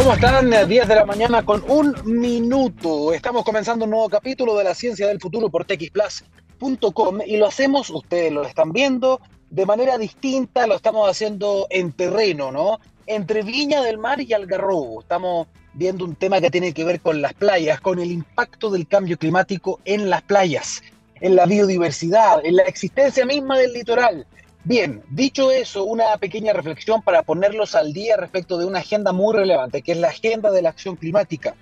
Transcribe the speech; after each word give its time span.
¿Cómo 0.00 0.14
están? 0.14 0.50
10 0.66 0.88
de 0.88 0.94
la 0.94 1.04
mañana 1.04 1.44
con 1.44 1.62
un 1.68 1.94
minuto. 2.06 3.12
Estamos 3.12 3.44
comenzando 3.44 3.84
un 3.84 3.90
nuevo 3.90 4.08
capítulo 4.08 4.56
de 4.56 4.64
la 4.64 4.74
ciencia 4.74 5.06
del 5.06 5.20
futuro 5.20 5.50
por 5.50 5.66
texplus.com 5.66 7.18
y 7.26 7.36
lo 7.36 7.46
hacemos, 7.46 7.90
ustedes 7.90 8.32
lo 8.32 8.42
están 8.44 8.72
viendo, 8.72 9.20
de 9.50 9.66
manera 9.66 9.98
distinta, 9.98 10.66
lo 10.66 10.76
estamos 10.76 11.06
haciendo 11.06 11.66
en 11.68 11.92
terreno, 11.92 12.50
¿no? 12.50 12.80
Entre 13.06 13.42
Viña 13.42 13.82
del 13.82 13.98
Mar 13.98 14.22
y 14.22 14.32
Algarrobo. 14.32 15.02
Estamos 15.02 15.48
viendo 15.74 16.06
un 16.06 16.14
tema 16.14 16.40
que 16.40 16.50
tiene 16.50 16.72
que 16.72 16.84
ver 16.84 17.02
con 17.02 17.20
las 17.20 17.34
playas, 17.34 17.78
con 17.82 17.98
el 17.98 18.10
impacto 18.10 18.70
del 18.70 18.88
cambio 18.88 19.18
climático 19.18 19.80
en 19.84 20.08
las 20.08 20.22
playas, 20.22 20.82
en 21.20 21.36
la 21.36 21.44
biodiversidad, 21.44 22.42
en 22.42 22.56
la 22.56 22.62
existencia 22.62 23.26
misma 23.26 23.58
del 23.58 23.74
litoral. 23.74 24.26
Bien, 24.62 25.02
dicho 25.08 25.50
eso, 25.50 25.84
una 25.84 26.16
pequeña 26.18 26.52
reflexión 26.52 27.00
para 27.00 27.22
ponerlos 27.22 27.74
al 27.74 27.94
día 27.94 28.16
respecto 28.16 28.58
de 28.58 28.66
una 28.66 28.80
agenda 28.80 29.12
muy 29.12 29.34
relevante, 29.34 29.80
que 29.80 29.92
es 29.92 29.98
la 29.98 30.08
agenda 30.08 30.50
de 30.50 30.60
la 30.60 30.68
acción 30.68 30.96
climática. 30.96 31.54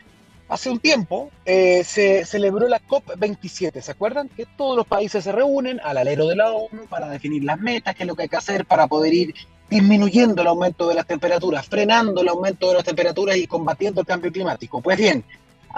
Hace 0.48 0.70
un 0.70 0.80
tiempo 0.80 1.30
eh, 1.44 1.84
se 1.84 2.24
celebró 2.24 2.66
la 2.66 2.80
COP27, 2.80 3.82
¿se 3.82 3.92
acuerdan? 3.92 4.28
Que 4.28 4.46
todos 4.46 4.76
los 4.76 4.86
países 4.86 5.22
se 5.22 5.30
reúnen 5.30 5.78
al 5.84 5.98
alero 5.98 6.26
de 6.26 6.36
la 6.36 6.50
ONU 6.50 6.86
para 6.88 7.08
definir 7.08 7.44
las 7.44 7.60
metas, 7.60 7.94
qué 7.94 8.02
es 8.02 8.06
lo 8.06 8.16
que 8.16 8.22
hay 8.22 8.28
que 8.28 8.36
hacer 8.36 8.64
para 8.64 8.88
poder 8.88 9.14
ir 9.14 9.34
disminuyendo 9.70 10.42
el 10.42 10.48
aumento 10.48 10.88
de 10.88 10.94
las 10.94 11.06
temperaturas, 11.06 11.66
frenando 11.66 12.22
el 12.22 12.28
aumento 12.28 12.68
de 12.68 12.74
las 12.74 12.84
temperaturas 12.84 13.36
y 13.36 13.46
combatiendo 13.46 14.00
el 14.00 14.06
cambio 14.06 14.32
climático. 14.32 14.80
Pues 14.80 14.96
bien, 14.96 15.22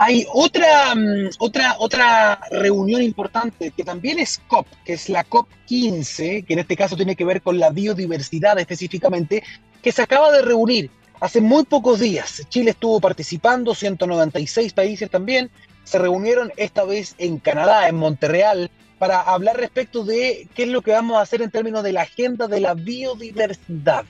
hay 0.03 0.27
otra, 0.33 0.95
mm, 0.95 1.29
otra, 1.41 1.77
otra 1.79 2.41
reunión 2.51 3.03
importante 3.03 3.71
que 3.71 3.85
también 3.85 4.19
es 4.19 4.41
COP, 4.49 4.67
que 4.83 4.95
es 4.95 5.11
la 5.11 5.25
COP 5.25 5.47
15, 5.67 6.43
que 6.43 6.55
en 6.55 6.61
este 6.61 6.75
caso 6.75 6.97
tiene 6.97 7.15
que 7.17 7.27
ver 7.27 7.43
con 7.43 7.59
la 7.59 7.69
biodiversidad 7.69 8.59
específicamente, 8.59 9.43
que 9.83 9.93
se 9.93 10.01
acaba 10.01 10.33
de 10.33 10.41
reunir 10.41 10.91
hace 11.21 11.43
muy 11.43 11.65
pocos 11.65 12.01
días. 12.01 12.47
Chile 12.49 12.71
estuvo 12.71 12.99
participando, 12.99 13.75
196 13.75 14.73
países 14.73 15.11
también, 15.11 15.51
se 15.85 15.99
reunieron 15.99 16.51
esta 16.57 16.85
vez 16.85 17.15
en 17.19 17.37
Canadá, 17.37 17.87
en 17.87 17.97
Montreal, 17.97 18.71
para 18.99 19.21
hablar 19.21 19.59
respecto 19.59 20.03
de 20.03 20.49
qué 20.55 20.63
es 20.63 20.71
lo 20.71 20.81
que 20.81 20.93
vamos 20.93 21.19
a 21.19 21.21
hacer 21.21 21.43
en 21.43 21.51
términos 21.51 21.83
de 21.83 21.93
la 21.93 22.03
agenda 22.03 22.49
de 22.49 22.61
la 22.61 22.73
biodiversidad. 22.73 24.07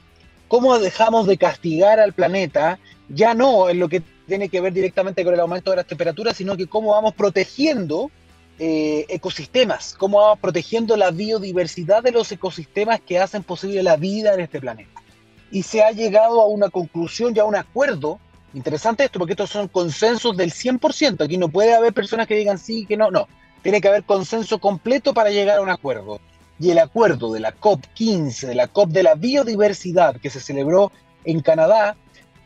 ¿Cómo 0.46 0.78
dejamos 0.78 1.26
de 1.26 1.36
castigar 1.36 1.98
al 1.98 2.12
planeta? 2.12 2.78
Ya 3.08 3.34
no 3.34 3.68
en 3.68 3.80
lo 3.80 3.88
que 3.88 4.02
tiene 4.30 4.48
que 4.48 4.60
ver 4.60 4.72
directamente 4.72 5.24
con 5.24 5.34
el 5.34 5.40
aumento 5.40 5.70
de 5.72 5.78
las 5.78 5.86
temperaturas, 5.86 6.36
sino 6.36 6.56
que 6.56 6.68
cómo 6.68 6.92
vamos 6.92 7.14
protegiendo 7.14 8.12
eh, 8.60 9.04
ecosistemas, 9.08 9.96
cómo 9.98 10.18
vamos 10.18 10.38
protegiendo 10.38 10.96
la 10.96 11.10
biodiversidad 11.10 12.00
de 12.00 12.12
los 12.12 12.30
ecosistemas 12.30 13.00
que 13.00 13.18
hacen 13.18 13.42
posible 13.42 13.82
la 13.82 13.96
vida 13.96 14.32
en 14.32 14.40
este 14.40 14.60
planeta. 14.60 15.02
Y 15.50 15.64
se 15.64 15.82
ha 15.82 15.90
llegado 15.90 16.40
a 16.40 16.46
una 16.46 16.70
conclusión, 16.70 17.34
ya 17.34 17.42
a 17.42 17.46
un 17.46 17.56
acuerdo. 17.56 18.20
Interesante 18.54 19.02
esto, 19.02 19.18
porque 19.18 19.32
estos 19.32 19.50
son 19.50 19.66
consensos 19.66 20.36
del 20.36 20.52
100%. 20.52 21.24
Aquí 21.24 21.36
no 21.36 21.48
puede 21.48 21.74
haber 21.74 21.92
personas 21.92 22.28
que 22.28 22.36
digan 22.36 22.58
sí, 22.58 22.86
que 22.86 22.96
no, 22.96 23.10
no. 23.10 23.26
Tiene 23.62 23.80
que 23.80 23.88
haber 23.88 24.04
consenso 24.04 24.60
completo 24.60 25.12
para 25.12 25.30
llegar 25.30 25.58
a 25.58 25.62
un 25.62 25.70
acuerdo. 25.70 26.20
Y 26.60 26.70
el 26.70 26.78
acuerdo 26.78 27.32
de 27.32 27.40
la 27.40 27.56
COP15, 27.56 28.46
de 28.46 28.54
la 28.54 28.68
COP 28.68 28.90
de 28.90 29.02
la 29.02 29.16
biodiversidad 29.16 30.20
que 30.20 30.30
se 30.30 30.38
celebró 30.38 30.92
en 31.24 31.40
Canadá, 31.40 31.96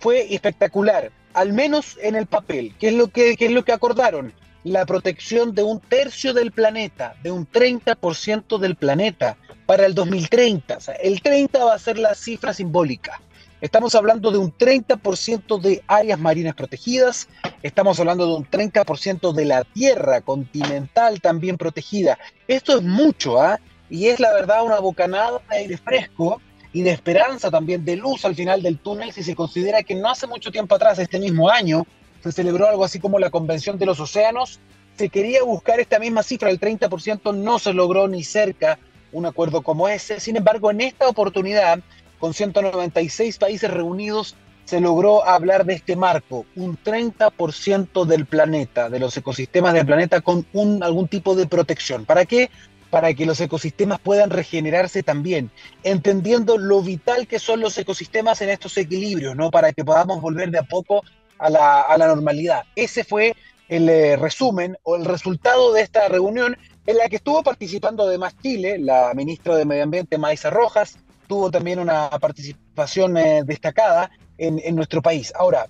fue 0.01 0.35
espectacular 0.35 1.13
al 1.35 1.53
menos 1.53 1.99
en 2.01 2.15
el 2.15 2.27
papel. 2.27 2.75
¿Qué 2.79 2.89
es 2.89 2.95
lo 2.95 3.09
que, 3.09 3.37
es 3.39 3.51
lo 3.51 3.65
que 3.65 3.73
acordaron? 3.73 4.33
La 4.63 4.87
protección 4.87 5.55
de 5.55 5.63
un 5.63 5.81
tercio 5.81 6.33
del 6.33 6.53
planeta, 6.53 7.15
de 7.23 7.31
un 7.31 7.47
30% 7.47 8.59
del 8.59 8.77
planeta 8.77 9.37
para 9.67 9.85
el 9.85 9.95
2030. 9.95 10.77
O 10.77 10.81
sea, 10.81 10.95
el 10.95 11.21
30 11.21 11.65
va 11.65 11.75
a 11.75 11.79
ser 11.79 11.99
la 11.99 12.15
cifra 12.15 12.55
simbólica. 12.55 13.21
Estamos 13.61 13.95
hablando 13.95 14.31
de 14.31 14.39
un 14.39 14.53
30% 14.53 15.61
de 15.61 15.83
áreas 15.87 16.19
marinas 16.19 16.55
protegidas, 16.55 17.29
estamos 17.63 17.99
hablando 17.99 18.27
de 18.27 18.35
un 18.35 18.45
30% 18.45 19.33
de 19.33 19.45
la 19.45 19.65
tierra 19.65 20.21
continental 20.21 21.21
también 21.21 21.57
protegida. 21.57 22.19
Esto 22.47 22.77
es 22.77 22.83
mucho, 22.83 23.41
¿ah? 23.41 23.59
Y 23.89 24.09
es 24.09 24.21
la 24.21 24.33
verdad 24.33 24.65
una 24.65 24.81
bocanada 24.81 25.41
de 25.49 25.57
aire 25.57 25.77
fresco 25.79 26.41
y 26.75 26.83
de 26.83 26.91
esperanza 26.91 27.53
también, 27.53 27.85
de 27.85 27.97
luz 27.97 28.25
al 28.25 28.35
final 28.35 28.61
del 28.61 28.79
túnel, 28.79 29.13
si 29.13 29.23
se 29.23 29.37
considera 29.37 29.85
que 29.85 29.95
no 29.95 30.11
hace 30.11 30.27
mucho 30.27 30.51
tiempo 30.51 30.75
atrás, 30.75 30.99
este 30.99 31.21
mismo 31.21 31.49
año, 31.49 31.87
se 32.21 32.33
celebró 32.33 32.69
algo 32.69 32.85
así 32.85 32.99
como 32.99 33.21
la 33.21 33.31
Convención 33.31 33.79
de 33.79 33.87
los 33.87 34.01
Océanos, 34.01 34.59
se 34.99 35.09
quería 35.09 35.45
buscar 35.45 35.79
esta 35.79 36.01
misma 36.01 36.25
cifra, 36.25 36.51
el 36.51 36.59
30%, 36.59 37.33
no 37.33 37.61
se 37.61 37.73
logró 37.73 38.09
ni 38.09 38.25
cerca 38.25 38.81
un 39.13 39.25
acuerdo 39.25 39.63
como 39.63 39.89
ese. 39.89 40.19
Sin 40.19 40.37
embargo, 40.37 40.73
en 40.73 40.81
esta 40.81 41.09
oportunidad, 41.09 41.79
con 42.19 42.35
196 42.35 43.39
países 43.39 43.71
reunidos, 43.71 44.35
se 44.65 44.81
logró 44.81 45.27
hablar 45.27 45.67
de 45.67 45.75
este 45.75 45.95
marco, 45.95 46.47
un 46.57 46.77
30% 46.83 48.05
del 48.05 48.27
planeta, 48.27 48.89
de 48.89 48.99
los 48.99 49.17
ecosistemas 49.17 49.75
del 49.75 49.87
planeta 49.87 50.23
con 50.23 50.47
un, 50.53 50.83
algún 50.83 51.07
tipo 51.07 51.37
de 51.37 51.47
protección. 51.47 52.05
¿Para 52.05 52.25
qué? 52.25 52.51
Para 52.95 53.13
que 53.13 53.27
los 53.27 53.41
ecosistemas 53.41 53.99
puedan 53.99 54.31
regenerarse 54.31 55.03
también, 55.03 55.51
entendiendo 55.83 56.59
lo 56.59 56.81
vital 56.81 57.27
que 57.27 57.41
son 57.41 57.59
los 57.59 57.77
ecosistemas 57.77 58.41
en 58.41 58.51
estos 58.51 58.79
equilibrios, 58.79 59.35
¿no? 59.35 59.51
Para 59.51 59.73
que 59.73 59.85
podamos 59.85 60.21
volver 60.21 60.53
de 60.53 60.61
a 60.61 60.63
poco 60.63 61.03
a 61.39 61.51
la, 61.51 62.07
normalidad. 62.07 62.63
Ese 62.77 63.03
fue 63.03 63.35
el 63.69 63.89
eh, 63.89 64.15
resumen 64.15 64.77
o 64.85 64.95
el 64.95 65.07
resultado 65.07 65.73
de 65.73 65.83
esta 65.83 66.07
reunión 66.07 66.57
en 66.87 66.97
la 66.97 67.09
que 67.09 67.17
estuvo 67.17 67.43
participando 67.43 68.05
además 68.05 68.37
Chile, 68.41 68.79
la 68.79 69.13
ministra 69.13 69.57
de 69.57 69.65
Medio 69.65 69.83
Ambiente 69.83 70.17
Maisa 70.17 70.51
Rojas, 70.51 70.97
tuvo 71.27 71.51
también 71.51 71.81
una 71.81 72.09
participación 72.11 73.17
eh, 73.17 73.43
destacada 73.45 74.09
en, 74.39 74.61
en 74.63 74.77
nuestro 74.77 75.03
país. 75.03 75.33
Ahora, 75.35 75.67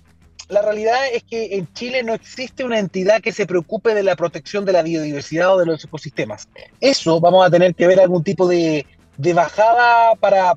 la 0.49 0.61
realidad 0.61 0.99
es 1.11 1.23
que 1.23 1.55
en 1.55 1.71
Chile 1.73 2.03
no 2.03 2.13
existe 2.13 2.63
una 2.63 2.79
entidad 2.79 3.21
que 3.21 3.31
se 3.31 3.45
preocupe 3.45 3.93
de 3.93 4.03
la 4.03 4.15
protección 4.15 4.65
de 4.65 4.73
la 4.73 4.83
biodiversidad 4.83 5.55
o 5.55 5.59
de 5.59 5.65
los 5.65 5.83
ecosistemas. 5.83 6.47
Eso 6.79 7.19
vamos 7.19 7.45
a 7.45 7.49
tener 7.49 7.73
que 7.73 7.87
ver 7.87 7.99
algún 7.99 8.23
tipo 8.23 8.47
de, 8.47 8.85
bajada 9.17 10.15
para, 10.15 10.55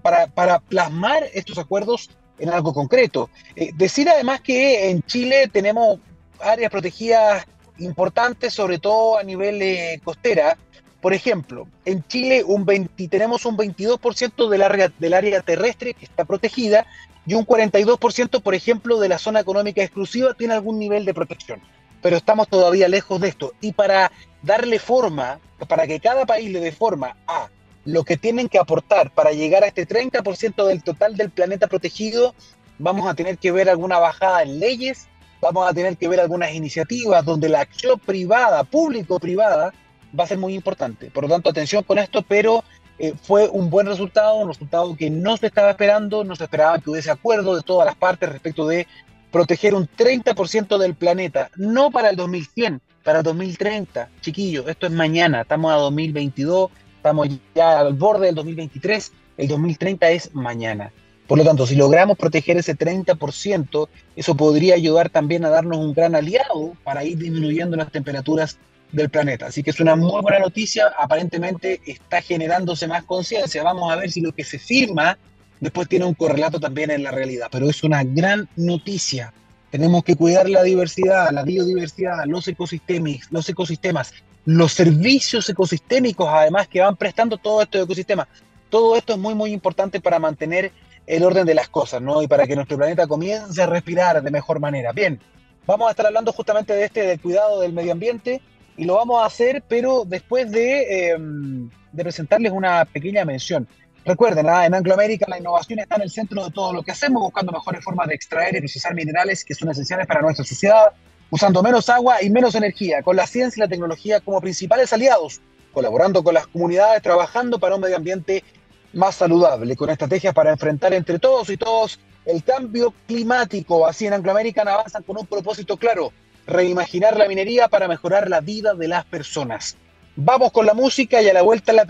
plasmar 0.69 1.25
estos 1.33 1.59
acuerdos 1.59 2.11
en 2.39 2.51
algo 2.51 2.75
concreto. 2.75 3.31
Eh, 3.57 3.71
decir 3.75 4.09
además 4.09 4.41
que 4.41 4.91
en 4.91 5.03
Chile 5.03 5.49
tenemos 5.51 5.99
áreas 6.41 6.71
protegidas 6.71 7.47
importantes, 7.79 8.53
sobre 8.53 8.79
todo 8.79 9.19
a 9.19 9.23
nivel 9.23 9.61
eh, 9.63 10.01
costera. 10.05 10.59
Por 11.01 11.15
ejemplo, 11.15 11.69
en 11.85 12.05
Chile 12.09 12.43
un 12.45 12.67
tenemos 13.09 13.45
un 13.47 13.57
22% 13.57 14.49
del 14.49 14.63
área, 14.63 14.93
del 14.99 15.15
área 15.15 15.41
terrestre 15.41 15.95
que 15.95 16.05
está 16.05 16.25
protegida 16.25 16.87
y 17.29 17.35
un 17.35 17.45
42%, 17.45 18.41
por 18.41 18.55
ejemplo, 18.55 18.99
de 18.99 19.11
la 19.11 19.19
zona 19.19 19.41
económica 19.41 19.83
exclusiva 19.83 20.33
tiene 20.33 20.55
algún 20.55 20.79
nivel 20.79 21.05
de 21.05 21.13
protección. 21.13 21.61
Pero 22.01 22.17
estamos 22.17 22.49
todavía 22.49 22.89
lejos 22.89 23.21
de 23.21 23.29
esto. 23.29 23.53
Y 23.61 23.73
para 23.73 24.11
darle 24.43 24.79
forma, 24.79 25.39
para 25.69 25.87
que 25.87 26.01
cada 26.01 26.25
país 26.25 26.51
le 26.51 26.61
dé 26.61 26.73
forma 26.73 27.19
a 27.27 27.51
lo 27.85 28.03
que 28.05 28.17
tienen 28.17 28.49
que 28.49 28.59
aportar 28.59 29.11
para 29.11 29.33
llegar 29.33 29.63
a 29.63 29.67
este 29.67 29.87
30% 29.87 30.67
del 30.67 30.83
total 30.83 31.19
del 31.19 31.29
planeta 31.29 31.67
protegido, 31.67 32.35
vamos 32.79 33.07
a 33.07 33.13
tener 33.13 33.37
que 33.37 33.53
ver 33.53 33.69
alguna 33.69 33.99
bajada 33.99 34.43
en 34.43 34.59
leyes, 34.59 35.07
vamos 35.43 35.69
a 35.69 35.75
tener 35.75 35.99
que 35.99 36.09
ver 36.09 36.21
algunas 36.21 36.55
iniciativas 36.55 37.27
donde 37.27 37.51
la 37.51 37.61
acción 37.61 37.99
privada, 37.99 38.65
público-privada, 38.65 39.75
va 40.19 40.25
a 40.25 40.29
ser 40.29 40.39
muy 40.39 40.55
importante. 40.55 41.11
Por 41.11 41.25
lo 41.25 41.29
tanto, 41.29 41.51
atención 41.51 41.83
con 41.83 41.99
esto, 41.99 42.23
pero 42.23 42.65
eh, 42.99 43.15
fue 43.21 43.49
un 43.49 43.71
buen 43.71 43.87
resultado, 43.87 44.37
un 44.37 44.49
resultado 44.49 44.97
que 44.97 45.09
no 45.09 45.37
se 45.37 45.47
estaba 45.47 45.71
esperando, 45.71 46.25
no 46.25 46.35
se 46.35 46.45
esperaba 46.45 46.79
que 46.79 46.91
hubiese 46.91 47.11
acuerdo 47.11 47.55
de 47.55 47.63
todas 47.63 47.87
las 47.87 47.97
partes 47.97 48.29
respecto 48.29 48.67
de 48.67 48.87
proteger 49.31 49.75
un 49.75 49.89
30% 49.89 50.79
del 50.79 50.95
planeta, 50.95 51.51
no 51.57 51.91
para 51.91 52.11
el 52.11 52.17
2100, 52.17 52.81
para 53.05 53.19
el 53.19 53.25
2030, 53.25 54.09
chiquillos, 54.21 54.67
esto 54.69 54.87
es 54.87 54.93
mañana, 54.93 55.43
estamos 55.43 55.73
a 55.73 55.77
2022, 55.77 56.71
estamos 56.97 57.29
ya 57.55 57.81
al 57.81 57.95
borde 57.95 58.27
del 58.27 58.35
2023, 58.35 59.13
el 59.37 59.49
2030 59.49 60.11
es 60.11 60.35
mañana. 60.35 60.93
Por 61.29 61.37
lo 61.37 61.45
tanto, 61.45 61.67
si 61.67 61.77
logramos 61.77 62.17
proteger 62.17 62.57
ese 62.57 62.75
30%, 62.77 63.89
eso 64.17 64.35
podría 64.35 64.75
ayudar 64.75 65.11
también 65.11 65.45
a 65.45 65.51
darnos 65.51 65.77
un 65.77 65.93
gran 65.93 66.15
aliado 66.15 66.73
para 66.83 67.05
ir 67.05 67.19
disminuyendo 67.19 67.77
las 67.77 67.93
temperaturas 67.93 68.59
del 68.93 69.11
planeta. 69.11 69.47
Así 69.47 69.63
que 69.63 69.71
es 69.71 69.81
una 69.81 69.97
muy 69.97 70.23
buena 70.23 70.39
noticia, 70.39 70.93
aparentemente 70.99 71.81
está 71.87 72.23
generándose 72.23 72.87
más 72.87 73.05
conciencia. 73.05 73.63
Vamos 73.63 73.93
a 73.93 73.97
ver 73.97 74.11
si 74.11 74.21
lo 74.21 74.33
que 74.33 74.45
se 74.45 74.59
firma 74.59 75.19
después 75.61 75.89
tiene 75.89 76.05
un 76.05 76.15
correlato 76.15 76.61
también 76.61 76.91
en 76.91 77.03
la 77.03 77.11
realidad, 77.11 77.49
pero 77.51 77.69
es 77.69 77.83
una 77.83 78.05
gran 78.05 78.49
noticia. 78.57 79.33
Tenemos 79.71 80.03
que 80.05 80.17
cuidar 80.17 80.49
la 80.49 80.63
diversidad, 80.63 81.31
la 81.31 81.43
biodiversidad, 81.43 82.25
los 82.27 82.49
ecosistemas, 82.49 83.31
los 83.31 83.49
ecosistemas, 83.49 84.15
los 84.45 84.73
servicios 84.73 85.49
ecosistémicos 85.49 86.29
además 86.31 86.69
que 86.69 86.81
van 86.81 86.97
prestando 86.97 87.37
todos 87.37 87.65
estos 87.65 87.85
ecosistemas. 87.85 88.29
Todo 88.71 88.97
esto 88.97 89.15
es 89.15 89.19
muy 89.19 89.35
muy 89.35 89.53
importante 89.53 90.01
para 90.01 90.19
mantener 90.19 90.73
el 91.07 91.23
orden 91.23 91.47
de 91.47 91.55
las 91.55 91.69
cosas, 91.69 92.01
¿no? 92.01 92.23
Y 92.23 92.29
para 92.29 92.47
que 92.47 92.55
nuestro 92.55 92.77
planeta 92.77 93.07
comience 93.07 93.63
a 93.63 93.67
respirar 93.67 94.23
de 94.23 94.31
mejor 94.31 94.61
manera. 94.61 94.93
Bien, 94.93 95.19
vamos 95.67 95.89
a 95.89 95.91
estar 95.91 96.07
hablando 96.07 96.33
justamente 96.33 96.75
de 96.75 96.85
este, 96.85 97.03
del 97.03 97.21
cuidado 97.21 97.61
del 97.61 97.73
medio 97.73 97.93
ambiente 97.93 98.41
y 98.79 98.85
lo 98.85 98.95
vamos 98.95 99.21
a 99.21 99.27
hacer, 99.27 99.63
pero 99.69 100.05
después 100.07 100.51
de, 100.53 101.11
em, 101.11 101.69
presentarles 101.95 102.53
una 102.53 102.85
pequeña 102.85 103.25
mención. 103.25 103.67
Recuerden, 104.05 104.49
¿ah? 104.49 104.65
en 104.65 104.73
Anglo 104.73 104.95
América 104.95 105.27
la 105.29 105.39
innovación 105.39 105.81
está 105.81 105.97
en 105.97 106.03
el 106.03 106.11
centro 106.11 106.45
de 106.45 106.53
todo 106.53 106.73
lo 106.73 106.83
que 106.85 106.93
hacemos, 106.93 107.21
buscando 107.21 107.51
mejores 107.51 107.83
formas 107.83 108.07
de 108.07 108.15
extraer 108.15 108.55
y 108.55 108.61
procesar 108.61 108.95
minerales 108.95 109.45
que 109.45 109.55
son 109.55 109.69
esenciales 109.69 110.07
para 110.07 110.23
nuestra 110.23 110.45
sociedad, 110.45 110.93
usando 111.29 111.61
menos 111.61 111.89
agua 111.89 112.23
y 112.23 112.31
menos 112.31 112.55
energía, 112.55 113.03
con 113.03 113.17
la 113.17 113.27
ciencia 113.27 113.61
y 113.61 113.65
la 113.65 113.69
tecnología 113.69 114.21
como 114.21 114.41
principales 114.41 114.93
aliados, 114.93 115.41
colaborando 115.73 116.23
con 116.23 116.35
las 116.35 116.47
comunidades, 116.47 117.03
trabajando 117.03 117.59
para 117.59 117.75
un 117.75 117.81
medio 117.81 117.97
ambiente 117.97 118.45
más 118.93 119.17
saludable, 119.17 119.75
con 119.77 119.91
estrategias 119.91 120.33
para 120.33 120.53
enfrentar 120.53 120.95
entre 120.95 121.19
todos 121.19 121.51
y 121.51 121.57
todos 121.57 121.99
el 122.25 122.45
cambio 122.45 122.95
climático. 123.09 123.87
Así 123.87 124.07
en 124.07 124.13
Anglo 124.13 124.31
American 124.31 124.69
avanzan 124.69 125.03
con 125.03 125.19
un 125.19 125.27
propósito 125.27 125.77
claro, 125.77 126.13
reimaginar 126.49 127.17
la 127.17 127.29
minería 127.29 127.69
para 127.69 127.87
mejorar 127.87 128.29
la 128.29 128.41
vida 128.41 128.75
de 128.75 128.89
las 128.89 129.05
personas. 129.05 129.77
Vamos 130.17 130.51
con 130.51 130.67
la 130.67 130.75
música 130.75 131.23
y 131.23 131.29
a 131.29 131.33
la 131.33 131.43
vuelta 131.43 131.73
la 131.73 131.85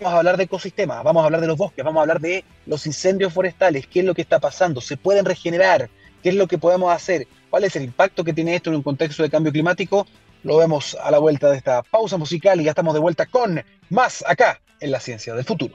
Vamos 0.00 0.14
a 0.14 0.18
hablar 0.18 0.38
de 0.38 0.44
ecosistemas, 0.44 1.04
vamos 1.04 1.22
a 1.22 1.26
hablar 1.26 1.42
de 1.42 1.46
los 1.46 1.58
bosques, 1.58 1.84
vamos 1.84 2.00
a 2.00 2.02
hablar 2.02 2.20
de 2.20 2.42
los 2.64 2.86
incendios 2.86 3.34
forestales, 3.34 3.86
qué 3.86 4.00
es 4.00 4.06
lo 4.06 4.14
que 4.14 4.22
está 4.22 4.38
pasando, 4.40 4.80
se 4.80 4.96
pueden 4.96 5.26
regenerar, 5.26 5.90
qué 6.22 6.30
es 6.30 6.34
lo 6.34 6.46
que 6.46 6.56
podemos 6.56 6.90
hacer, 6.90 7.28
cuál 7.50 7.64
es 7.64 7.76
el 7.76 7.82
impacto 7.82 8.24
que 8.24 8.32
tiene 8.32 8.54
esto 8.54 8.70
en 8.70 8.76
un 8.76 8.82
contexto 8.82 9.22
de 9.22 9.28
cambio 9.28 9.52
climático. 9.52 10.06
Lo 10.42 10.56
vemos 10.56 10.96
a 11.02 11.10
la 11.10 11.18
vuelta 11.18 11.50
de 11.50 11.58
esta 11.58 11.82
pausa 11.82 12.16
musical 12.16 12.58
y 12.58 12.64
ya 12.64 12.70
estamos 12.70 12.94
de 12.94 13.00
vuelta 13.00 13.26
con 13.26 13.62
más 13.90 14.24
acá 14.26 14.62
en 14.80 14.90
la 14.90 15.00
ciencia 15.00 15.34
del 15.34 15.44
futuro. 15.44 15.74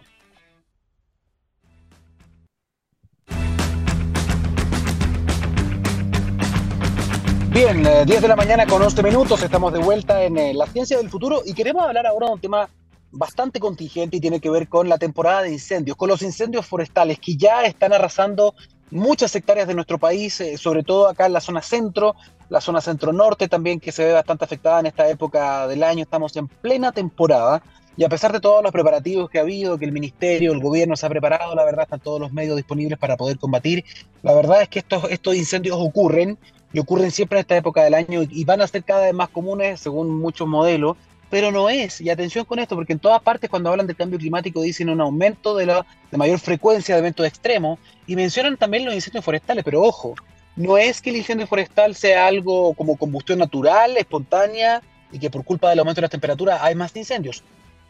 Bien, 7.56 7.84
10 7.84 7.88
eh, 7.88 8.20
de 8.20 8.28
la 8.28 8.36
mañana 8.36 8.68
con 8.68 8.82
11 8.82 9.02
minutos, 9.02 9.42
estamos 9.42 9.72
de 9.72 9.80
vuelta 9.80 10.22
en 10.26 10.38
eh, 10.38 10.54
la 10.54 10.68
ciencia 10.68 10.98
del 10.98 11.10
futuro 11.10 11.42
y 11.46 11.54
queremos 11.54 11.86
hablar 11.86 12.06
ahora 12.06 12.28
de 12.28 12.34
un 12.34 12.42
tema 12.42 12.70
bastante 13.14 13.62
contingente 13.62 14.18
y 14.18 14.20
tiene 14.20 14.42
que 14.42 14.50
ver 14.50 14.68
con 14.68 14.90
la 14.90 14.98
temporada 14.98 15.44
de 15.44 15.54
incendios, 15.54 15.96
con 15.96 16.10
los 16.10 16.22
incendios 16.22 16.66
forestales 16.66 17.18
que 17.18 17.38
ya 17.38 17.64
están 17.64 17.94
arrasando 17.94 18.56
muchas 18.92 19.34
hectáreas 19.38 19.70
de 19.70 19.74
nuestro 19.74 19.98
país, 19.98 20.42
eh, 20.42 20.58
sobre 20.58 20.84
todo 20.84 21.08
acá 21.08 21.28
en 21.28 21.32
la 21.32 21.40
zona 21.40 21.62
centro, 21.62 22.16
la 22.50 22.60
zona 22.60 22.82
centro-norte 22.82 23.48
también 23.48 23.80
que 23.80 23.94
se 23.94 24.04
ve 24.04 24.12
bastante 24.12 24.44
afectada 24.44 24.82
en 24.82 24.88
esta 24.88 25.08
época 25.08 25.66
del 25.70 25.82
año, 25.84 26.04
estamos 26.04 26.36
en 26.36 26.50
plena 26.50 26.92
temporada 26.92 27.64
y 27.96 28.04
a 28.04 28.10
pesar 28.10 28.34
de 28.34 28.42
todos 28.42 28.62
los 28.62 28.74
preparativos 28.74 29.30
que 29.30 29.40
ha 29.40 29.44
habido, 29.44 29.78
que 29.78 29.86
el 29.86 29.94
ministerio, 29.94 30.52
el 30.52 30.60
gobierno 30.60 30.98
se 30.98 31.06
ha 31.06 31.10
preparado, 31.10 31.56
la 31.56 31.64
verdad 31.64 31.84
están 31.84 32.02
todos 32.02 32.20
los 32.20 32.34
medios 32.34 32.58
disponibles 32.58 33.00
para 33.00 33.16
poder 33.16 33.40
combatir, 33.40 33.86
la 34.24 34.34
verdad 34.34 34.62
es 34.62 34.68
que 34.68 34.80
estos, 34.80 35.10
estos 35.10 35.36
incendios 35.36 35.78
ocurren 35.80 36.38
y 36.76 36.80
ocurren 36.80 37.10
siempre 37.10 37.40
en 37.40 37.44
esta 37.44 37.56
época 37.56 37.86
del 37.86 37.94
año 37.94 38.24
y 38.30 38.44
van 38.44 38.60
a 38.60 38.68
ser 38.68 38.84
cada 38.84 39.06
vez 39.06 39.14
más 39.14 39.30
comunes 39.30 39.80
según 39.80 40.14
muchos 40.20 40.46
modelos, 40.46 40.98
pero 41.30 41.50
no 41.50 41.70
es. 41.70 42.02
Y 42.02 42.10
atención 42.10 42.44
con 42.44 42.60
esto, 42.60 42.76
porque 42.76 42.92
en 42.92 43.00
todas 43.00 43.22
partes 43.22 43.50
cuando 43.50 43.70
hablan 43.70 43.88
del 43.88 43.96
cambio 43.96 44.20
climático 44.20 44.62
dicen 44.62 44.90
un 44.90 45.00
aumento 45.00 45.56
de, 45.56 45.68
la, 45.68 45.86
de 46.12 46.18
mayor 46.18 46.38
frecuencia 46.38 46.94
de 46.94 47.00
eventos 47.00 47.26
extremos 47.26 47.80
y 48.06 48.18
mencionan 48.18 48.58
también 48.58 48.84
los 48.84 48.94
incendios 48.94 49.24
forestales, 49.24 49.64
pero 49.64 49.84
ojo, 49.84 50.16
no 50.58 50.78
es 50.78 51.02
que 51.02 51.12
el 51.12 51.16
incendio 51.16 51.48
forestal 51.48 51.96
sea 51.96 52.28
algo 52.28 52.74
como 52.74 52.98
combustión 52.98 53.40
natural, 53.40 53.96
espontánea 53.96 54.82
y 55.14 55.20
que 55.20 55.30
por 55.30 55.46
culpa 55.46 55.70
del 55.70 55.80
aumento 55.80 56.00
de 56.00 56.08
las 56.08 56.12
temperaturas 56.12 56.60
hay 56.62 56.76
más 56.76 56.94
incendios. 56.94 57.42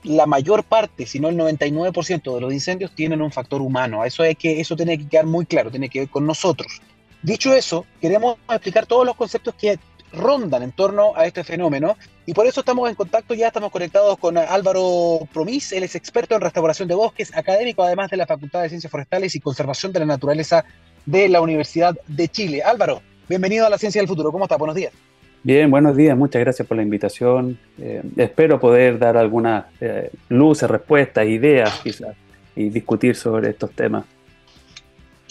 La 0.03 0.27
mayor 0.27 0.63
parte, 0.63 1.07
si 1.07 1.19
no 1.19 1.29
el 1.29 1.37
99% 1.37 2.35
de 2.35 2.41
los 2.41 2.53
incendios 2.53 2.93
tienen 2.93 3.23
un 3.23 3.31
factor 3.31 3.63
humano. 3.63 4.05
Eso, 4.05 4.23
es 4.23 4.37
que, 4.37 4.61
eso 4.61 4.75
tiene 4.75 4.95
que 4.99 5.07
quedar 5.07 5.25
muy 5.25 5.47
claro, 5.47 5.71
tiene 5.71 5.89
que 5.89 6.01
ver 6.01 6.09
con 6.09 6.27
nosotros. 6.27 6.83
Dicho 7.25 7.55
eso, 7.55 7.87
queremos 7.99 8.37
explicar 8.47 8.85
todos 8.85 9.03
los 9.03 9.15
conceptos 9.15 9.55
que 9.55 9.79
rondan 10.13 10.61
en 10.61 10.71
torno 10.71 11.13
a 11.15 11.25
este 11.25 11.43
fenómeno 11.43 11.97
y 12.27 12.35
por 12.35 12.45
eso 12.45 12.59
estamos 12.59 12.87
en 12.87 12.93
contacto, 12.93 13.33
ya 13.33 13.47
estamos 13.47 13.71
conectados 13.71 14.19
con 14.19 14.37
Álvaro 14.37 15.27
Promis, 15.33 15.71
él 15.71 15.81
es 15.81 15.95
experto 15.95 16.35
en 16.35 16.41
restauración 16.41 16.87
de 16.87 16.93
bosques, 16.93 17.35
académico 17.35 17.81
además 17.81 18.11
de 18.11 18.17
la 18.17 18.27
Facultad 18.27 18.61
de 18.61 18.69
Ciencias 18.69 18.91
Forestales 18.91 19.33
y 19.33 19.39
Conservación 19.39 19.91
de 19.91 20.01
la 20.01 20.05
Naturaleza 20.05 20.65
de 21.07 21.27
la 21.27 21.41
Universidad 21.41 21.97
de 22.05 22.27
Chile. 22.27 22.61
Álvaro, 22.61 23.01
bienvenido 23.27 23.65
a 23.65 23.71
la 23.71 23.79
Ciencia 23.79 23.99
del 23.99 24.07
Futuro, 24.07 24.31
¿cómo 24.31 24.45
está? 24.45 24.57
Buenos 24.57 24.75
días. 24.75 24.93
Bien, 25.41 25.71
buenos 25.71 25.97
días, 25.97 26.15
muchas 26.15 26.41
gracias 26.41 26.67
por 26.67 26.77
la 26.77 26.83
invitación. 26.83 27.57
Eh, 27.79 28.03
espero 28.17 28.59
poder 28.59 28.99
dar 28.99 29.17
algunas 29.17 29.65
eh, 29.81 30.11
luces, 30.29 30.69
respuestas, 30.69 31.25
ideas 31.25 31.79
quizás 31.81 32.15
y 32.55 32.69
discutir 32.69 33.15
sobre 33.15 33.49
estos 33.49 33.71
temas. 33.71 34.05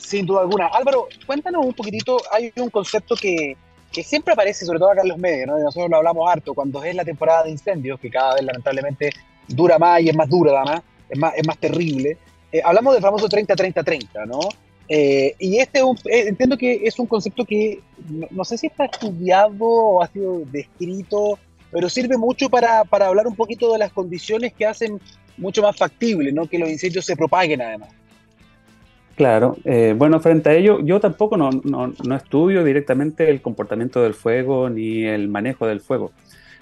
Sin 0.04 0.26
duda 0.26 0.42
alguna. 0.42 0.66
Álvaro, 0.66 1.08
cuéntanos 1.26 1.64
un 1.64 1.72
poquitito, 1.72 2.18
hay 2.30 2.52
un 2.56 2.68
concepto 2.68 3.14
que, 3.16 3.56
siempre 3.90 4.32
aparece, 4.32 4.66
sobre 4.66 4.78
todo 4.78 4.90
acá 4.90 5.02
en 5.02 5.08
los 5.08 5.18
medios, 5.18 5.46
¿no? 5.46 5.58
nosotros 5.58 5.88
lo 5.88 5.96
hablamos 5.96 6.28
harto, 6.30 6.52
cuando 6.52 6.82
es 6.82 6.94
la 6.94 7.04
temporada 7.04 7.44
de 7.44 7.50
incendios, 7.50 7.98
que 8.00 8.10
cada 8.10 8.34
vez 8.34 8.44
lamentablemente 8.44 9.10
dura 9.48 9.78
más 9.78 10.00
y 10.02 10.08
es 10.08 10.16
más 10.16 10.28
dura 10.28 10.60
además, 10.60 10.82
es 11.08 11.18
más, 11.18 11.32
es 11.36 11.46
más 11.46 11.58
terrible. 11.58 12.18
Eh, 12.52 12.60
hablamos 12.64 12.92
del 12.92 13.02
famoso 13.02 13.28
30-30-30, 13.28 14.26
¿no? 14.26 14.40
Eh, 14.88 15.34
y 15.38 15.58
este 15.58 15.80
eh, 15.80 16.28
entiendo 16.28 16.58
que 16.58 16.82
es 16.84 16.98
un 16.98 17.06
concepto 17.06 17.44
que 17.46 17.80
no, 18.30 18.44
sé 18.44 18.58
si 18.58 18.66
está 18.66 18.84
estudiado 18.84 19.56
o 19.60 20.02
ha 20.02 20.08
sido 20.08 20.42
descrito, 20.52 21.38
pero 21.70 21.88
sirve 21.88 22.18
mucho 22.18 22.50
para, 22.50 22.84
para 22.84 23.06
hablar 23.06 23.26
un 23.26 23.34
poquito 23.34 23.72
de 23.72 23.78
las 23.78 23.92
condiciones 23.92 24.52
que 24.52 24.66
hacen 24.66 25.00
mucho 25.38 25.62
más 25.62 25.76
factible, 25.76 26.32
¿no? 26.32 26.46
Que 26.46 26.58
los 26.58 26.68
incendios 26.68 27.06
se 27.06 27.16
propaguen 27.16 27.62
además. 27.62 27.90
Claro, 29.16 29.56
eh, 29.64 29.94
bueno, 29.96 30.18
frente 30.18 30.50
a 30.50 30.54
ello, 30.54 30.80
yo 30.80 30.98
tampoco 30.98 31.36
no, 31.36 32.16
estudio 32.16 32.64
directamente 32.64 33.30
el 33.30 33.40
comportamiento 33.42 34.02
del 34.02 34.12
fuego 34.14 34.68
ni 34.68 35.04
el 35.04 35.28
manejo 35.28 35.66
del 35.68 35.80
fuego. 35.80 36.10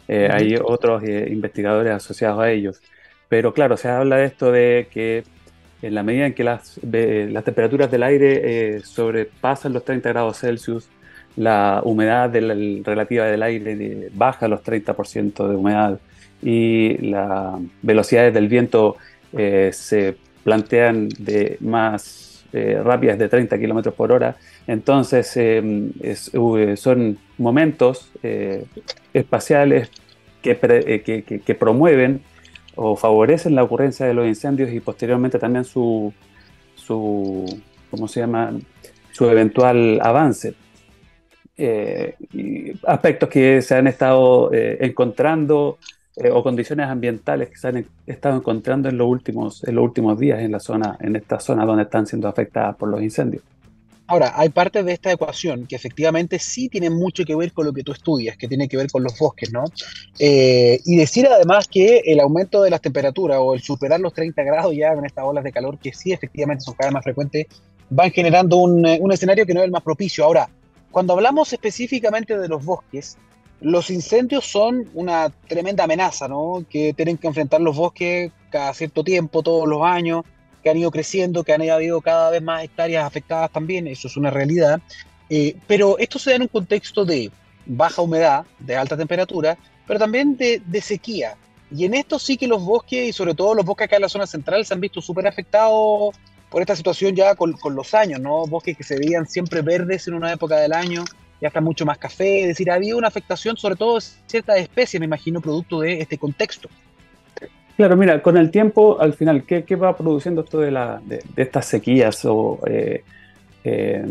Eh, 0.07 0.29
hay 0.31 0.57
otros 0.63 1.03
eh, 1.03 1.29
investigadores 1.31 1.95
asociados 1.95 2.41
a 2.41 2.51
ellos. 2.51 2.83
Pero 3.29 3.55
claro, 3.55 3.79
se 3.79 3.89
habla 3.89 4.17
de 4.17 4.27
esto 4.27 4.53
de 4.53 4.89
que 4.93 5.25
en 5.81 5.95
la 5.95 6.03
medida 6.03 6.27
en 6.27 6.35
que 6.35 6.45
las, 6.45 6.79
las 6.83 7.45
temperaturas 7.45 7.91
del 7.91 8.03
aire 8.03 8.81
sobrepasan 8.81 9.73
los 9.73 9.85
30 9.85 10.11
grados 10.11 10.39
Celsius, 10.39 10.89
la 11.37 11.81
humedad 11.85 12.31
relativa 12.85 13.25
del 13.25 13.43
aire 13.43 14.11
baja 14.13 14.47
los 14.49 14.63
30% 14.63 15.49
de 15.49 15.57
humedad 15.57 15.99
y 16.43 16.99
las 16.99 17.59
velocidades 17.81 18.35
del 18.35 18.49
viento 18.49 18.97
se 19.33 20.17
plantean 20.45 21.09
de 21.09 21.57
más 21.61 22.32
eh, 22.55 22.79
rápidas 22.85 23.19
de 23.19 23.31
30 23.31 23.59
kilómetros 23.59 23.95
por 23.95 24.13
hora. 24.13 24.37
Entonces, 24.67 25.35
em, 25.39 25.91
son 26.77 27.17
momentos 27.39 28.13
eh, 28.23 28.67
espaciales 29.15 29.91
eh, 30.45 31.03
que, 31.47 31.55
promueven 31.55 32.21
o 32.75 32.95
favorecen 32.95 33.55
la 33.55 33.63
ocurrencia 33.63 34.05
de 34.05 34.13
los 34.13 34.27
incendios 34.27 34.71
y 34.71 34.81
posteriormente 34.81 35.39
también 35.39 35.65
su, 35.65 36.13
su 36.75 37.47
¿cómo 37.91 38.07
se 38.07 38.21
llama? 38.21 38.53
su 39.13 39.31
eventual 39.31 39.99
avance. 40.03 40.55
aspectos 42.87 43.29
que 43.31 43.63
se 43.63 43.75
han 43.77 43.87
estado 43.87 44.51
encontrando 44.53 45.79
eh, 46.17 46.31
o 46.31 46.43
condiciones 46.43 46.89
ambientales 46.89 47.49
que 47.49 47.57
se 47.57 47.69
han 47.69 47.87
estado 48.07 48.37
encontrando 48.37 48.89
en 48.89 48.99
los 48.99 49.09
últimos, 49.09 49.65
en 49.65 49.77
los 49.77 49.85
últimos 49.85 50.19
días 50.19 50.41
en 50.41 50.53
la 50.53 50.61
zona, 50.61 50.97
en 51.01 51.17
esta 51.17 51.41
zona 51.41 51.65
donde 51.65 51.85
están 51.85 52.07
siendo 52.07 52.29
afectadas 52.29 52.77
por 52.77 52.89
los 52.89 53.03
incendios. 53.03 53.43
Ahora, 54.09 54.35
hay 54.37 54.51
parte 54.51 54.83
de 54.83 54.93
esta 54.93 55.11
ecuación 55.11 55.67
que 55.67 55.75
efectivamente 55.75 56.39
sí 56.39 56.69
tiene 56.69 56.91
mucho 56.91 57.25
que 57.25 57.35
ver 57.35 57.53
con 57.53 57.65
lo 57.65 57.73
que 57.73 57.83
tú 57.83 57.93
estudias, 57.93 58.37
que 58.37 58.47
tiene 58.47 58.69
que 58.69 58.77
ver 58.77 58.91
con 58.91 59.03
los 59.03 59.19
bosques, 59.19 59.51
¿no? 59.53 59.65
Eh, 60.19 60.81
y 60.85 60.97
decir 60.97 61.27
además 61.27 61.67
que 61.67 62.03
el 62.05 62.21
aumento 62.21 62.63
de 62.63 62.69
las 62.69 62.83
temperaturas 62.83 63.39
o 63.41 63.55
el 63.55 63.63
superar 63.63 64.01
los 64.01 64.13
30 64.13 64.43
grados 64.43 64.75
ya 64.77 64.93
en 64.93 65.07
estas 65.07 65.25
olas 65.25 65.45
de 65.45 65.53
calor, 65.53 65.79
que 65.79 65.95
sí 65.95 66.13
efectivamente 66.13 66.63
son 66.63 66.75
cada 66.75 66.89
vez 66.89 66.95
más 66.95 67.05
frecuentes, 67.05 67.47
van 67.89 68.11
generando 68.11 68.59
un, 68.59 68.85
eh, 68.85 68.99
un 69.01 69.13
escenario 69.13 69.47
que 69.47 69.55
no 69.55 69.61
es 69.61 69.65
el 69.65 69.73
más 69.73 69.83
propicio. 69.83 70.25
Ahora, 70.25 70.51
cuando 70.91 71.15
hablamos 71.15 71.51
específicamente 71.53 72.37
de 72.37 72.49
los 72.49 72.63
bosques, 72.63 73.17
los 73.63 73.91
incendios 73.91 74.45
son 74.45 74.91
una 74.93 75.31
tremenda 75.47 75.85
amenaza, 75.85 76.27
¿no? 76.27 76.65
Que 76.69 76.93
tienen 76.95 77.17
que 77.17 77.29
enfrentar 77.29 77.61
los 77.61 77.77
bosques 77.77 78.33
cada 78.51 78.75
cierto 78.75 79.05
tiempo, 79.05 79.43
todos 79.43 79.69
los 79.69 79.83
años, 79.83 80.25
que 80.63 80.71
han 80.71 80.77
ido 80.77 80.91
creciendo, 80.91 81.45
que 81.45 81.53
han 81.53 81.63
habido 81.69 82.01
cada 82.01 82.31
vez 82.31 82.43
más 82.43 82.65
hectáreas 82.65 83.05
afectadas 83.05 83.51
también, 83.51 83.87
eso 83.87 84.09
es 84.09 84.17
una 84.17 84.31
realidad. 84.31 84.81
Eh, 85.31 85.57
pero 85.67 85.97
esto 85.99 86.19
se 86.19 86.31
da 86.31 86.37
en 86.37 86.43
un 86.43 86.49
contexto 86.49 87.05
de 87.05 87.31
baja 87.65 88.03
humedad, 88.03 88.45
de 88.59 88.77
alta 88.77 88.97
temperatura, 88.97 89.57
pero 89.87 89.99
también 89.99 90.37
de, 90.37 90.81
sequía. 90.81 91.37
Y 91.71 91.85
en 91.85 91.95
esto 91.95 92.19
sí 92.19 92.37
que 92.37 92.49
los 92.49 92.65
bosques, 92.65 93.09
y 93.09 93.13
sobre 93.13 93.35
todo 93.35 93.55
los 93.55 93.65
bosques 93.65 93.87
acá 93.87 93.97
en 93.97 94.03
la 94.03 94.09
zona 94.09 94.27
central, 94.27 94.67
se 94.67 94.75
han 94.75 94.81
visto 94.81 95.01
súper 95.01 95.27
afectados 95.27 96.15
por 96.51 96.61
esta 96.61 96.77
situación 96.77 97.15
ya 97.15 97.35
con, 97.35 97.53
con, 97.53 97.75
los 97.75 97.95
años, 97.95 98.21
¿no? 98.21 98.45
Bosques 98.47 98.77
que 98.77 98.85
se 98.85 98.99
veían 98.99 99.27
siempre 99.27 99.63
verdes 99.63 100.07
en 100.09 100.15
una 100.15 100.33
época 100.33 100.57
del 100.57 100.75
año, 100.75 101.05
ya 101.43 101.49
está 101.49 101.61
mucho 101.61 101.85
más 101.85 101.99
café, 101.99 102.43
es 102.43 102.47
decir, 102.47 102.71
ha 102.71 102.75
habido 102.75 102.97
una 102.97 103.09
afectación 103.09 103.57
sobre 103.57 103.75
todo 103.75 103.97
de 103.97 104.03
ciertas 104.27 104.59
especies, 104.59 105.01
me 105.01 105.07
imagino, 105.07 105.41
producto 105.41 105.81
de 105.81 106.01
este 106.01 106.17
contexto. 106.17 106.69
Claro, 107.77 107.97
mira, 107.97 108.23
con 108.23 108.37
el 108.37 108.53
tiempo, 108.53 109.01
al 109.01 109.15
final, 109.15 109.43
¿qué, 109.43 109.75
va 109.75 109.97
produciendo 109.97 110.43
esto 110.43 110.61
de, 110.61 110.71
la, 110.71 111.03
de, 111.05 111.21
estas 111.37 111.67
sequías 111.67 112.25
o 112.27 112.61
eh, 112.67 113.03
eh, 113.65 114.07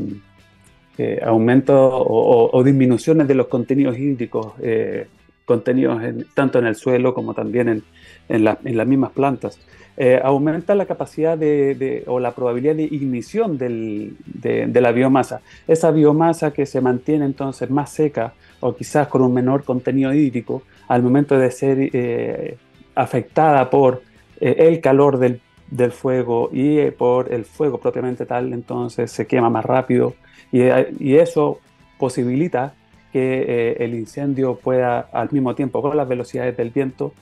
eh 0.98 1.22
aumento 1.24 1.74
o, 1.74 2.64
disminuciones 2.66 3.30
de 3.30 3.36
los 3.36 3.48
contenidos 3.48 3.98
hídricos, 3.98 4.54
eh, 4.62 5.08
contenidos 5.46 6.02
tanto 6.34 6.60
en 6.60 6.66
el 6.66 6.76
suelo 6.76 7.14
como 7.14 7.34
también 7.34 7.70
en, 7.70 7.84
en, 8.28 8.44
las 8.44 8.88
mismas 8.88 9.12
plantas. 9.12 9.58
Aumenta 10.24 10.74
la 10.74 10.86
capacidad 10.86 11.38
de, 11.38 12.04
o 12.08 12.20
la 12.20 12.32
probabilidad 12.34 12.76
de 12.76 12.84
ignición 12.84 13.58
de, 13.58 14.14
de, 14.26 14.82
la 14.82 14.92
biomasa. 14.92 15.42
Esa 15.68 15.92
biomasa 15.92 16.52
que 16.52 16.66
se 16.66 16.82
mantiene 16.82 17.26
entonces 17.26 17.70
más 17.70 17.92
seca 17.92 18.34
o 18.62 18.76
quizás 18.76 19.08
con 19.08 19.22
un 19.22 19.34
menor 19.34 19.64
contenido 19.64 20.12
hídrico 20.14 20.64
al 20.88 21.04
momento 21.04 21.38
de 21.38 21.52
ser 21.52 22.58
afectada 22.96 23.70
por 23.70 24.02
el 24.40 24.82
calor 24.82 25.20
del 25.20 25.40
del 25.72 25.92
fuego 25.92 26.50
y 26.54 26.78
eh, 26.78 26.92
por 26.92 27.34
el 27.34 27.46
fuego 27.46 27.80
propiamente 27.80 28.26
tal, 28.26 28.54
entonces 28.54 29.10
se 29.10 29.26
quema 29.26 29.50
más 29.50 29.66
rápido 29.66 30.14
y, 30.52 30.60
eh, 30.62 30.94
eso 31.00 31.60
posibilita 31.98 32.74
que 33.12 33.46
eh, 33.48 33.78
el 33.80 33.96
incendio 33.96 34.56
pueda 34.56 35.00
al 35.00 35.32
mismo 35.32 35.56
tiempo 35.56 35.82
con 35.82 35.96
las 35.96 36.08
velocidades 36.08 36.56
del 36.58 36.70
viento 36.70 37.14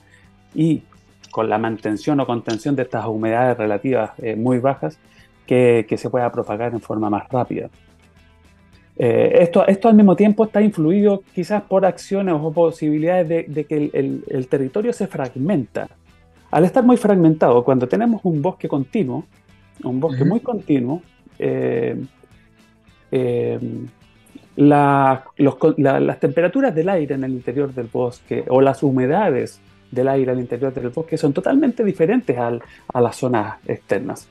y 0.54 0.84
con 1.32 1.50
la 1.50 1.58
mantención 1.58 2.20
o 2.20 2.26
contención 2.26 2.76
de 2.76 2.84
estas 2.84 3.06
humedades 3.06 3.58
relativas 3.58 4.12
muy 4.38 4.60
bajas, 4.60 5.00
que, 5.46 5.86
se 5.98 6.10
pueda 6.10 6.32
propagar 6.32 6.74
en 6.74 6.80
forma 6.80 7.10
más 7.10 7.28
rápida. 7.30 7.70
esto, 8.96 9.66
esto 9.66 9.88
al 9.88 9.96
mismo 9.96 10.16
tiempo 10.16 10.44
está 10.44 10.62
influido 10.62 11.24
quizás 11.34 11.64
por 11.64 11.86
acciones 11.86 12.36
o 12.38 12.52
posibilidades 12.52 13.54
de, 13.54 13.64
que 13.64 13.90
el, 13.94 14.48
territorio 14.48 14.94
se 14.94 15.08
fragmenta. 15.08 15.88
Al 16.52 16.66
estar 16.66 16.84
muy 16.84 16.98
fragmentado, 16.98 17.64
cuando 17.64 17.88
tenemos 17.88 18.22
un 18.24 18.42
bosque 18.42 18.68
continuo, 18.68 19.26
un 19.84 20.00
bosque 20.00 20.26
muy 20.26 20.40
continuo, 20.40 21.02
eh, 21.40 21.96
eh, 23.12 23.60
las 24.56 26.20
temperaturas 26.20 26.76
del 26.76 26.90
aire 26.90 27.16
en 27.16 27.24
el 27.24 27.32
interior 27.32 27.74
del 27.74 27.88
bosque 27.88 28.44
o 28.50 28.60
las 28.62 28.84
humedades 28.84 29.62
del 29.92 30.08
aire 30.08 30.32
al 30.32 30.40
interior 30.40 30.74
del 30.74 30.90
bosque 30.90 31.18
son 31.18 31.34
totalmente 31.34 31.84
diferentes 31.84 32.38
a 32.38 33.02
las 33.02 33.16
zonas 33.16 33.58
externas. 33.68 34.28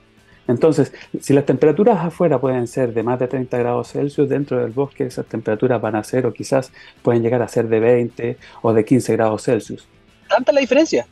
Entonces, 0.47 0.95
si 1.21 1.35
las 1.35 1.45
temperaturas 1.45 1.99
afuera 1.99 2.41
pueden 2.41 2.67
ser 2.67 2.95
de 2.95 3.03
más 3.03 3.19
de 3.19 3.29
30 3.29 3.59
grados 3.59 3.93
Celsius, 3.93 4.29
dentro 4.29 4.59
del 4.59 4.71
bosque 4.71 5.05
esas 5.05 5.27
temperaturas 5.27 5.81
van 5.81 5.95
a 5.95 6.03
ser 6.03 6.25
o 6.25 6.33
quizás 6.33 6.73
pueden 7.03 7.23
llegar 7.23 7.43
a 7.43 7.49
ser 7.49 7.69
de 7.69 7.81
20 7.81 8.37
o 8.63 8.73
de 8.73 8.85
15 8.85 9.13
grados 9.13 9.43
Celsius. 9.43 9.87
¿Tanta 10.27 10.53
la 10.53 10.61
diferencia? 10.61 11.07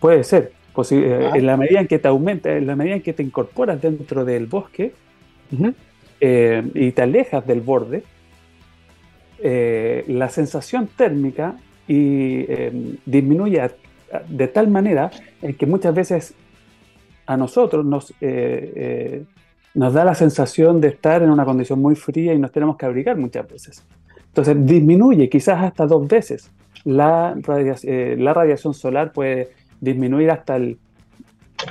Puede 0.00 0.24
ser. 0.24 0.52
Eh, 0.90 1.30
en 1.34 1.46
la 1.46 1.56
medida 1.56 1.80
en 1.80 1.86
que 1.86 1.98
te 1.98 2.08
aumenta, 2.08 2.56
en 2.56 2.66
la 2.66 2.76
medida 2.76 2.96
en 2.96 3.02
que 3.02 3.12
te 3.12 3.22
incorporas 3.22 3.80
dentro 3.80 4.24
del 4.24 4.46
bosque 4.46 4.94
eh, 6.20 6.62
y 6.74 6.92
te 6.92 7.02
alejas 7.02 7.46
del 7.46 7.60
borde, 7.60 8.02
eh, 9.38 10.04
la 10.08 10.30
sensación 10.30 10.86
térmica 10.86 11.56
y, 11.88 12.46
disminuye 13.06 13.70
de 14.28 14.48
tal 14.48 14.68
manera 14.68 15.10
que 15.58 15.66
muchas 15.66 15.94
veces 15.94 16.34
a 17.26 17.36
nosotros 17.36 17.84
nos, 17.84 18.14
nos 19.74 19.94
da 19.94 20.04
la 20.04 20.14
sensación 20.14 20.80
de 20.80 20.88
estar 20.88 21.22
en 21.22 21.30
una 21.30 21.44
condición 21.44 21.80
muy 21.80 21.94
fría 21.94 22.34
y 22.34 22.38
nos 22.38 22.52
tenemos 22.52 22.76
que 22.76 22.86
abrigar 22.86 23.16
muchas 23.16 23.48
veces. 23.48 23.84
Entonces 24.28 24.56
disminuye 24.64 25.28
quizás 25.28 25.62
hasta 25.62 25.86
dos 25.86 26.06
veces 26.08 26.50
la, 26.84 27.34
la 27.46 28.34
radiación 28.34 28.74
solar 28.74 29.12
puede 29.12 29.50
disminuir 29.80 30.30
hasta 30.30 30.56
el, 30.56 30.78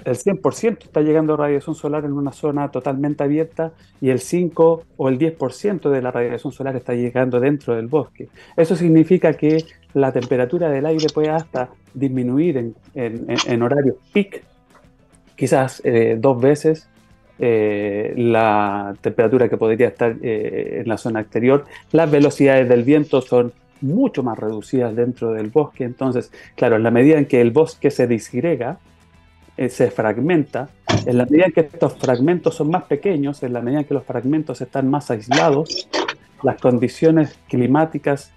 el 0.06 0.16
100%. 0.16 0.84
Está 0.84 1.02
llegando 1.02 1.38
radiación 1.38 1.76
solar 1.76 2.06
en 2.06 2.14
una 2.14 2.32
zona 2.32 2.70
totalmente 2.70 3.24
abierta 3.24 3.72
y 4.00 4.10
el 4.10 4.20
5 4.20 4.84
o 4.98 5.10
el 5.10 5.18
10% 5.18 5.90
de 5.90 6.02
la 6.02 6.12
radiación 6.12 6.52
solar 6.52 6.76
está 6.76 6.94
llegando 6.94 7.40
dentro 7.40 7.76
del 7.76 7.88
bosque. 7.88 8.30
Eso 8.56 8.76
significa 8.76 9.34
que 9.34 9.66
la 9.94 10.12
temperatura 10.12 10.70
del 10.70 10.86
aire 10.86 11.08
puede 11.14 11.30
hasta 11.30 11.70
disminuir 11.94 12.58
en, 12.58 12.76
en, 12.96 13.62
horarios 13.62 13.98
peak, 14.14 14.44
quizás 15.36 15.82
eh, 15.84 16.18
dos 16.20 16.40
veces 16.42 16.88
eh, 17.40 18.14
la 18.18 18.94
temperatura 19.02 19.50
que 19.50 19.58
podría 19.58 19.88
estar 19.88 20.16
eh, 20.22 20.82
en 20.82 20.88
la 20.88 20.98
zona 20.98 21.22
exterior. 21.22 21.66
Las 21.92 22.10
velocidades 22.10 22.70
del 22.70 22.84
viento 22.84 23.22
son 23.22 23.52
mucho 23.82 24.24
más 24.24 24.38
reducidas 24.38 24.96
dentro 24.96 25.32
del 25.32 25.50
bosque. 25.50 25.84
Entonces, 25.84 26.32
claro, 26.56 26.76
en 26.76 26.84
la 26.84 26.92
medida 26.92 27.18
en 27.18 27.26
que 27.26 27.42
el 27.42 27.52
bosque 27.52 27.90
se 27.90 28.08
disgrega, 28.08 28.78
eh, 29.58 29.70
se 29.70 29.92
fragmenta, 29.92 30.70
en 31.06 31.18
la 31.18 31.26
medida 31.26 31.46
en 31.46 31.52
que 31.52 31.62
estos 31.62 31.94
fragmentos 31.96 32.56
son 32.56 32.70
más 32.70 32.84
pequeños, 32.84 33.44
en 33.44 33.54
la 33.54 33.62
medida 33.62 33.82
en 33.82 33.86
que 33.86 33.94
los 33.94 34.04
fragmentos 34.04 34.62
están 34.62 34.90
más 34.90 35.12
aislados, 35.12 35.88
las 36.44 36.60
condiciones 36.60 37.38
climáticas 37.48 38.32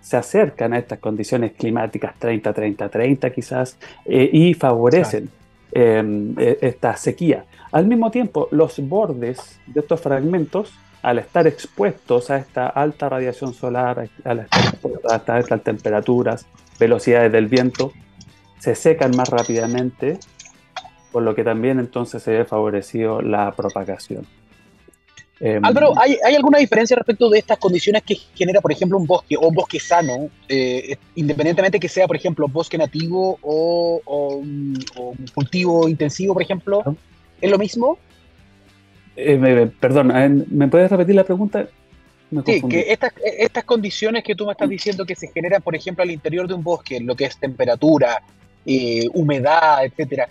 se 0.00 0.16
acercan 0.16 0.74
a 0.74 0.78
estas 0.78 0.98
condiciones 0.98 1.52
climáticas 1.52 2.14
30-30-30 2.20 3.32
quizás 3.32 3.78
eh, 4.04 4.28
y 4.30 4.52
favorecen 4.52 5.30
em, 5.72 6.34
e, 6.38 6.58
esta 6.60 6.94
sequía. 6.96 7.46
Al 7.72 7.86
mismo 7.86 8.10
tiempo, 8.10 8.48
los 8.50 8.78
bordes 8.86 9.58
de 9.66 9.80
estos 9.80 10.00
fragmentos 10.00 10.74
al 11.02 11.18
estar 11.18 11.46
expuestos 11.46 12.30
a 12.30 12.38
esta 12.38 12.66
alta 12.66 13.08
radiación 13.08 13.52
solar, 13.52 14.08
a 14.24 14.32
estas 14.32 15.28
altas 15.28 15.62
temperaturas, 15.62 16.46
velocidades 16.78 17.30
del 17.30 17.46
viento, 17.46 17.92
se 18.58 18.74
secan 18.74 19.10
más 19.14 19.28
rápidamente, 19.28 20.18
por 21.14 21.22
lo 21.22 21.32
que 21.32 21.44
también 21.44 21.78
entonces 21.78 22.24
se 22.24 22.32
ve 22.32 22.44
favorecido 22.44 23.22
la 23.22 23.52
propagación. 23.52 24.26
Em, 25.38 25.64
Álvaro, 25.64 25.94
¿hay, 25.96 26.16
alguna 26.34 26.58
diferencia 26.58 26.96
respecto 26.96 27.30
de 27.30 27.38
estas 27.38 27.56
condiciones 27.58 28.02
que 28.02 28.16
genera, 28.34 28.60
por 28.60 28.72
ejemplo, 28.72 28.98
un 28.98 29.06
bosque 29.06 29.36
o 29.36 29.46
un 29.46 29.54
bosque 29.54 29.78
sano, 29.78 30.28
eh, 30.48 30.96
independientemente 31.14 31.78
que 31.78 31.88
sea, 31.88 32.08
por 32.08 32.16
ejemplo, 32.16 32.48
bosque 32.48 32.76
nativo 32.76 33.38
o, 33.42 34.02
un 34.40 34.76
cultivo 35.32 35.88
intensivo, 35.88 36.34
por 36.34 36.42
ejemplo? 36.42 36.82
¿Es 37.40 37.48
lo 37.48 37.58
mismo? 37.58 37.96
Eh, 39.14 39.70
perdón, 39.78 40.10
eh, 40.16 40.44
¿me 40.50 40.66
puedes 40.66 40.90
repetir 40.90 41.14
la 41.14 41.24
pregunta? 41.24 41.68
sí, 42.44 42.60
que 42.68 42.86
estas, 42.88 43.12
estas 43.22 43.62
condiciones 43.62 44.24
que 44.24 44.34
tú 44.34 44.46
me 44.46 44.50
estás 44.50 44.68
diciendo 44.68 45.06
que 45.06 45.14
se 45.14 45.28
generan, 45.28 45.62
por 45.62 45.76
ejemplo, 45.76 46.02
al 46.02 46.10
interior 46.10 46.48
de 46.48 46.54
un 46.54 46.64
bosque, 46.64 46.98
lo 46.98 47.14
que 47.14 47.26
es 47.26 47.38
temperatura, 47.38 48.20
eh, 48.66 49.06
humedad, 49.12 49.84
etcétera, 49.84 50.28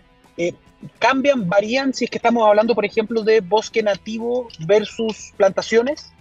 ¿cambian, 1.00 1.48
varían 1.48 1.94
si 1.94 2.06
es 2.06 2.12
que 2.12 2.18
estamos 2.18 2.48
hablando, 2.48 2.76
por 2.76 2.86
ejemplo, 2.86 3.24
de 3.24 3.42
bosque 3.42 3.84
nativo 3.84 4.48
versus 4.66 5.34
plantaciones? 5.38 6.12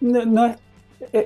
No, 0.00 0.56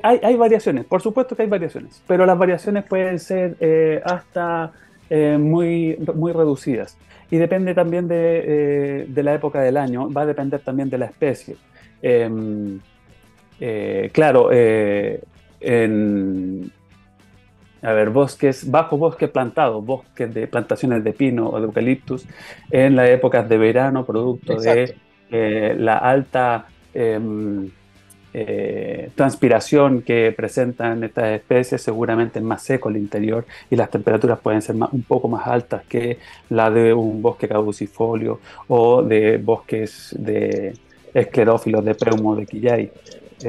hay, 0.02 0.21
hay, 0.23 0.37
variaciones, 0.37 0.85
por 0.85 1.02
supuesto 1.02 1.37
que 1.37 1.42
hay 1.42 1.49
variaciones, 1.49 2.02
pero 2.07 2.25
las 2.26 2.38
variaciones 2.38 2.85
pueden 2.85 3.18
ser 3.18 4.02
hasta 4.04 4.73
muy, 5.11 5.97
muy 6.14 6.33
reducidas 6.33 6.97
y 7.30 7.37
depende 7.37 7.75
también 7.75 8.09
eh, 8.11 9.04
de, 9.07 9.23
la 9.23 9.35
época 9.35 9.61
del 9.61 9.76
año, 9.76 10.11
va 10.11 10.23
a 10.23 10.26
depender 10.26 10.61
también 10.61 10.88
de 10.88 10.99
la 10.99 11.07
especie. 11.07 11.57
Em, 12.00 12.80
eh, 13.61 14.11
claro, 14.12 14.49
eh, 14.52 15.21
en, 15.61 16.71
a 17.82 17.92
ver, 17.92 18.11
bosques, 18.11 18.70
bajo 18.70 18.97
bosque 18.97 19.28
plantado, 19.28 19.80
bosques 19.80 20.32
de 20.32 20.47
plantaciones 20.47 21.04
de 21.04 21.12
pino 21.12 21.49
o 21.49 21.58
de 21.61 21.66
eucaliptus, 21.66 22.26
en 22.70 22.97
las 22.97 23.08
épocas 23.08 23.49
de 23.49 23.58
verano, 23.58 24.04
producto 24.04 24.58
de 24.58 24.94
la 25.30 25.99
alta 25.99 26.66
em, 26.94 27.70
eh, 28.35 29.11
transpiración 29.14 30.02
que 30.02 30.32
presentan 30.37 31.02
estas 31.02 31.32
especies 31.32 31.80
seguramente 31.80 32.38
es 32.38 32.44
más 32.44 32.62
seco 32.62 32.90
el 32.90 32.99
interior 32.99 33.47
y 33.70 33.76
las 33.76 33.90
temperaturas 33.90 34.38
pueden 34.38 34.61
ser 34.61 34.76
un 34.76 35.02
poco 35.02 35.28
más 35.28 35.47
altas 35.47 35.82
que 35.88 36.18
la 36.50 36.70
de 36.70 36.92
un 36.92 37.23
bosque 37.23 37.49
caducifolio 37.49 38.38
o 38.68 39.02
de 39.02 39.38
bosques 39.38 40.14
de 40.18 40.75
esclerófilos 41.14 41.85
de 41.85 41.94
preumo 41.94 42.37
de 42.37 42.47
quillay. 42.47 42.92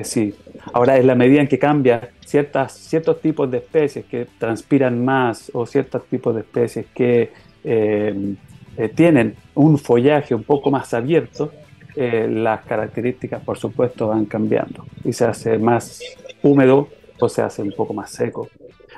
Sí. 0.04 0.36
Ahora, 0.74 0.98
en 0.98 1.08
la 1.08 1.16
medida 1.16 1.42
en 1.42 1.48
que 1.48 1.60
cambia 1.60 2.10
ciertas, 2.26 2.74
ciertos 2.74 3.22
tipos 3.22 3.50
de 3.50 3.58
especies 3.58 4.06
que 4.06 4.28
transpiran 4.38 5.04
más 5.04 5.52
o 5.54 5.66
ciertos 5.66 6.06
tipos 6.06 6.36
de 6.36 6.42
especies 6.42 6.86
que 6.94 7.32
eh, 7.64 8.36
eh, 8.78 8.90
tienen 8.90 9.36
un 9.56 9.78
follaje 9.78 10.34
un 10.36 10.44
poco 10.44 10.72
más 10.72 10.94
abierto, 10.94 11.52
eh, 11.96 12.28
las 12.30 12.62
características, 12.62 13.44
por 13.44 13.58
supuesto, 13.58 14.08
van 14.08 14.26
cambiando 14.26 14.86
y 15.04 15.12
se 15.12 15.26
hace 15.26 15.58
más 15.58 16.02
húmedo 16.44 16.88
o 17.20 17.28
se 17.28 17.42
hace 17.42 17.62
un 17.62 17.72
poco 17.72 17.94
más 17.94 18.12
seco. 18.12 18.48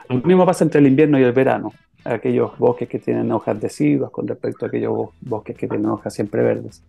Lo 0.10 0.17
mismo 0.17 0.45
pasa 0.45 0.63
entre 0.63 0.81
el 0.81 0.88
invierno 0.88 1.17
y 1.19 1.24
el 1.24 1.31
verano. 1.31 1.74
Aquellos 2.03 2.57
bosques 2.57 2.89
que 2.89 3.00
tienen 3.00 3.31
hojas 3.31 3.60
deciduas 3.60 4.12
con 4.12 4.27
respecto 4.27 4.65
a 4.65 4.67
aquellos 4.67 5.10
bosques 5.21 5.55
que 5.55 5.67
tienen 5.67 5.88
hojas 5.88 6.13
siempre 6.13 6.43
verdes. 6.43 6.83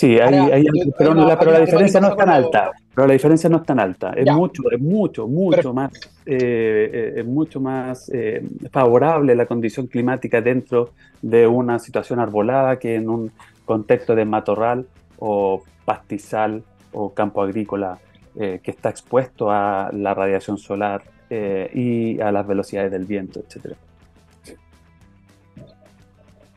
Sí, 0.00 0.18
hay, 0.18 0.64
pero, 0.96 1.12
la, 1.12 1.60
diferencia 1.60 2.00
no 2.00 2.08
es 2.08 2.16
tan 2.16 2.30
alta. 2.30 2.72
Pero 2.94 3.06
la 3.06 3.12
diferencia 3.12 3.50
no 3.50 3.58
es 3.58 3.64
tan 3.64 3.78
alta. 3.78 4.14
Es 4.16 4.32
mucho, 4.32 4.62
es 4.70 4.80
mucho, 4.80 5.28
mucho 5.28 5.74
más, 5.74 5.92
eh, 6.24 6.90
eh, 6.90 7.12
es 7.16 7.26
mucho 7.26 7.60
más 7.60 8.10
eh, 8.14 8.42
favorable 8.70 9.34
la 9.34 9.44
condición 9.44 9.88
climática 9.88 10.40
dentro 10.40 10.92
de 11.20 11.46
una 11.46 11.78
situación 11.78 12.18
arbolada 12.18 12.78
que 12.78 12.94
en 12.94 13.10
un 13.10 13.30
contexto 13.66 14.14
de 14.14 14.24
matorral 14.24 14.86
o 15.18 15.64
pastizal 15.84 16.62
o 16.92 17.12
campo 17.12 17.42
agrícola 17.42 17.98
que 18.34 18.70
está 18.70 18.88
expuesto 18.88 19.50
a 19.50 19.90
la 19.92 20.14
radiación 20.14 20.56
solar 20.56 21.02
y 21.28 22.18
a 22.20 22.32
las 22.32 22.46
velocidades 22.46 22.90
del 22.90 23.04
viento, 23.04 23.40
etcétera. 23.40 23.76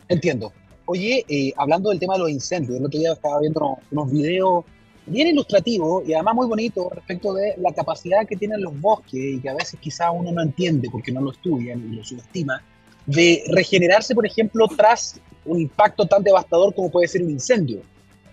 Entiendo. 0.07 0.53
Oye, 0.85 1.25
eh, 1.29 1.53
hablando 1.55 1.89
del 1.89 1.99
tema 1.99 2.15
de 2.15 2.19
los 2.19 2.29
incendios, 2.29 2.77
el 2.77 2.85
otro 2.85 2.99
día 2.99 3.13
estaba 3.13 3.39
viendo 3.39 3.77
unos, 3.91 4.11
videos 4.11 4.65
bien 5.05 5.27
ilustrativos 5.27 6.07
y 6.07 6.13
además 6.13 6.35
muy 6.35 6.47
bonitos 6.47 6.91
respecto 6.91 7.33
de 7.33 7.55
la 7.57 7.73
capacidad 7.73 8.25
que 8.25 8.35
tienen 8.35 8.61
los 8.61 8.79
bosques 8.79 9.13
y 9.13 9.39
que 9.39 9.49
a 9.49 9.53
veces 9.53 9.79
quizá 9.79 10.11
uno 10.11 10.31
no 10.31 10.41
entiende 10.41 10.89
porque 10.89 11.11
no 11.11 11.21
lo 11.21 11.31
estudia 11.31 11.75
ni 11.75 11.95
lo 11.95 12.03
subestima, 12.03 12.61
de 13.05 13.43
regenerarse, 13.49 14.15
por 14.15 14.25
ejemplo, 14.25 14.67
tras 14.67 15.19
un 15.45 15.59
impacto 15.59 16.05
tan 16.05 16.23
devastador 16.23 16.73
como 16.73 16.89
puede 16.89 17.07
ser 17.07 17.23
un 17.23 17.31
incendio. 17.31 17.81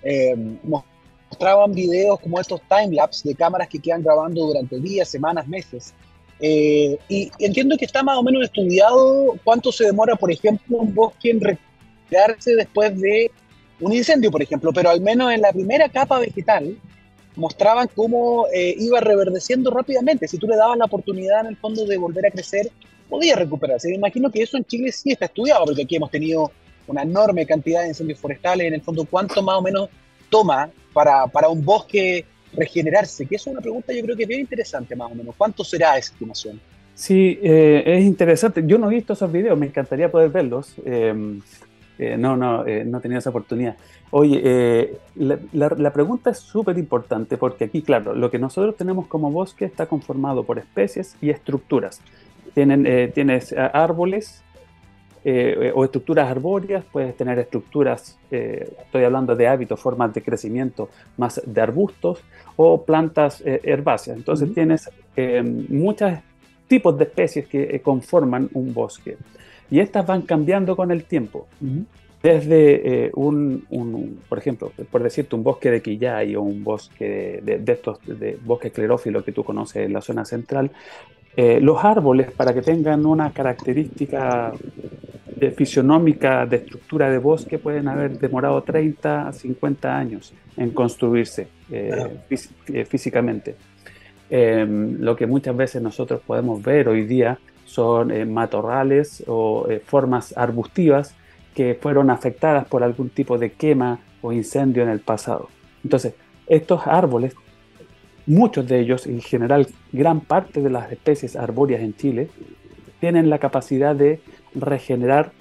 Eh, 0.02 0.36
mostraban 1.30 1.72
videos 1.72 2.18
como 2.20 2.40
estos 2.40 2.60
timelapse 2.68 3.28
de 3.28 3.34
cámaras 3.34 3.68
que 3.68 3.78
quedan 3.78 4.02
grabando 4.02 4.46
durante 4.46 4.78
días, 4.80 5.08
semanas, 5.08 5.46
meses. 5.46 5.92
Eh, 6.40 6.98
y 7.08 7.30
entiendo 7.38 7.76
que 7.76 7.84
está 7.84 8.02
más 8.02 8.16
o 8.16 8.22
menos 8.22 8.44
estudiado 8.44 9.34
cuánto 9.44 9.70
se 9.70 9.84
demora, 9.84 10.16
por 10.16 10.32
ejemplo, 10.32 10.78
un 10.78 10.94
bosque 10.94 11.30
en 11.30 11.40
recuperarse 12.10 12.54
después 12.56 12.98
de 13.00 13.30
un 13.80 13.92
incendio, 13.92 14.30
por 14.30 14.42
ejemplo, 14.42 14.72
pero 14.72 14.90
al 14.90 15.00
menos 15.00 15.32
en 15.32 15.40
la 15.40 15.52
primera 15.52 15.88
capa 15.88 16.18
vegetal 16.18 16.76
mostraban 17.36 17.88
cómo 17.94 18.46
eh, 18.52 18.74
iba 18.78 19.00
reverdeciendo 19.00 19.70
rápidamente. 19.70 20.28
Si 20.28 20.36
tú 20.36 20.46
le 20.46 20.56
dabas 20.56 20.76
la 20.76 20.84
oportunidad 20.84 21.40
en 21.40 21.46
el 21.46 21.56
fondo 21.56 21.86
de 21.86 21.96
volver 21.96 22.26
a 22.26 22.30
crecer, 22.30 22.70
podía 23.08 23.36
recuperarse. 23.36 23.88
Me 23.88 23.94
imagino 23.94 24.30
que 24.30 24.42
eso 24.42 24.56
en 24.56 24.64
Chile 24.64 24.92
sí 24.92 25.12
está 25.12 25.26
estudiado, 25.26 25.64
porque 25.64 25.82
aquí 25.82 25.96
hemos 25.96 26.10
tenido 26.10 26.52
una 26.86 27.02
enorme 27.02 27.46
cantidad 27.46 27.82
de 27.82 27.88
incendios 27.88 28.18
forestales. 28.18 28.66
En 28.66 28.74
el 28.74 28.82
fondo, 28.82 29.04
¿cuánto 29.04 29.42
más 29.42 29.56
o 29.56 29.62
menos 29.62 29.88
toma 30.28 30.68
para, 30.92 31.26
para 31.28 31.48
un 31.48 31.64
bosque 31.64 32.26
regenerarse? 32.52 33.24
Que 33.26 33.36
es 33.36 33.46
una 33.46 33.60
pregunta 33.60 33.92
yo 33.92 34.02
creo 34.02 34.16
que 34.16 34.24
es 34.24 34.28
bien 34.28 34.40
interesante 34.40 34.94
más 34.94 35.10
o 35.10 35.14
menos. 35.14 35.34
¿Cuánto 35.38 35.64
será 35.64 35.96
esa 35.96 36.12
estimación? 36.12 36.60
Sí, 36.94 37.38
eh, 37.42 37.82
es 37.86 38.04
interesante. 38.04 38.62
Yo 38.66 38.76
no 38.76 38.90
he 38.90 38.96
visto 38.96 39.14
esos 39.14 39.32
videos, 39.32 39.56
me 39.56 39.66
encantaría 39.66 40.10
poder 40.10 40.28
verlos. 40.28 40.74
Eh, 40.84 41.40
eh, 42.00 42.16
no, 42.16 42.36
no, 42.36 42.64
no 42.64 43.00
tenía 43.00 43.18
esa 43.18 43.30
oportunidad. 43.30 43.76
Oye, 44.10 44.98
la, 45.16 45.38
la, 45.52 45.92
pregunta 45.92 46.30
es 46.30 46.38
súper 46.38 46.78
importante 46.78 47.36
porque 47.36 47.64
aquí, 47.64 47.82
claro, 47.82 48.14
lo 48.14 48.30
que 48.30 48.38
nosotros 48.38 48.76
tenemos 48.76 49.06
como 49.06 49.30
bosque 49.30 49.64
está 49.64 49.86
conformado 49.86 50.42
por 50.44 50.58
especies 50.58 51.16
y 51.20 51.30
estructuras. 51.30 52.00
Tienen, 52.54 53.12
tienes 53.12 53.54
árboles, 53.56 54.42
eh, 55.22 55.70
o 55.74 55.84
estructuras 55.84 56.30
arbóreas, 56.30 56.82
puedes 56.90 57.14
tener 57.14 57.38
estructuras, 57.38 58.18
eh, 58.30 58.72
estoy 58.84 59.04
hablando 59.04 59.36
de 59.36 59.48
hábitos, 59.48 59.78
formas 59.78 60.14
de 60.14 60.22
crecimiento 60.22 60.88
más 61.18 61.42
de 61.44 61.60
arbustos 61.60 62.24
o 62.56 62.82
plantas 62.82 63.42
eh, 63.42 63.60
herbáceas. 63.62 64.16
Entonces 64.16 64.54
tienes 64.54 64.88
muchos 65.68 66.12
tipos 66.66 66.96
de 66.96 67.04
especies 67.04 67.46
que 67.46 67.82
conforman 67.82 68.48
un 68.54 68.72
bosque 68.72 69.18
y 69.70 69.80
estas 69.80 70.06
van 70.06 70.22
cambiando 70.22 70.76
con 70.76 70.90
el 70.90 71.04
tiempo. 71.04 71.46
Desde 72.22 73.10
un, 73.14 73.64
por 74.28 74.38
ejemplo, 74.38 74.72
por 74.90 75.02
decirte, 75.02 75.34
un 75.36 75.42
bosque 75.42 75.70
de 75.70 75.80
quillay 75.80 76.36
o 76.36 76.42
un 76.42 76.62
bosque 76.62 77.40
de, 77.42 77.58
de 77.58 77.72
estos, 77.72 77.98
de 78.06 78.38
bosque 78.44 78.68
esclerófilo 78.68 79.24
que 79.24 79.32
tú 79.32 79.42
conoces 79.42 79.86
en 79.86 79.92
la 79.94 80.02
zona 80.02 80.24
central, 80.26 80.70
eh, 81.36 81.60
los 81.60 81.82
árboles, 81.84 82.32
para 82.32 82.52
que 82.52 82.60
tengan 82.60 83.06
una 83.06 83.32
característica 83.32 84.52
de 85.36 85.50
fisionómica 85.52 86.44
de 86.44 86.56
estructura 86.56 87.08
de 87.08 87.18
bosque, 87.18 87.58
pueden 87.58 87.88
haber 87.88 88.18
demorado 88.18 88.62
30 88.62 89.28
a 89.28 89.32
50 89.32 89.96
años 89.96 90.34
en 90.56 90.70
construirse 90.70 91.48
eh, 91.70 92.18
eh, 92.28 92.84
físicamente. 92.84 93.54
Em, 94.28 95.00
lo 95.00 95.16
que 95.16 95.26
muchas 95.26 95.56
veces 95.56 95.80
nosotros 95.80 96.20
podemos 96.26 96.62
ver 96.62 96.88
hoy 96.88 97.04
día 97.04 97.38
son 97.70 98.32
matorrales 98.32 99.22
o 99.26 99.66
formas 99.84 100.36
arbustivas 100.36 101.14
que 101.54 101.78
fueron 101.80 102.10
afectadas 102.10 102.66
por 102.66 102.82
algún 102.82 103.10
tipo 103.10 103.38
de 103.38 103.52
quema 103.52 104.00
o 104.22 104.32
incendio 104.32 104.82
en 104.82 104.88
el 104.88 105.00
pasado. 105.00 105.48
Entonces, 105.84 106.14
estos 106.46 106.86
árboles 106.86 107.34
Muchos 108.30 108.68
de 108.68 108.78
ellos, 108.78 109.08
en 109.08 109.20
general 109.20 109.66
gran 109.90 110.20
parte 110.20 110.60
de 110.60 110.70
las 110.70 110.92
especies 110.92 111.34
arbóreas 111.34 111.80
en 111.80 111.96
Chile, 111.96 112.28
tienen 113.00 113.28
la 113.28 113.38
capacidad 113.38 113.96
de 113.96 114.20
regenerar 114.54 115.32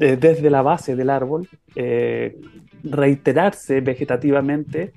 eh, 0.00 0.16
desde 0.18 0.50
la 0.50 0.62
base 0.62 0.96
del 0.96 1.10
árbol, 1.10 1.48
eh, 1.76 2.36
reiterarse 2.82 3.80
vegetativamente, 3.80 4.92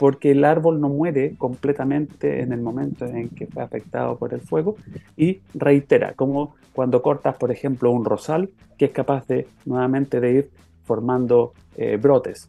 porque 0.00 0.30
el 0.30 0.46
árbol 0.46 0.80
no 0.80 0.88
muere 0.88 1.34
completamente 1.36 2.40
en 2.40 2.54
el 2.54 2.62
momento 2.62 3.04
en 3.04 3.28
que 3.28 3.46
fue 3.46 3.62
afectado 3.62 4.16
por 4.16 4.32
el 4.32 4.40
fuego 4.40 4.76
y 5.14 5.40
reitera, 5.52 6.14
como 6.14 6.54
cuando 6.72 7.02
cortas, 7.02 7.36
por 7.36 7.52
ejemplo, 7.52 7.90
un 7.90 8.06
rosal 8.06 8.48
que 8.78 8.86
es 8.86 8.92
capaz 8.92 9.26
de 9.26 9.46
nuevamente 9.66 10.18
de 10.18 10.32
ir 10.32 10.50
formando 10.84 11.52
eh, 11.76 11.98
brotes. 11.98 12.48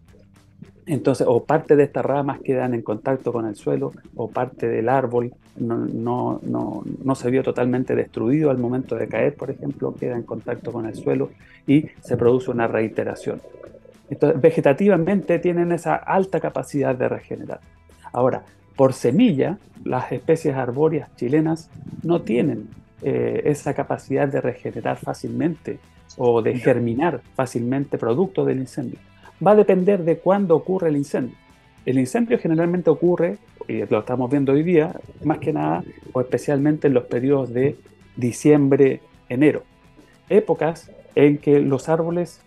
Entonces, 0.85 1.27
o 1.29 1.43
parte 1.43 1.75
de 1.75 1.83
estas 1.83 2.05
ramas 2.05 2.39
quedan 2.39 2.73
en 2.73 2.83
contacto 2.83 3.33
con 3.33 3.45
el 3.45 3.55
suelo, 3.55 3.91
o 4.15 4.29
parte 4.29 4.69
del 4.69 4.87
árbol 4.87 5.33
no, 5.57 6.39
se 7.15 7.29
vio 7.31 7.43
totalmente 7.43 7.95
destruido 7.95 8.49
al 8.49 8.59
momento 8.59 8.95
de 8.95 9.09
caer, 9.09 9.35
por 9.35 9.51
ejemplo, 9.51 9.93
queda 9.93 10.15
en 10.15 10.23
contacto 10.23 10.71
con 10.71 10.85
el 10.85 10.95
suelo 10.95 11.31
y 11.67 11.87
se 11.99 12.15
produce 12.15 12.49
una 12.49 12.67
reiteración. 12.67 13.41
Entonces, 14.11 14.39
vegetativamente 14.39 15.39
tienen 15.39 15.71
esa 15.71 15.95
alta 15.95 16.39
capacidad 16.39 16.93
de 16.93 17.09
regenerar. 17.09 17.61
Ahora, 18.13 18.43
por 18.75 18.93
semilla, 18.93 19.57
las 19.83 20.11
especies 20.11 20.55
arbóreas 20.55 21.09
chilenas 21.15 21.71
no 22.03 22.21
tienen 22.21 22.69
eh, 23.01 23.41
esa 23.45 23.73
capacidad 23.73 24.27
de 24.27 24.41
regenerar 24.41 24.97
fácilmente 24.97 25.79
o 26.17 26.43
de 26.43 26.55
germinar 26.59 27.21
fácilmente 27.35 27.97
producto 27.97 28.45
del 28.45 28.59
incendio 28.59 28.99
va 29.45 29.51
a 29.51 29.55
depender 29.55 30.03
de 30.03 30.17
cuándo 30.17 30.55
ocurre 30.55 30.89
el 30.89 30.97
incendio. 30.97 31.35
El 31.85 31.97
incendio 31.97 32.37
generalmente 32.37 32.89
ocurre, 32.89 33.37
y 33.67 33.85
lo 33.85 33.99
estamos 33.99 34.29
viendo 34.29 34.51
hoy 34.51 34.63
día, 34.63 34.95
más 35.23 35.39
que 35.39 35.51
nada 35.51 35.83
o 36.13 36.21
especialmente 36.21 36.87
en 36.87 36.93
los 36.93 37.05
periodos 37.05 37.51
de 37.51 37.75
diciembre, 38.15 39.01
enero. 39.29 39.63
Épocas 40.29 40.91
en 41.15 41.39
que 41.39 41.59
los 41.59 41.89
árboles 41.89 42.41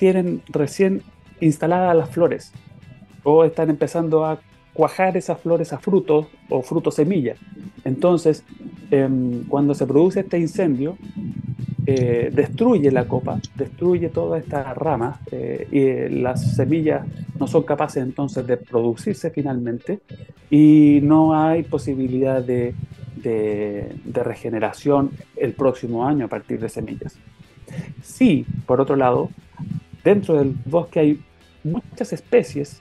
tienen 0.00 0.40
recién 0.48 1.02
instaladas 1.40 1.94
las 1.94 2.08
flores 2.08 2.52
o 3.22 3.44
están 3.44 3.68
empezando 3.68 4.24
a 4.24 4.40
cuajar 4.72 5.18
esas 5.18 5.38
flores 5.38 5.74
a 5.74 5.78
frutos 5.78 6.26
o 6.48 6.62
frutos 6.62 6.94
semillas. 6.94 7.38
Entonces, 7.84 8.42
em, 8.90 9.44
cuando 9.44 9.74
se 9.74 9.86
produce 9.86 10.20
este 10.20 10.38
incendio, 10.38 10.96
eh, 11.86 12.30
destruye 12.32 12.90
la 12.90 13.04
copa, 13.06 13.38
destruye 13.54 14.08
toda 14.08 14.38
esta 14.38 14.72
rama 14.72 15.20
eh, 15.32 15.68
y 15.70 15.80
eh, 15.80 16.08
las 16.10 16.56
semillas 16.56 17.06
no 17.38 17.46
son 17.46 17.64
capaces 17.64 18.02
entonces 18.02 18.46
de 18.46 18.56
producirse 18.56 19.30
finalmente 19.30 20.00
y 20.50 21.00
no 21.02 21.34
hay 21.34 21.62
posibilidad 21.62 22.42
de, 22.42 22.74
de, 23.16 24.22
regeneración 24.22 25.10
el 25.36 25.52
próximo 25.52 26.06
año 26.06 26.24
a 26.24 26.28
partir 26.28 26.58
de 26.58 26.70
semillas. 26.70 27.18
Sí, 28.02 28.46
por 28.66 28.80
otro 28.80 28.96
lado, 28.96 29.30
dentro 30.04 30.38
del 30.38 30.54
bosque 30.64 31.00
hay 31.00 31.20
muchas 31.64 32.12
especies 32.12 32.80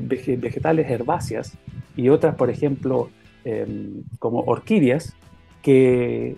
vegetales 0.00 0.90
herbáceas 0.90 1.56
y 1.96 2.08
otras, 2.08 2.34
por 2.34 2.50
ejemplo, 2.50 3.10
em, 3.44 4.02
como 4.18 4.40
orquídeas, 4.40 5.14
que 5.62 6.36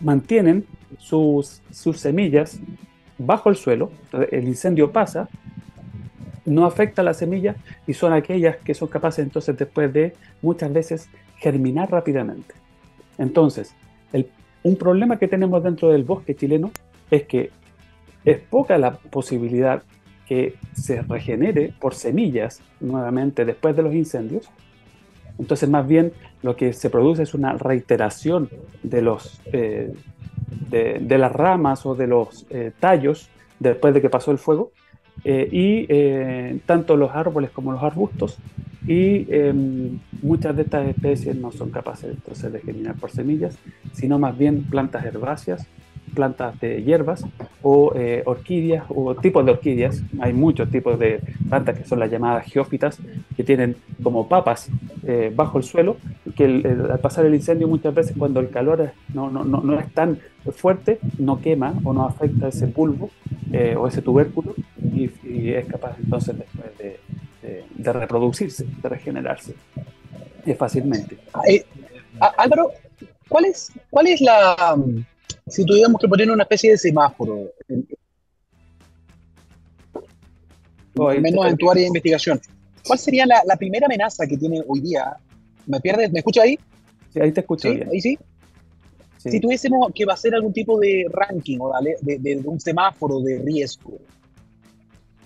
mantienen 0.00 0.64
sus, 0.98 1.62
sus 1.70 1.98
semillas 1.98 2.60
bajo 3.18 3.50
el 3.50 3.56
suelo, 3.56 3.90
el 4.30 4.44
incendio 4.44 4.92
pasa, 4.92 5.28
no 6.46 6.64
afecta 6.64 7.02
a 7.02 7.04
la 7.04 7.14
semilla 7.14 7.56
y 7.86 7.94
son 7.94 8.12
aquellas 8.12 8.56
que 8.56 8.74
son 8.74 8.88
capaces 8.88 9.24
entonces 9.24 9.56
después 9.56 9.92
de 9.92 10.14
muchas 10.42 10.72
veces 10.72 11.08
germinar 11.36 11.90
rápidamente. 11.90 12.54
Entonces, 13.18 13.74
un 14.62 14.76
problema 14.76 15.18
que 15.18 15.28
tenemos 15.28 15.62
dentro 15.62 15.90
del 15.90 16.04
bosque 16.04 16.34
chileno 16.34 16.70
es 17.10 17.24
que 17.24 17.50
es 18.24 18.38
poca 18.38 18.78
la 18.78 18.92
posibilidad 18.94 19.82
que 20.26 20.54
se 20.74 21.02
regenere 21.02 21.72
por 21.80 21.94
semillas 21.94 22.62
nuevamente 22.80 23.44
después 23.44 23.74
de 23.76 23.82
los 23.82 23.94
incendios. 23.94 24.48
Entonces, 25.38 25.68
más 25.68 25.86
bien 25.88 26.12
lo 26.42 26.54
que 26.54 26.72
se 26.72 26.90
produce 26.90 27.22
es 27.22 27.34
una 27.34 27.54
reiteración 27.54 28.48
de 28.82 29.02
los, 29.02 29.40
eh, 29.52 29.92
de, 30.70 31.18
las 31.18 31.32
ramas 31.32 31.84
o 31.86 31.94
de 31.94 32.06
los 32.06 32.46
eh, 32.50 32.72
tallos 32.78 33.28
después 33.58 33.92
de 33.92 34.00
que 34.00 34.08
pasó 34.08 34.30
el 34.30 34.38
fuego, 34.38 34.70
eh, 35.24 35.48
y 35.50 36.58
tanto 36.60 36.96
los 36.96 37.10
árboles 37.10 37.50
como 37.50 37.72
los 37.72 37.82
arbustos, 37.82 38.38
y 38.86 39.26
em, 39.32 39.98
muchas 40.22 40.56
de 40.56 40.62
estas 40.62 40.88
especies 40.88 41.36
no 41.36 41.52
son 41.52 41.70
capaces 41.70 42.10
entonces 42.14 42.52
de 42.52 42.60
germinar 42.60 42.96
por 42.96 43.10
semillas, 43.10 43.58
sino 43.92 44.18
más 44.18 44.36
bien 44.38 44.64
plantas 44.64 45.04
herbáceas, 45.04 45.66
plantas 46.14 46.58
de 46.60 46.82
hierbas 46.82 47.24
o 47.62 47.92
orquídeas 48.24 48.84
o 48.88 49.14
tipos 49.14 49.44
de 49.44 49.52
orquídeas. 49.52 50.02
Hay 50.20 50.32
muchos 50.32 50.70
tipos 50.70 50.98
de 50.98 51.20
plantas 51.48 51.78
que 51.78 51.84
son 51.84 51.98
las 51.98 52.10
llamadas 52.10 52.46
geófitas, 52.46 52.98
que 53.36 53.44
tienen 53.44 53.76
como 54.02 54.28
papas 54.28 54.68
bajo 55.34 55.58
el 55.58 55.64
suelo, 55.64 55.96
que 56.36 56.44
al 56.44 56.98
pasar 57.00 57.26
el 57.26 57.34
incendio 57.34 57.68
muchas 57.68 57.94
veces 57.94 58.14
cuando 58.16 58.40
el 58.40 58.50
calor 58.50 58.92
no, 59.12 59.30
no, 59.30 59.44
no, 59.44 59.78
es 59.78 59.92
tan 59.92 60.18
fuerte, 60.54 60.98
no 61.18 61.40
quema 61.40 61.74
o 61.84 61.92
no 61.92 62.06
afecta 62.06 62.48
ese 62.48 62.66
pulvo 62.68 63.10
eh, 63.52 63.74
o 63.76 63.86
ese 63.86 64.02
tubérculo 64.02 64.54
y, 64.94 65.10
es 65.50 65.66
capaz 65.66 65.96
entonces 65.98 66.36
después 66.38 66.70
de, 66.78 67.92
reproducirse, 67.92 68.64
de 68.64 68.88
regenerarse 68.88 69.54
fácilmente. 70.56 71.18
Eh, 71.48 71.64
Álvaro, 72.38 72.72
¿cuál 73.28 73.46
es, 73.46 73.72
¿cuál 73.90 74.06
es 74.08 74.20
la, 74.20 74.76
si 75.46 75.64
tuviéramos 75.64 76.00
que 76.00 76.08
poner 76.08 76.30
una 76.30 76.42
especie 76.44 76.72
de 76.72 76.78
semáforo, 76.78 77.50
menos 81.20 81.46
en 81.46 81.56
tu 81.56 81.70
área 81.70 81.82
de 81.82 81.88
investigación, 81.88 82.40
¿cuál 82.86 82.98
sería 82.98 83.26
la, 83.26 83.42
la 83.46 83.56
primera 83.56 83.86
amenaza 83.86 84.26
que 84.26 84.36
tiene 84.36 84.62
hoy 84.66 84.80
día 84.80 85.16
¿Me 85.66 85.80
pierdes? 85.80 86.10
¿Me 86.12 86.18
escucha 86.18 86.42
ahí? 86.42 86.58
Sí, 87.12 87.20
ahí 87.20 87.32
te 87.32 87.40
escucho 87.40 87.72
¿Sí? 87.72 87.80
¿Ahí 87.90 88.00
sí? 88.00 88.18
Si 89.18 89.38
tuviésemos 89.38 89.92
que 89.94 90.04
hacer 90.08 90.34
algún 90.34 90.52
tipo 90.52 90.80
de 90.80 91.04
ranking 91.12 91.58
o 91.60 91.70
de, 92.00 92.18
de, 92.18 92.36
un 92.38 92.58
semáforo 92.58 93.20
de 93.20 93.38
riesgo, 93.38 93.98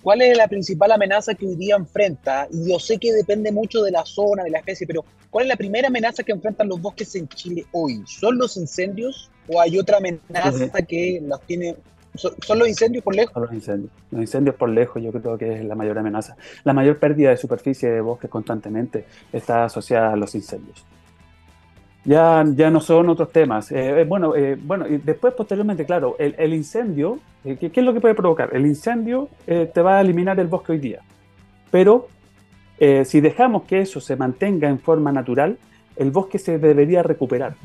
¿cuál 0.03 0.21
es 0.21 0.35
la 0.35 0.49
principal 0.49 0.91
amenaza 0.91 1.33
que 1.33 1.47
hoy 1.47 1.55
día 1.55 1.77
enfrenta? 1.77 2.47
Y 2.51 2.69
yo 2.69 2.77
sé 2.77 2.97
que 2.97 3.13
depende 3.13 3.53
mucho 3.53 3.81
de 3.83 3.91
la 3.91 4.05
zona, 4.05 4.43
de 4.43 4.49
la 4.49 4.59
especie, 4.59 4.85
pero 4.85 5.05
¿cuál 5.29 5.45
es 5.45 5.49
la 5.49 5.55
primera 5.55 5.87
amenaza 5.87 6.23
que 6.23 6.33
enfrentan 6.33 6.67
los 6.67 6.81
bosques 6.81 7.15
en 7.15 7.29
Chile 7.29 7.65
hoy? 7.71 8.03
¿Son 8.05 8.37
los 8.37 8.57
incendios 8.57 9.31
o 9.47 9.61
hay 9.61 9.77
otra 9.77 9.97
amenaza 9.97 10.81
que 10.81 11.21
los 11.23 11.41
tiene 11.41 11.75
¿Son 12.17 12.59
los 12.59 12.67
incendios 12.67 13.03
por 13.03 13.15
lejos? 13.15 13.33
Son 13.33 13.43
los 13.43 13.53
incendios. 13.53 13.91
Los 14.11 14.21
incendios 14.21 14.55
por 14.55 14.69
lejos 14.69 15.01
yo 15.03 15.11
creo 15.11 15.37
que 15.37 15.59
es 15.59 15.65
la 15.65 15.75
mayor 15.75 15.97
amenaza. 15.97 16.35
La 16.63 16.73
mayor 16.73 16.97
pérdida 16.97 17.29
de 17.29 17.37
superficie 17.37 17.89
de 17.89 18.01
bosque 18.01 18.29
constantemente 18.29 19.05
está 19.31 19.65
asociada 19.65 20.13
a 20.13 20.15
los 20.15 20.33
incendios. 20.35 20.85
Ya, 22.05 22.45
ya 22.55 22.69
no 22.69 22.79
son 22.79 23.09
otros 23.09 23.31
temas. 23.31 23.71
Eh, 23.71 24.01
eh, 24.01 24.03
bueno, 24.05 24.35
eh, 24.35 24.57
bueno, 24.61 24.87
y 24.87 24.97
después 24.97 25.33
posteriormente, 25.33 25.85
claro, 25.85 26.15
el, 26.19 26.53
incendio, 26.53 27.19
¿qué, 27.43 27.71
es 27.73 27.83
lo 27.83 27.93
que 27.93 28.01
puede 28.01 28.13
provocar? 28.13 28.51
El 28.53 28.65
incendio 28.65 29.29
te 29.45 29.81
va 29.81 29.97
a 29.97 30.01
eliminar 30.01 30.39
el 30.39 30.47
bosque 30.47 30.73
hoy 30.73 30.79
día. 30.79 31.01
Pero 31.71 32.07
si 33.05 33.21
dejamos 33.21 33.63
que 33.63 33.81
eso 33.81 33.99
se 33.99 34.15
mantenga 34.15 34.69
en 34.69 34.79
forma 34.79 35.11
natural, 35.11 35.57
el 35.95 36.11
bosque 36.11 36.37
se 36.37 36.59
debería 36.59 37.03
recuperar 37.03 37.55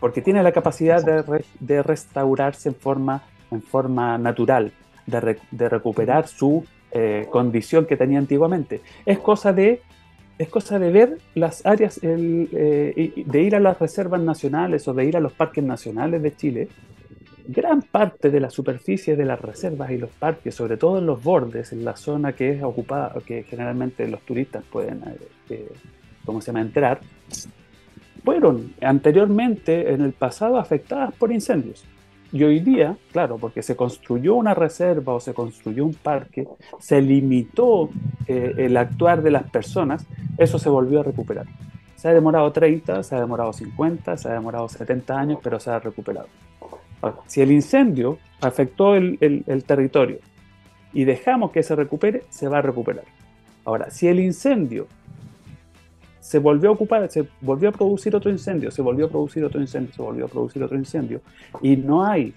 porque 0.00 0.22
tiene 0.22 0.42
la 0.42 0.52
capacidad 0.52 1.04
de, 1.04 1.82
restaurarse 1.82 2.70
en 2.70 2.74
forma, 2.74 3.22
en 3.50 3.62
forma 3.62 4.16
natural, 4.18 4.72
de, 5.06 5.68
recuperar 5.68 6.26
su 6.26 6.64
eh, 6.90 7.26
condición 7.30 7.84
que 7.84 7.96
tenía 7.96 8.18
antiguamente. 8.18 8.80
Es 9.04 9.18
cosa 9.18 9.52
de, 9.52 9.82
es 10.38 10.48
cosa 10.48 10.78
de 10.78 10.90
ver 10.90 11.18
las 11.34 11.64
áreas, 11.66 12.00
eh, 12.02 13.12
de 13.26 13.42
ir 13.42 13.54
a 13.54 13.60
las 13.60 13.78
reservas 13.78 14.22
nacionales 14.22 14.88
o 14.88 14.94
de 14.94 15.04
ir 15.04 15.16
a 15.16 15.20
los 15.20 15.32
parques 15.32 15.62
nacionales 15.62 16.22
de 16.22 16.34
Chile. 16.34 16.68
Gran 17.46 17.82
parte 17.82 18.30
de 18.30 18.40
la 18.40 18.48
superficie 18.48 19.16
de 19.16 19.24
las 19.24 19.40
reservas 19.40 19.90
y 19.90 19.98
los 19.98 20.10
parques, 20.10 20.54
sobre 20.54 20.76
todo 20.76 20.98
en 20.98 21.06
los 21.06 21.22
bordes, 21.22 21.72
en 21.72 21.84
la 21.84 21.96
zona 21.96 22.32
que 22.32 22.52
es 22.52 22.62
ocupada, 22.62 23.14
que 23.26 23.42
generalmente 23.42 24.06
los 24.08 24.20
turistas 24.22 24.64
pueden, 24.70 25.02
eh, 25.50 25.68
¿cómo 26.24 26.40
se 26.40 26.48
llama?, 26.48 26.60
entrar, 26.60 27.00
fueron 28.24 28.74
anteriormente, 28.80 29.92
en 29.92 30.02
el 30.02 30.12
pasado, 30.12 30.58
afectadas 30.58 31.12
por 31.14 31.32
incendios. 31.32 31.84
Y 32.32 32.44
hoy 32.44 32.60
día, 32.60 32.96
claro, 33.12 33.38
porque 33.38 33.62
se 33.62 33.74
construyó 33.74 34.36
una 34.36 34.54
reserva 34.54 35.14
o 35.14 35.20
se 35.20 35.34
construyó 35.34 35.84
un 35.84 35.94
parque, 35.94 36.46
se 36.78 37.02
limitó 37.02 37.90
eh, 38.26 38.54
el 38.58 38.76
actuar 38.76 39.22
de 39.22 39.32
las 39.32 39.50
personas, 39.50 40.06
eso 40.38 40.58
se 40.58 40.68
volvió 40.68 41.00
a 41.00 41.02
recuperar. 41.02 41.46
Se 41.96 42.08
ha 42.08 42.14
demorado 42.14 42.52
30, 42.52 43.02
se 43.02 43.16
ha 43.16 43.20
demorado 43.20 43.52
50, 43.52 44.16
se 44.16 44.28
ha 44.28 44.32
demorado 44.32 44.68
70 44.68 45.18
años, 45.18 45.38
pero 45.42 45.58
se 45.58 45.70
ha 45.70 45.80
recuperado. 45.80 46.28
si 47.26 47.40
el 47.40 47.50
incendio 47.50 48.18
afectó 48.40 48.94
el, 48.94 49.18
el 49.20 49.64
territorio 49.64 50.18
y 50.92 51.04
dejamos 51.04 51.50
que 51.50 51.62
se 51.62 51.74
recupere, 51.74 52.22
se 52.30 52.48
va 52.48 52.58
a 52.58 52.62
recuperar. 52.62 53.04
Ahora, 53.64 53.90
si 53.90 54.06
el 54.06 54.20
incendio 54.20 54.86
se 56.30 56.38
volvió 56.38 56.68
a 56.68 56.72
ocupar, 56.74 57.10
se 57.10 57.26
volvió 57.40 57.70
a 57.70 57.72
producir 57.72 58.14
otro 58.14 58.30
incendio, 58.30 58.70
se 58.70 58.82
volvió 58.82 59.06
a 59.06 59.08
producir 59.08 59.42
otro 59.42 59.60
incendio, 59.60 59.92
se 59.92 60.00
volvió 60.00 60.26
a 60.26 60.28
producir 60.28 60.62
otro 60.62 60.78
incendio, 60.78 61.22
y 61.60 61.76
no 61.76 62.06
hay 62.06 62.32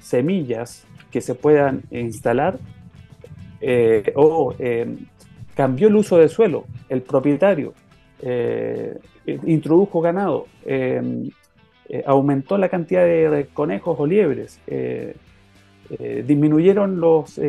semillas 0.00 0.84
que 1.12 1.20
se 1.20 1.36
puedan 1.36 1.82
instalar 1.92 2.58
eh, 3.60 4.12
o 4.16 4.52
eh, 4.58 4.96
cambió 5.54 5.86
el 5.86 5.94
uso 5.94 6.18
del 6.18 6.28
suelo, 6.28 6.64
el 6.88 7.02
propietario 7.02 7.72
eh, 8.20 8.98
introdujo 9.26 10.00
ganado, 10.00 10.48
aumentó 12.04 12.58
la 12.58 12.68
cantidad 12.68 13.04
de 13.04 13.46
conejos 13.54 13.96
o 14.00 14.06
liebres, 14.08 14.60
disminuyeron 16.26 16.98
los 16.98 17.40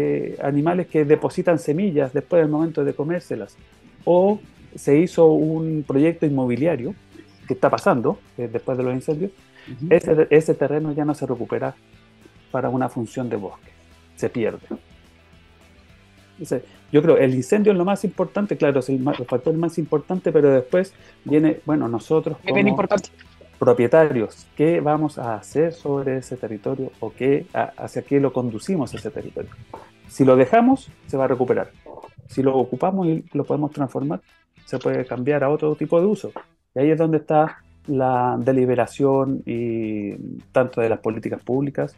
animales 0.44 0.86
que 0.86 1.06
depositan 1.06 1.58
semillas 1.58 2.14
después 2.14 2.44
del 2.44 2.52
momento 2.52 2.86
de 2.86 2.94
comérselas, 2.94 3.58
o 4.06 4.40
se 4.78 4.98
hizo 4.98 5.26
un 5.28 5.84
proyecto 5.86 6.26
inmobiliario 6.26 6.94
que 7.48 7.54
está 7.54 7.70
pasando 7.70 8.20
eh, 8.38 8.50
después 8.52 8.78
de 8.78 8.84
los 8.84 8.94
incendios, 8.94 9.32
ese, 9.90 10.54
terreno 10.54 10.94
ya 10.94 11.04
no 11.04 11.14
se 11.14 11.26
recupera 11.26 11.76
para 12.52 12.70
una 12.70 12.88
función 12.88 13.30
de 13.30 13.36
bosque, 13.36 13.72
se 14.16 14.30
pierde. 14.30 14.66
yo 16.92 17.02
creo 17.02 17.18
el 17.18 17.34
incendio 17.34 17.74
es 17.74 17.78
lo 17.78 17.84
más 17.84 18.06
importante, 18.06 18.56
claro, 18.56 18.80
es 18.80 18.90
el, 18.90 19.04
factor 19.28 19.54
más 19.56 19.78
importante, 19.78 20.32
pero 20.32 20.52
después 20.52 20.94
viene, 21.26 21.60
bueno, 21.66 21.88
nosotros 21.90 22.38
como 22.46 22.78
propietarios, 23.60 24.48
¿qué 24.56 24.80
vamos 24.80 25.18
a 25.18 25.36
hacer 25.36 25.74
sobre 25.74 26.18
ese 26.18 26.38
territorio 26.38 26.92
o 27.00 27.12
qué, 27.12 27.48
hacia 27.54 28.04
qué 28.04 28.20
lo 28.20 28.32
conducimos 28.32 28.94
ese 28.94 29.10
territorio? 29.10 29.50
Si 30.08 30.24
lo 30.24 30.36
dejamos, 30.36 30.90
se 31.08 31.18
va 31.18 31.26
a 31.26 31.28
recuperar. 31.28 31.72
Si 32.28 32.44
lo 32.44 32.56
ocupamos 32.56 33.08
y 33.08 33.26
lo 33.34 33.44
podemos 33.46 33.72
transformar, 33.72 34.22
se 34.68 34.80
puede 34.80 35.06
cambiar 35.06 35.46
a 35.46 35.50
otro 35.50 35.76
tipo 35.76 36.00
de 36.00 36.06
uso. 36.06 36.32
Y 36.76 36.80
ahí 36.80 36.92
es 36.92 36.98
donde 36.98 37.18
está 37.18 37.60
la 37.88 38.36
deliberación 38.38 39.42
y 39.46 40.14
tanto 40.52 40.82
de 40.82 40.90
las 40.90 41.00
políticas 41.00 41.42
públicas 41.42 41.96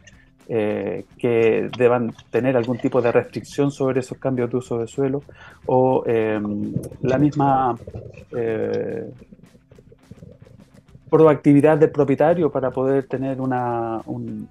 eh, 0.48 1.04
que 1.18 1.68
deban 1.76 2.14
tener 2.30 2.56
algún 2.56 2.78
tipo 2.78 3.02
de 3.02 3.10
restricción 3.10 3.72
sobre 3.72 4.00
esos 4.00 4.18
cambios 4.18 4.50
de 4.50 4.56
uso 4.56 4.78
de 4.78 4.86
suelo 4.86 5.22
o 5.66 6.04
em, 6.06 6.72
la 7.02 7.18
misma 7.18 7.76
eh, 8.36 9.10
proactividad 11.10 11.76
del 11.76 11.90
propietario 11.90 12.52
para 12.52 12.70
poder 12.70 13.04
tener 13.08 13.40
una, 13.40 14.00
un, 14.06 14.48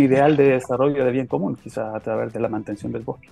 ideal 0.00 0.36
de 0.36 0.48
desarrollo 0.54 1.04
de 1.04 1.12
bien 1.12 1.28
común, 1.28 1.56
quizás 1.62 1.94
a 1.94 2.00
través 2.00 2.32
de 2.32 2.40
la 2.40 2.48
mantención 2.48 2.90
del 2.90 3.02
bosque. 3.02 3.28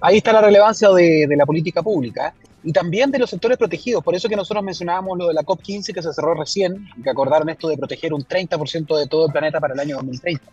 Ahí 0.00 0.16
está 0.16 0.32
la 0.32 0.40
relevancia 0.40 0.88
de, 0.90 1.26
de 1.28 1.36
la 1.36 1.44
política 1.44 1.82
pública 1.82 2.32
y 2.64 2.72
también 2.72 3.10
de 3.10 3.18
los 3.18 3.30
sectores 3.30 3.58
protegidos. 3.58 4.02
Por 4.02 4.14
eso 4.14 4.28
que 4.28 4.36
nosotros 4.36 4.62
mencionábamos 4.62 5.18
lo 5.18 5.28
de 5.28 5.34
la 5.34 5.42
COP15 5.42 5.92
que 5.92 6.02
se 6.02 6.12
cerró 6.12 6.34
recién, 6.34 6.86
que 7.02 7.10
acordaron 7.10 7.48
esto 7.48 7.68
de 7.68 7.76
proteger 7.76 8.12
un 8.12 8.24
30% 8.24 8.98
de 8.98 9.06
todo 9.06 9.26
el 9.26 9.32
planeta 9.32 9.60
para 9.60 9.74
el 9.74 9.80
año 9.80 9.96
2030. 9.96 10.44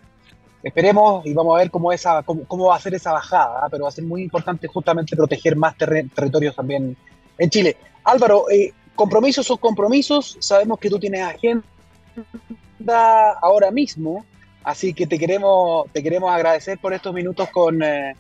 Esperemos 0.62 1.26
y 1.26 1.34
vamos 1.34 1.56
a 1.56 1.60
ver 1.60 1.72
cómo, 1.72 1.92
esa, 1.94 2.22
cómo, 2.24 2.66
va 2.66 2.76
a 2.76 2.80
ser 2.80 2.94
esa 2.94 3.14
bajada, 3.14 3.62
¿ah? 3.64 3.68
pero 3.72 3.84
va 3.84 3.90
a 3.90 3.94
ser 3.94 4.04
muy 4.04 4.24
importante 4.24 4.68
justamente 4.68 5.16
proteger 5.16 5.56
más 5.56 5.78
territorios 5.78 6.56
también 6.56 6.98
en 7.38 7.50
Chile. 7.50 7.78
Álvaro, 8.04 8.50
eh, 8.50 8.74
compromisos 8.96 9.46
son 9.46 9.58
compromisos, 9.58 10.36
sabemos 10.40 10.80
que 10.80 10.90
tú 10.90 11.00
tienes 11.00 11.22
agenda 11.22 11.64
ahora 13.42 13.72
mismo, 13.72 14.26
así 14.64 14.94
que 14.94 15.08
te 15.08 15.18
queremos, 15.18 15.90
te 15.94 16.04
queremos 16.04 16.30
agradecer 16.30 16.78
por 16.80 16.94
estos 16.94 17.14
minutos 17.14 17.50
con... 17.50 17.82
Eh, 17.82 18.16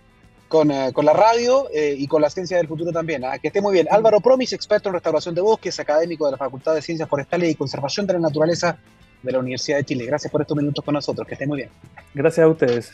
eh, 0.51 0.91
con, 0.93 1.05
la 1.05 1.13
radio 1.13 1.69
eh, 1.71 1.95
y 1.97 2.07
con 2.07 2.21
la 2.23 2.29
ciencia 2.29 2.57
del 2.57 2.67
futuro 2.67 2.91
también. 2.91 3.23
¿ah? 3.23 3.37
Que 3.37 3.47
esté 3.47 3.61
muy 3.61 3.73
bien. 3.73 3.87
Álvaro 3.91 4.19
Promis, 4.19 4.51
experto 4.53 4.89
en 4.89 4.93
restauración 4.93 5.35
de 5.35 5.41
bosques, 5.41 5.79
académico 5.79 6.25
de 6.25 6.31
la 6.31 6.37
Facultad 6.37 6.73
de 6.73 6.81
Ciencias 6.81 7.07
Forestales 7.07 7.51
y 7.51 7.55
Conservación 7.55 8.07
de 8.07 8.13
la 8.13 8.19
Naturaleza 8.19 8.77
de 9.21 9.31
la 9.31 9.39
Universidad 9.39 9.77
de 9.77 9.85
Chile. 9.85 10.05
Gracias 10.05 10.31
por 10.31 10.41
estos 10.41 10.57
minutos 10.57 10.83
con 10.83 10.95
nosotros. 10.95 11.27
Que 11.27 11.35
esté 11.35 11.45
muy 11.45 11.57
bien. 11.57 11.69
Gracias 12.15 12.43
a 12.43 12.47
ustedes. 12.47 12.91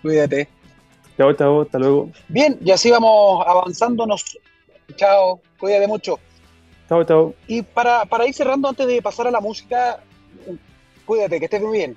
Cuídate. 0.00 0.48
Chao, 1.18 1.32
chao, 1.34 1.62
hasta 1.62 1.78
luego. 1.78 2.10
Bien, 2.28 2.58
y 2.62 2.70
así 2.70 2.90
vamos 2.90 3.44
avanzándonos. 3.46 4.38
Chao, 4.96 5.40
cuídate 5.58 5.86
mucho. 5.86 6.18
Chao, 6.88 7.04
chao. 7.04 7.34
Y 7.46 7.62
para, 7.62 8.04
para 8.04 8.26
ir 8.26 8.34
cerrando, 8.34 8.68
antes 8.68 8.86
de 8.86 9.00
pasar 9.00 9.26
a 9.26 9.30
la 9.30 9.40
música, 9.40 10.00
cuídate, 11.04 11.38
que 11.38 11.44
estés 11.44 11.62
muy 11.62 11.78
bien. 11.78 11.96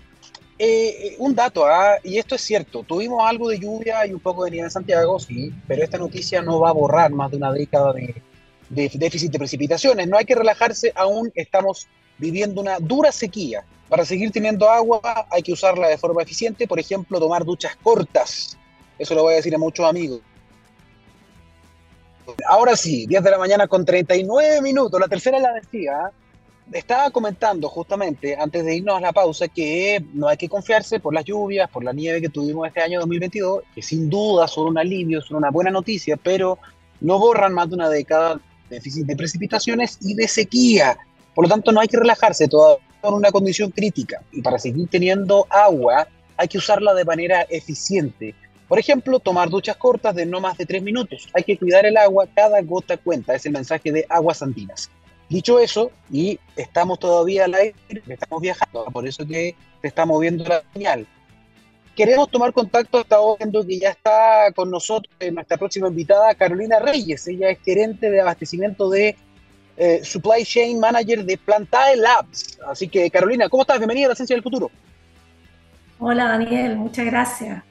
Eh, 0.59 1.15
un 1.19 1.35
dato, 1.35 1.67
¿ah? 1.67 1.97
y 2.03 2.17
esto 2.17 2.33
es 2.33 2.41
cierto, 2.41 2.81
tuvimos 2.81 3.23
algo 3.23 3.49
de 3.49 3.59
lluvia 3.59 4.07
y 4.07 4.13
un 4.13 4.19
poco 4.19 4.43
de 4.43 4.51
nieve 4.51 4.65
en 4.65 4.71
Santiago, 4.71 5.19
sí, 5.19 5.53
pero 5.67 5.83
esta 5.83 5.99
noticia 5.99 6.41
no 6.41 6.59
va 6.59 6.69
a 6.69 6.73
borrar 6.73 7.11
más 7.11 7.29
de 7.29 7.37
una 7.37 7.51
década 7.51 7.93
de, 7.93 8.15
déficit 8.69 9.31
de 9.31 9.37
precipitaciones. 9.37 10.07
No 10.07 10.17
hay 10.17 10.25
que 10.25 10.33
relajarse, 10.33 10.91
aún 10.95 11.31
estamos 11.35 11.87
viviendo 12.17 12.59
una 12.59 12.79
dura 12.79 13.11
sequía. 13.11 13.63
Para 13.87 14.03
seguir 14.03 14.31
teniendo 14.31 14.67
agua 14.67 15.27
hay 15.29 15.43
que 15.43 15.53
usarla 15.53 15.89
de 15.89 15.97
forma 15.97 16.23
eficiente, 16.23 16.67
por 16.67 16.79
ejemplo, 16.79 17.19
tomar 17.19 17.45
duchas 17.45 17.75
cortas. 17.75 18.57
Eso 18.97 19.13
lo 19.13 19.23
voy 19.23 19.33
a 19.33 19.37
decir 19.37 19.53
a 19.53 19.59
muchos 19.59 19.87
amigos. 19.87 20.21
Ahora 22.49 22.75
sí, 22.75 23.05
10 23.05 23.23
de 23.23 23.31
la 23.31 23.37
mañana 23.37 23.67
con 23.67 23.85
39 23.85 24.61
minutos, 24.61 24.99
la 24.99 25.07
tercera 25.07 25.39
la 25.39 25.53
decía. 25.53 26.11
Estaba 26.71 27.11
comentando 27.11 27.69
justamente 27.69 28.35
antes 28.37 28.65
de 28.65 28.75
irnos 28.75 28.97
a 28.97 28.99
la 28.99 29.13
pausa 29.13 29.47
que 29.47 30.03
no 30.13 30.27
hay 30.27 30.35
que 30.35 30.49
confiarse 30.49 30.99
por 30.99 31.13
las 31.13 31.23
lluvias, 31.23 31.69
por 31.69 31.83
la 31.83 31.93
nieve 31.93 32.21
que 32.21 32.29
tuvimos 32.29 32.67
este 32.67 32.81
año 32.81 32.99
2022, 32.99 33.63
que 33.73 33.81
sin 33.81 34.09
duda 34.09 34.47
son 34.49 34.67
un 34.67 34.77
alivio, 34.77 35.21
son 35.21 35.37
una 35.37 35.49
buena 35.49 35.71
noticia, 35.71 36.17
pero 36.17 36.59
no 36.99 37.19
borran 37.19 37.53
más 37.53 37.69
de 37.69 37.75
una 37.75 37.89
década 37.89 38.35
de 38.69 38.75
déficit 38.75 39.05
de 39.05 39.15
precipitaciones 39.15 39.97
y 40.01 40.13
de 40.13 40.27
sequía. 40.27 40.97
Por 41.33 41.45
lo 41.45 41.49
tanto, 41.49 41.71
no 41.71 41.79
hay 41.79 41.87
que 41.87 41.97
relajarse 41.97 42.49
todavía 42.49 42.85
en 43.03 43.13
una 43.13 43.31
condición 43.31 43.71
crítica. 43.71 44.21
Y 44.33 44.41
para 44.41 44.59
seguir 44.59 44.89
teniendo 44.89 45.47
agua, 45.49 46.07
hay 46.35 46.47
que 46.49 46.57
usarla 46.57 46.93
de 46.93 47.05
manera 47.05 47.43
eficiente. 47.49 48.35
Por 48.67 48.77
ejemplo, 48.77 49.19
tomar 49.19 49.49
duchas 49.49 49.77
cortas 49.77 50.13
de 50.15 50.25
no 50.25 50.41
más 50.41 50.57
de 50.57 50.65
tres 50.65 50.83
minutos. 50.83 51.29
Hay 51.33 51.43
que 51.43 51.57
cuidar 51.57 51.85
el 51.85 51.95
agua, 51.95 52.27
cada 52.35 52.61
gota 52.61 52.97
cuenta. 52.97 53.35
Es 53.35 53.45
el 53.45 53.53
mensaje 53.53 53.91
de 53.93 54.05
Aguas 54.09 54.41
Andinas. 54.41 54.89
Dicho 55.29 55.59
eso, 55.59 55.91
y 56.09 56.39
estamos 56.55 56.99
todavía 56.99 57.45
al 57.45 57.53
aire, 57.53 57.75
estamos 58.07 58.41
viajando, 58.41 58.85
por 58.85 59.05
eso 59.05 59.25
que 59.27 59.55
se 59.81 59.87
está 59.87 60.05
moviendo 60.05 60.45
la 60.45 60.63
señal. 60.71 61.05
Queremos 61.97 62.29
tomar 62.29 62.53
contacto, 62.53 63.01
estamos 63.01 63.37
viendo 63.37 63.65
que 63.65 63.79
ya 63.79 63.89
está 63.89 64.51
con 64.55 64.69
nosotros 64.69 65.13
nuestra 65.33 65.57
próxima 65.57 65.87
invitada, 65.87 66.33
Carolina 66.35 66.79
Reyes. 66.79 67.27
Ella 67.27 67.49
es 67.49 67.59
gerente 67.59 68.09
de 68.09 68.21
abastecimiento 68.21 68.89
de 68.89 69.17
eh, 69.77 70.01
Supply 70.03 70.45
Chain 70.45 70.79
Manager 70.79 71.25
de 71.25 71.37
Plantae 71.37 71.97
Labs. 71.97 72.59
Así 72.67 72.87
que, 72.87 73.09
Carolina, 73.09 73.49
¿cómo 73.49 73.63
estás? 73.63 73.79
Bienvenida 73.79 74.05
a 74.05 74.09
la 74.09 74.15
Ciencia 74.15 74.35
del 74.35 74.43
Futuro. 74.43 74.71
Hola, 75.99 76.25
Daniel, 76.25 76.77
muchas 76.77 77.05
gracias. 77.05 77.63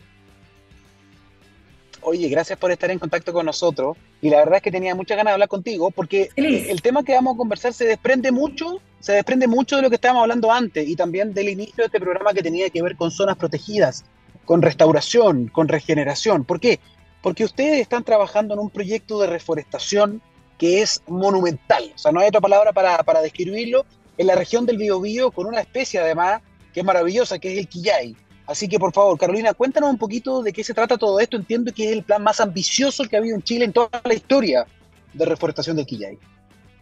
Oye, 2.08 2.28
gracias 2.28 2.56
por 2.56 2.70
estar 2.70 2.88
en 2.92 3.00
contacto 3.00 3.32
con 3.32 3.46
nosotros. 3.46 3.96
Y 4.22 4.30
la 4.30 4.36
verdad 4.36 4.58
es 4.58 4.62
que 4.62 4.70
tenía 4.70 4.94
muchas 4.94 5.16
ganas 5.16 5.32
de 5.32 5.34
hablar 5.34 5.48
contigo 5.48 5.90
porque 5.90 6.30
el 6.36 6.80
tema 6.80 7.02
que 7.02 7.12
vamos 7.12 7.34
a 7.34 7.36
conversar 7.36 7.72
se 7.72 7.84
desprende 7.84 8.30
mucho, 8.30 8.80
se 9.00 9.14
desprende 9.14 9.48
mucho 9.48 9.74
de 9.74 9.82
lo 9.82 9.88
que 9.88 9.96
estábamos 9.96 10.22
hablando 10.22 10.52
antes 10.52 10.88
y 10.88 10.94
también 10.94 11.34
del 11.34 11.48
inicio 11.48 11.78
de 11.78 11.86
este 11.86 11.98
programa 11.98 12.32
que 12.32 12.44
tenía 12.44 12.70
que 12.70 12.80
ver 12.80 12.94
con 12.94 13.10
zonas 13.10 13.36
protegidas, 13.36 14.04
con 14.44 14.62
restauración, 14.62 15.48
con 15.48 15.66
regeneración. 15.66 16.44
¿Por 16.44 16.60
qué? 16.60 16.78
Porque 17.22 17.42
ustedes 17.42 17.80
están 17.80 18.04
trabajando 18.04 18.54
en 18.54 18.60
un 18.60 18.70
proyecto 18.70 19.18
de 19.18 19.26
reforestación 19.26 20.22
que 20.58 20.82
es 20.82 21.02
monumental. 21.08 21.90
O 21.92 21.98
sea, 21.98 22.12
no 22.12 22.20
hay 22.20 22.28
otra 22.28 22.40
palabra 22.40 22.72
para, 22.72 23.02
para 23.02 23.20
describirlo. 23.20 23.84
En 24.16 24.28
la 24.28 24.36
región 24.36 24.64
del 24.64 24.78
Biobío, 24.78 25.32
con 25.32 25.46
una 25.46 25.60
especie 25.60 25.98
además 25.98 26.40
que 26.72 26.80
es 26.80 26.86
maravillosa, 26.86 27.40
que 27.40 27.52
es 27.52 27.58
el 27.58 27.66
quillay. 27.66 28.14
Así 28.46 28.68
que 28.68 28.78
por 28.78 28.92
favor, 28.92 29.18
Carolina, 29.18 29.54
cuéntanos 29.54 29.90
un 29.90 29.98
poquito 29.98 30.42
de 30.42 30.52
qué 30.52 30.62
se 30.62 30.74
trata 30.74 30.96
todo 30.96 31.18
esto. 31.18 31.36
Entiendo 31.36 31.72
que 31.72 31.84
es 31.84 31.92
el 31.92 32.02
plan 32.02 32.22
más 32.22 32.40
ambicioso 32.40 33.04
que 33.04 33.16
ha 33.16 33.18
habido 33.18 33.36
en 33.36 33.42
Chile 33.42 33.64
en 33.64 33.72
toda 33.72 33.90
la 34.04 34.14
historia 34.14 34.66
de 35.12 35.24
reforestación 35.24 35.76
de 35.76 35.84
Quillay. 35.84 36.18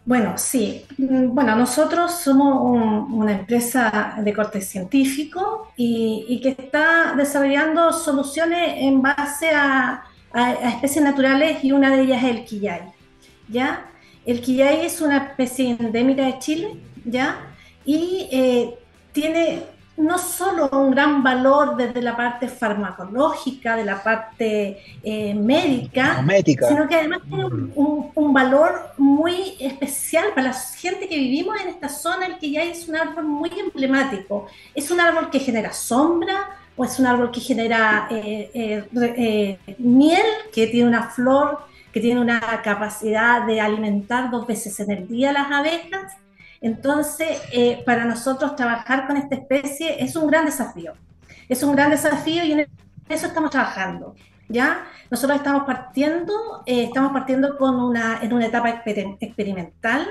Bueno, 0.05 0.37
sí. 0.37 0.85
Mm, 0.97 1.33
bueno, 1.33 1.55
nosotros 1.55 2.11
somos 2.19 2.77
una 3.11 3.31
empresa 3.31 4.15
de 4.19 4.33
corte 4.33 4.61
científico 4.61 5.71
y, 5.75 6.39
que 6.41 6.49
está 6.49 7.15
desarrollando 7.17 7.91
soluciones 7.91 8.75
en 8.77 9.01
base 9.01 9.49
a, 9.49 10.03
especies 10.73 11.03
naturales 11.03 11.63
y 11.63 11.71
una 11.71 11.95
de 11.95 12.03
ellas 12.03 12.23
es 12.23 12.29
el 12.29 12.43
quillay. 12.43 12.81
¿ya? 13.47 13.85
El 14.25 14.41
quillay 14.41 14.85
es 14.85 15.01
una 15.01 15.17
especie 15.17 15.77
endémica 15.79 16.25
de 16.25 16.39
Chile, 16.39 16.77
¿ya? 17.05 17.39
Y 17.85 18.27
eh, 18.31 18.77
tiene 19.13 19.63
no 19.97 20.17
solo 20.17 20.69
un 20.71 20.91
gran 20.91 21.23
valor 21.23 21.77
desde 21.77 22.01
la 22.01 22.17
parte 22.17 22.49
farmacológica, 22.49 23.77
de 23.77 23.85
la 23.85 24.03
parte 24.03 24.77
eh, 25.01 25.33
médica, 25.33 26.23
sino 26.67 26.87
que 26.87 26.95
además 26.95 27.21
tiene 27.27 27.45
un, 27.45 28.33
valor 28.33 28.91
muy 28.97 29.55
especial 29.59 30.25
para 30.35 30.49
la 30.49 30.53
gente 30.53 31.07
que 31.07 31.17
vivimos 31.17 31.55
en 31.61 31.69
esta 31.69 31.87
zona, 31.87 32.25
el 32.25 32.37
que 32.37 32.51
ya 32.51 32.63
es 32.63 32.89
un 32.89 32.97
árbol 32.97 33.23
muy 33.23 33.51
emblemático. 33.57 34.47
Es 34.73 34.91
un 34.91 34.99
árbol 34.99 35.29
que 35.29 35.39
genera 35.39 35.71
sombra, 35.71 36.49
o 36.75 36.83
es 36.83 36.99
un 36.99 37.05
árbol 37.05 37.31
que 37.31 37.39
genera 37.39 38.07
eh, 38.11 38.89
eh, 38.93 39.59
miel, 39.77 40.25
que 40.53 40.67
tiene 40.67 40.89
una 40.89 41.03
flor, 41.03 41.59
que 41.93 42.01
tiene 42.01 42.19
una 42.19 42.41
capacidad 42.61 43.45
de 43.45 43.61
alimentar 43.61 44.29
dos 44.29 44.45
veces 44.45 44.77
en 44.81 44.91
el 44.91 45.07
día 45.07 45.31
las 45.31 45.49
abejas 45.49 46.17
entonces, 46.61 47.41
eh, 47.51 47.83
para 47.85 48.05
nosotros 48.05 48.55
trabajar 48.55 49.07
con 49.07 49.17
esta 49.17 49.35
especie 49.35 50.03
es 50.03 50.15
un 50.15 50.27
gran 50.27 50.45
desafío. 50.45 50.93
Es 51.47 51.61
un 51.63 51.75
gran 51.75 51.91
desafío 51.91 52.43
y 52.43 52.53
en 52.53 52.67
eso 53.09 53.27
estamos 53.27 53.51
trabajando. 53.51 54.15
¿ya? 54.47 54.85
Nosotros 55.09 55.37
estamos 55.37 55.63
partiendo, 55.65 56.33
eh, 56.65 56.85
estamos 56.85 57.11
partiendo 57.11 57.57
con 57.57 57.75
una, 57.75 58.19
en 58.21 58.33
una 58.33 58.47
etapa 58.47 58.69
experimental, 59.19 60.07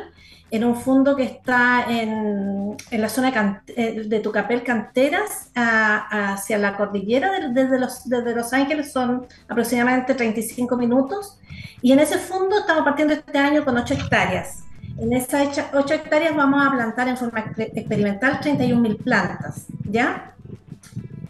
en 0.51 0.65
un 0.65 0.77
fondo 0.77 1.17
que 1.17 1.25
está 1.25 1.87
en, 1.89 2.77
en 2.91 3.01
la 3.01 3.09
zona 3.09 3.31
de, 3.31 3.75
eh, 3.77 4.05
de 4.07 4.21
Tucapel 4.21 4.63
Canteras, 4.63 5.51
hacia 5.55 6.59
la 6.59 6.77
cordillera, 6.77 7.49
desde, 7.51 7.79
los, 7.79 8.09
desde 8.09 8.35
Los 8.35 8.53
Ángeles 8.53 8.93
son 8.93 9.27
aproximadamente 9.49 10.15
35 10.15 10.77
minutos, 10.77 11.41
y 11.83 11.93
en 11.93 11.99
ese 11.99 12.19
fondo 12.19 12.59
estamos 12.59 12.85
partiendo 12.85 13.15
este 13.15 13.39
año 13.39 13.65
con 13.65 13.77
8 13.77 13.95
hectáreas. 13.95 14.64
En 14.97 15.13
esas 15.13 15.59
8 15.73 15.95
hectáreas 15.95 16.37
vamos 16.37 16.65
a 16.65 16.71
plantar 16.71 17.09
en 17.09 17.17
forma 17.17 17.41
experimental 17.57 18.41
31.000 18.41 19.03
plantas, 19.03 19.67
¿ya? 19.85 20.35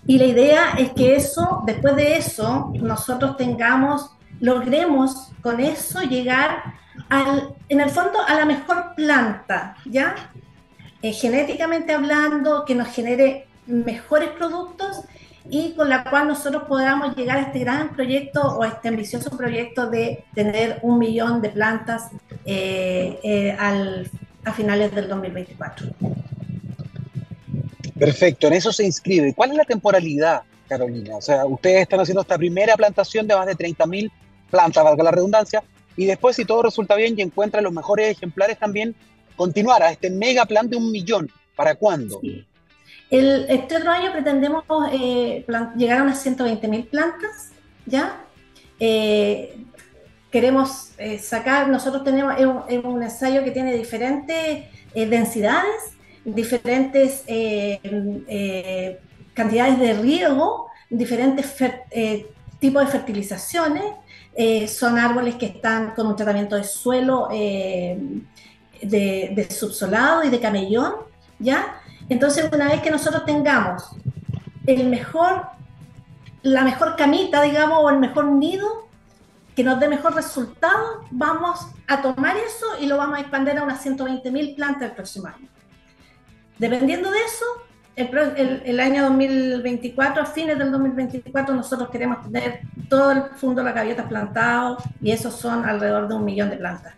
Y 0.06 0.18
la 0.18 0.24
idea 0.26 0.70
es 0.76 0.90
que 0.92 1.16
eso, 1.16 1.62
después 1.64 1.96
de 1.96 2.16
eso, 2.16 2.72
nosotros 2.74 3.36
tengamos, 3.38 4.10
logremos 4.38 5.32
con 5.40 5.60
eso 5.60 6.02
llegar 6.02 6.62
al, 7.08 7.54
en 7.68 7.80
el 7.80 7.88
fondo 7.88 8.18
a 8.26 8.34
la 8.34 8.44
mejor 8.44 8.94
planta, 8.94 9.76
¿ya? 9.86 10.14
Eh, 11.00 11.12
genéticamente 11.12 11.94
hablando, 11.94 12.64
que 12.66 12.74
nos 12.74 12.88
genere 12.88 13.46
mejores 13.66 14.30
productos 14.30 15.00
y 15.48 15.72
con 15.72 15.88
la 15.88 16.04
cual 16.04 16.28
nosotros 16.28 16.64
podamos 16.66 17.14
llegar 17.16 17.38
a 17.38 17.42
este 17.42 17.58
gran 17.58 17.94
proyecto 17.94 18.40
o 18.40 18.62
a 18.62 18.68
este 18.68 18.88
ambicioso 18.88 19.36
proyecto 19.36 19.88
de 19.88 20.24
tener 20.34 20.78
un 20.82 20.98
millón 20.98 21.42
de 21.42 21.50
plantas 21.50 22.10
eh, 22.44 23.18
eh, 23.22 23.56
al, 23.58 24.10
a 24.44 24.52
finales 24.52 24.94
del 24.94 25.08
2024. 25.08 25.88
Perfecto, 27.98 28.46
en 28.46 28.54
eso 28.54 28.72
se 28.72 28.84
inscribe. 28.84 29.34
¿Cuál 29.34 29.52
es 29.52 29.56
la 29.56 29.64
temporalidad, 29.64 30.42
Carolina? 30.68 31.16
O 31.16 31.22
sea, 31.22 31.44
ustedes 31.44 31.82
están 31.82 32.00
haciendo 32.00 32.22
esta 32.22 32.38
primera 32.38 32.76
plantación 32.76 33.26
de 33.26 33.36
más 33.36 33.46
de 33.46 33.54
30.000 33.54 34.10
plantas, 34.50 34.84
valga 34.84 35.04
la 35.04 35.10
redundancia, 35.10 35.62
y 35.96 36.06
después, 36.06 36.36
si 36.36 36.44
todo 36.44 36.62
resulta 36.62 36.96
bien 36.96 37.14
y 37.16 37.22
encuentran 37.22 37.62
los 37.62 37.72
mejores 37.72 38.10
ejemplares, 38.10 38.58
también 38.58 38.94
continuar 39.36 39.82
a 39.82 39.92
este 39.92 40.10
mega 40.10 40.44
plan 40.44 40.68
de 40.68 40.76
un 40.76 40.90
millón. 40.90 41.30
¿Para 41.54 41.76
cuándo? 41.76 42.20
El, 43.10 43.46
este 43.48 43.76
otro 43.76 43.90
año 43.90 44.12
pretendemos 44.12 44.64
eh, 44.92 45.44
llegar 45.76 46.00
a 46.00 46.02
unas 46.02 46.24
120.000 46.26 46.88
plantas, 46.88 47.52
¿ya? 47.86 48.24
Eh, 48.80 49.56
queremos 50.30 50.92
eh, 50.98 51.18
sacar, 51.18 51.68
nosotros 51.68 52.02
tenemos 52.02 52.34
un, 52.40 53.02
ensayo 53.02 53.44
que 53.44 53.50
tiene 53.50 53.76
diferentes 53.76 54.64
densidades, 54.94 55.92
diferentes 56.24 57.24
cantidades 59.34 59.78
de 59.78 59.94
riego, 59.94 60.68
diferentes 60.90 61.54
tipos 62.58 62.84
de 62.84 62.90
fertilizaciones, 62.90 63.84
son 64.68 64.98
árboles 64.98 65.36
que 65.36 65.46
están 65.46 65.92
con 65.94 66.08
un 66.08 66.16
tratamiento 66.16 66.56
de 66.56 66.64
suelo 66.64 67.28
de, 67.28 67.98
de 68.82 69.46
subsolado 69.50 70.24
y 70.24 70.30
de 70.30 70.40
camellón, 70.40 70.94
¿ya? 71.38 71.80
Entonces, 72.08 72.50
una 72.52 72.68
vez 72.68 72.82
que 72.82 72.90
nosotros 72.90 73.24
tengamos 73.24 73.90
el 74.66 74.88
mejor, 74.88 75.46
la 76.42 76.62
mejor 76.62 76.96
camita, 76.96 77.42
digamos, 77.42 77.78
o 77.82 77.90
el 77.90 77.98
mejor 77.98 78.26
nido, 78.26 78.84
que 79.54 79.64
nos 79.64 79.78
dé 79.78 79.88
mejor 79.88 80.14
resultado, 80.14 81.04
vamos 81.10 81.68
a 81.86 82.02
tomar 82.02 82.36
eso 82.36 82.66
y 82.80 82.86
lo 82.86 82.96
vamos 82.96 83.18
a 83.18 83.20
expandir 83.20 83.58
a 83.58 83.62
unas 83.62 83.84
120.000 83.84 84.56
plantas 84.56 84.90
el 84.90 84.92
próximo 84.92 85.28
año. 85.28 85.48
Dependiendo 86.58 87.10
de 87.10 87.18
eso, 87.18 87.44
el, 87.96 88.62
el, 88.64 88.80
año 88.80 89.04
2024, 89.04 90.22
a 90.22 90.26
fines 90.26 90.58
del 90.58 90.72
2024, 90.72 91.54
nosotros 91.54 91.88
queremos 91.90 92.22
tener 92.22 92.62
todo 92.88 93.12
el 93.12 93.22
fondo 93.36 93.62
de 93.62 93.68
la 93.68 93.72
gaviota 93.72 94.08
plantado 94.08 94.78
y 95.00 95.12
esos 95.12 95.34
son 95.34 95.64
alrededor 95.64 96.08
de 96.08 96.14
un 96.14 96.24
millón 96.24 96.50
de 96.50 96.56
plantas. 96.56 96.94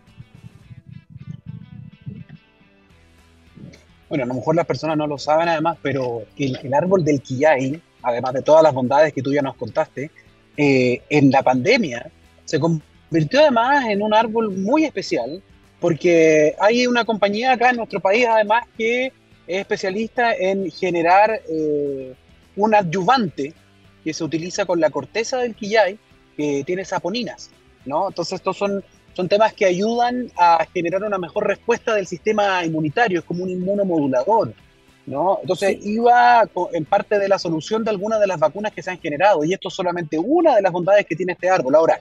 Bueno, 4.09 4.23
a 4.23 4.27
lo 4.27 4.33
mejor 4.35 4.55
las 4.55 4.65
personas 4.65 4.97
no 4.97 5.07
lo 5.07 5.17
saben 5.17 5.49
además, 5.49 5.77
pero 5.81 6.23
el, 6.37 6.73
árbol 6.73 7.03
del 7.03 7.21
quillay, 7.21 7.81
además 8.01 8.33
de 8.33 8.41
todas 8.41 8.63
las 8.63 8.73
bondades 8.73 9.13
que 9.13 9.21
tú 9.21 9.33
ya 9.33 9.41
nos 9.41 9.55
contaste, 9.55 10.11
eh, 10.55 11.01
en 11.09 11.29
la 11.29 11.43
pandemia 11.43 12.09
se 12.45 12.59
convirtió 12.59 13.41
además 13.41 13.85
en 13.89 14.01
un 14.01 14.13
árbol 14.13 14.55
muy 14.55 14.85
especial, 14.85 15.41
porque 15.79 16.55
hay 16.59 16.87
una 16.87 17.05
compañía 17.05 17.51
acá 17.51 17.69
en 17.69 17.77
nuestro 17.77 17.99
país 17.99 18.25
además 18.27 18.65
que 18.77 19.07
es 19.47 19.61
especialista 19.61 20.33
en 20.33 20.71
generar 20.71 21.41
eh, 21.49 22.13
un 22.55 22.73
adyuvante 22.73 23.53
que 24.03 24.13
se 24.13 24.23
utiliza 24.23 24.65
con 24.65 24.79
la 24.79 24.89
corteza 24.89 25.37
del 25.37 25.53
quillay, 25.53 25.99
que 26.35 26.63
tiene 26.65 26.85
saponinas, 26.85 27.49
¿no? 27.85 28.07
Entonces 28.07 28.33
estos 28.33 28.57
son 28.57 28.83
son 29.17 29.27
temas 29.27 29.51
que 29.51 29.65
ayudan 29.65 30.31
a 30.37 30.63
generar 30.71 31.03
una 31.03 31.17
mejor 31.17 31.47
respuesta 31.47 31.95
del 31.95 32.05
sistema 32.05 32.63
inmunitario, 32.63 33.17
es 33.17 33.25
como 33.25 33.45
un 33.45 33.49
inmunomodulador. 33.49 34.53
¿no? 35.07 35.39
Entonces 35.41 35.79
iba 35.83 36.47
en 36.71 36.85
parte 36.85 37.17
de 37.17 37.27
la 37.27 37.39
solución 37.39 37.83
de 37.83 37.89
algunas 37.89 38.19
de 38.19 38.27
las 38.27 38.39
vacunas 38.39 38.73
que 38.73 38.83
se 38.83 38.91
han 38.91 38.99
generado 38.99 39.43
y 39.43 39.53
esto 39.53 39.69
es 39.69 39.73
solamente 39.73 40.19
una 40.19 40.55
de 40.55 40.61
las 40.61 40.71
bondades 40.71 41.07
que 41.07 41.15
tiene 41.15 41.33
este 41.33 41.49
árbol. 41.49 41.73
Ahora, 41.73 41.99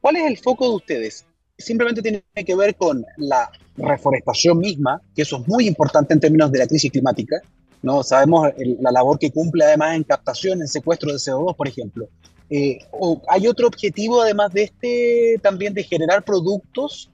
¿cuál 0.00 0.16
es 0.16 0.26
el 0.26 0.38
foco 0.38 0.66
de 0.70 0.76
ustedes? 0.76 1.26
Simplemente 1.58 2.00
tiene 2.00 2.22
que 2.34 2.56
ver 2.56 2.74
con 2.74 3.04
la 3.18 3.50
reforestación 3.76 4.56
misma, 4.56 5.02
que 5.14 5.22
eso 5.22 5.36
es 5.36 5.46
muy 5.46 5.66
importante 5.66 6.14
en 6.14 6.20
términos 6.20 6.50
de 6.50 6.60
la 6.60 6.66
crisis 6.66 6.90
climática, 6.90 7.36
¿no? 7.82 8.02
Sabemos 8.02 8.48
la 8.80 8.92
labor 8.92 9.18
que 9.18 9.30
cumple 9.30 9.66
además 9.66 9.94
en 9.94 10.04
captación, 10.04 10.62
en 10.62 10.68
secuestro 10.68 11.12
de 11.12 11.18
CO2, 11.18 11.54
por 11.54 11.68
ejemplo. 11.68 12.08
Eh, 12.48 12.78
o 12.92 13.20
¿Hay 13.28 13.46
otro 13.48 13.66
objetivo 13.66 14.22
además 14.22 14.52
de 14.52 14.64
este 14.64 15.40
también 15.42 15.74
de 15.74 15.82
generar 15.82 16.22
productos 16.22 17.10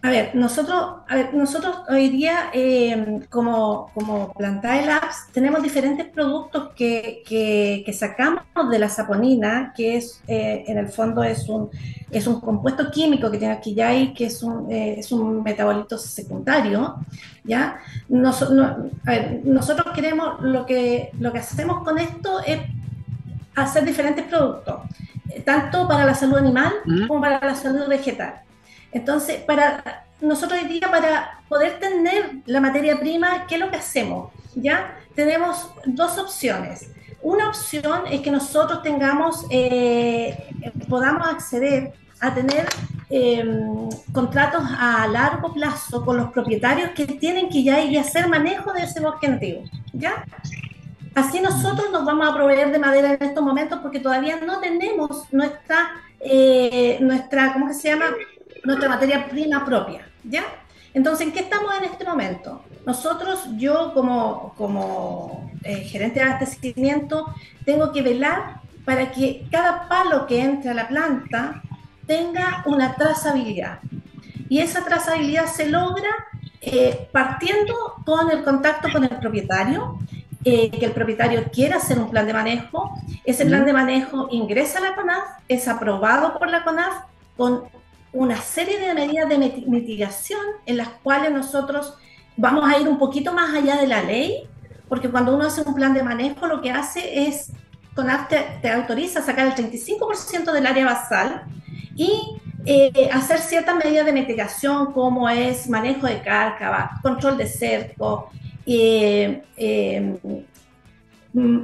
a 0.00 0.10
ver, 0.10 0.30
nosotros, 0.36 0.98
a 1.08 1.16
ver, 1.16 1.34
nosotros 1.34 1.78
hoy 1.88 2.08
día, 2.08 2.50
eh, 2.52 3.20
como, 3.30 3.90
como 3.94 4.32
Plantae 4.32 4.86
Labs, 4.86 5.26
tenemos 5.32 5.60
diferentes 5.60 6.06
productos 6.06 6.72
que, 6.76 7.24
que, 7.26 7.92
sacamos 7.92 8.44
de 8.70 8.78
la 8.78 8.88
saponina, 8.88 9.72
que 9.76 9.96
es, 9.96 10.22
eh, 10.28 10.62
en 10.68 10.78
el 10.78 10.88
fondo, 10.88 11.24
es 11.24 11.48
un, 11.48 11.68
es 12.12 12.28
un 12.28 12.40
compuesto 12.40 12.92
químico 12.92 13.28
que 13.28 13.38
tiene 13.38 13.54
aquí 13.54 13.74
ya 13.74 13.92
y 13.92 14.14
que 14.14 14.26
es 14.26 14.40
un, 14.44 14.70
eh, 14.70 15.00
es 15.00 15.10
un 15.10 15.42
metabolito 15.42 15.98
secundario, 15.98 16.94
¿ya? 17.42 17.80
a 19.04 19.10
ver, 19.10 19.40
nosotros 19.42 19.92
queremos, 19.96 20.40
lo 20.42 20.64
que, 20.64 21.10
lo 21.18 21.32
que 21.32 21.38
hacemos 21.40 21.82
con 21.82 21.98
esto 21.98 22.38
es 22.46 22.60
hacer 23.64 23.84
diferentes 23.84 24.24
productos, 24.24 24.82
tanto 25.44 25.86
para 25.86 26.04
la 26.04 26.14
salud 26.14 26.38
animal 26.38 26.72
como 27.06 27.20
para 27.20 27.44
la 27.44 27.54
salud 27.54 27.86
vegetal. 27.88 28.42
Entonces, 28.92 29.42
para 29.42 30.04
nosotros 30.20 30.60
hoy 30.60 30.68
día, 30.68 30.90
para 30.90 31.40
poder 31.48 31.78
tener 31.78 32.36
la 32.46 32.60
materia 32.60 32.98
prima, 32.98 33.46
¿qué 33.46 33.54
es 33.56 33.60
lo 33.60 33.70
que 33.70 33.76
hacemos? 33.76 34.32
¿Ya? 34.54 34.96
Tenemos 35.14 35.70
dos 35.84 36.18
opciones. 36.18 36.90
Una 37.22 37.48
opción 37.48 38.02
es 38.10 38.20
que 38.20 38.30
nosotros 38.30 38.82
tengamos, 38.82 39.44
eh, 39.50 40.36
podamos 40.88 41.26
acceder 41.28 41.92
a 42.20 42.34
tener 42.34 42.66
em, 43.10 43.88
contratos 44.12 44.62
a 44.78 45.06
largo 45.08 45.52
plazo 45.54 46.04
con 46.04 46.16
los 46.16 46.30
propietarios 46.30 46.90
que 46.90 47.06
tienen 47.06 47.48
que 47.48 47.62
ya 47.62 47.80
ir 47.80 47.96
a 47.98 48.02
hacer 48.02 48.28
manejo 48.28 48.72
de 48.72 48.82
ese 48.82 49.00
bosque 49.00 49.28
nativo, 49.28 49.62
¿ya? 49.92 50.24
Así 51.18 51.40
nosotros 51.40 51.90
nos 51.90 52.04
vamos 52.04 52.28
a 52.28 52.32
proveer 52.32 52.70
de 52.70 52.78
madera 52.78 53.14
en 53.14 53.20
estos 53.20 53.42
momentos 53.42 53.80
porque 53.82 53.98
todavía 53.98 54.38
no 54.38 54.60
tenemos 54.60 55.24
nuestra, 55.32 56.00
eh, 56.20 56.96
nuestra 57.00 57.52
¿cómo 57.54 57.74
se 57.74 57.88
llama? 57.88 58.04
nuestra 58.62 58.88
materia 58.88 59.28
prima 59.28 59.64
propia, 59.64 60.08
¿ya? 60.22 60.44
Entonces, 60.94 61.26
¿en 61.26 61.32
qué 61.32 61.40
estamos 61.40 61.74
en 61.76 61.86
este 61.86 62.04
momento? 62.04 62.62
Nosotros, 62.86 63.48
yo 63.56 63.92
como, 63.94 64.54
como 64.56 65.50
eh, 65.64 65.80
gerente 65.80 66.20
de 66.20 66.26
abastecimiento, 66.26 67.34
tengo 67.64 67.90
que 67.90 68.02
velar 68.02 68.60
para 68.84 69.10
que 69.10 69.44
cada 69.50 69.88
palo 69.88 70.24
que 70.24 70.40
entre 70.40 70.70
a 70.70 70.74
la 70.74 70.86
planta 70.86 71.62
tenga 72.06 72.62
una 72.64 72.94
trazabilidad. 72.94 73.80
Y 74.48 74.60
esa 74.60 74.84
trazabilidad 74.84 75.46
se 75.46 75.68
logra 75.68 76.10
eh, 76.60 77.08
partiendo 77.10 77.74
con 78.04 78.30
el 78.30 78.44
contacto 78.44 78.88
con 78.92 79.02
el 79.02 79.16
propietario, 79.18 79.98
eh, 80.44 80.70
que 80.70 80.86
el 80.86 80.92
propietario 80.92 81.44
quiera 81.52 81.78
hacer 81.78 81.98
un 81.98 82.10
plan 82.10 82.26
de 82.26 82.32
manejo. 82.32 82.92
Ese 83.24 83.44
plan 83.44 83.64
de 83.64 83.72
manejo 83.72 84.28
ingresa 84.30 84.78
a 84.78 84.82
la 84.82 84.94
CONAF, 84.94 85.24
es 85.48 85.66
aprobado 85.66 86.38
por 86.38 86.48
la 86.48 86.62
CONAF 86.62 87.04
con 87.36 87.64
una 88.12 88.36
serie 88.36 88.78
de 88.78 88.94
medidas 88.94 89.28
de 89.28 89.38
mitigación 89.66 90.40
en 90.64 90.76
las 90.76 90.88
cuales 90.88 91.32
nosotros 91.32 91.94
vamos 92.36 92.70
a 92.70 92.78
ir 92.78 92.88
un 92.88 92.98
poquito 92.98 93.32
más 93.32 93.54
allá 93.54 93.76
de 93.76 93.88
la 93.88 94.02
ley, 94.02 94.48
porque 94.88 95.10
cuando 95.10 95.34
uno 95.34 95.44
hace 95.44 95.62
un 95.62 95.74
plan 95.74 95.92
de 95.92 96.02
manejo 96.02 96.46
lo 96.46 96.62
que 96.62 96.70
hace 96.70 97.26
es, 97.26 97.50
CONAF 97.96 98.28
te, 98.28 98.70
autoriza 98.70 99.18
a 99.18 99.22
sacar 99.22 99.48
el 99.48 99.54
35% 99.54 100.52
del 100.52 100.66
área 100.66 100.84
basal 100.84 101.42
y 101.96 102.38
eh, 102.64 103.10
hacer 103.12 103.40
ciertas 103.40 103.74
medidas 103.74 104.06
de 104.06 104.12
mitigación 104.12 104.92
como 104.92 105.28
es 105.28 105.68
manejo 105.68 106.06
de 106.06 106.22
cárcava, 106.22 106.92
control 107.02 107.36
de 107.36 107.48
cerco, 107.48 108.30
eh, 108.76 109.42
eh, 109.56 110.18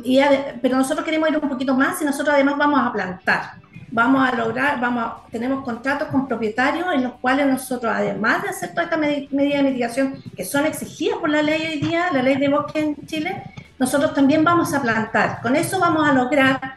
y, 0.05 0.21
pero 0.63 0.77
nosotros 0.77 1.05
queremos 1.05 1.29
ir 1.31 1.39
un 1.39 1.49
poquito 1.49 1.75
más 1.75 2.01
y 2.01 2.05
nosotros 2.05 2.35
además 2.35 2.57
vamos 2.57 2.81
a 2.81 2.93
plantar 2.93 3.65
vamos 3.95 4.29
a 4.29 4.35
lograr, 4.35 4.81
vamos 4.81 5.23
tenemos 5.31 5.65
contratos 5.65 6.09
con 6.09 6.27
propietarios 6.27 6.93
en 6.93 7.05
los 7.05 7.13
cuales 7.15 7.47
nosotros, 7.47 7.93
además 7.95 8.43
de 8.43 8.49
hacer 8.49 8.71
toda 8.71 8.83
esta 8.83 8.97
medida 8.97 9.59
de 9.59 9.63
mitigación 9.63 10.21
que 10.37 10.45
son 10.45 10.67
exigidas 10.67 11.19
por 11.19 11.31
la 11.31 11.43
ley 11.43 11.65
hoy 11.65 11.79
día, 11.79 12.09
la 12.13 12.21
ley 12.21 12.35
de 12.37 12.49
bosque 12.49 12.81
en 12.81 13.07
Chile, 13.07 13.45
nosotros 13.79 14.13
también 14.13 14.43
vamos 14.43 14.75
a 14.75 14.83
plantar. 14.83 15.41
Con 15.43 15.55
eso 15.55 15.79
vamos 15.79 16.09
a 16.09 16.13
lograr 16.13 16.75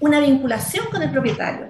una 0.00 0.18
vinculación 0.18 0.86
con 0.90 1.02
el 1.04 1.10
propietario. 1.12 1.68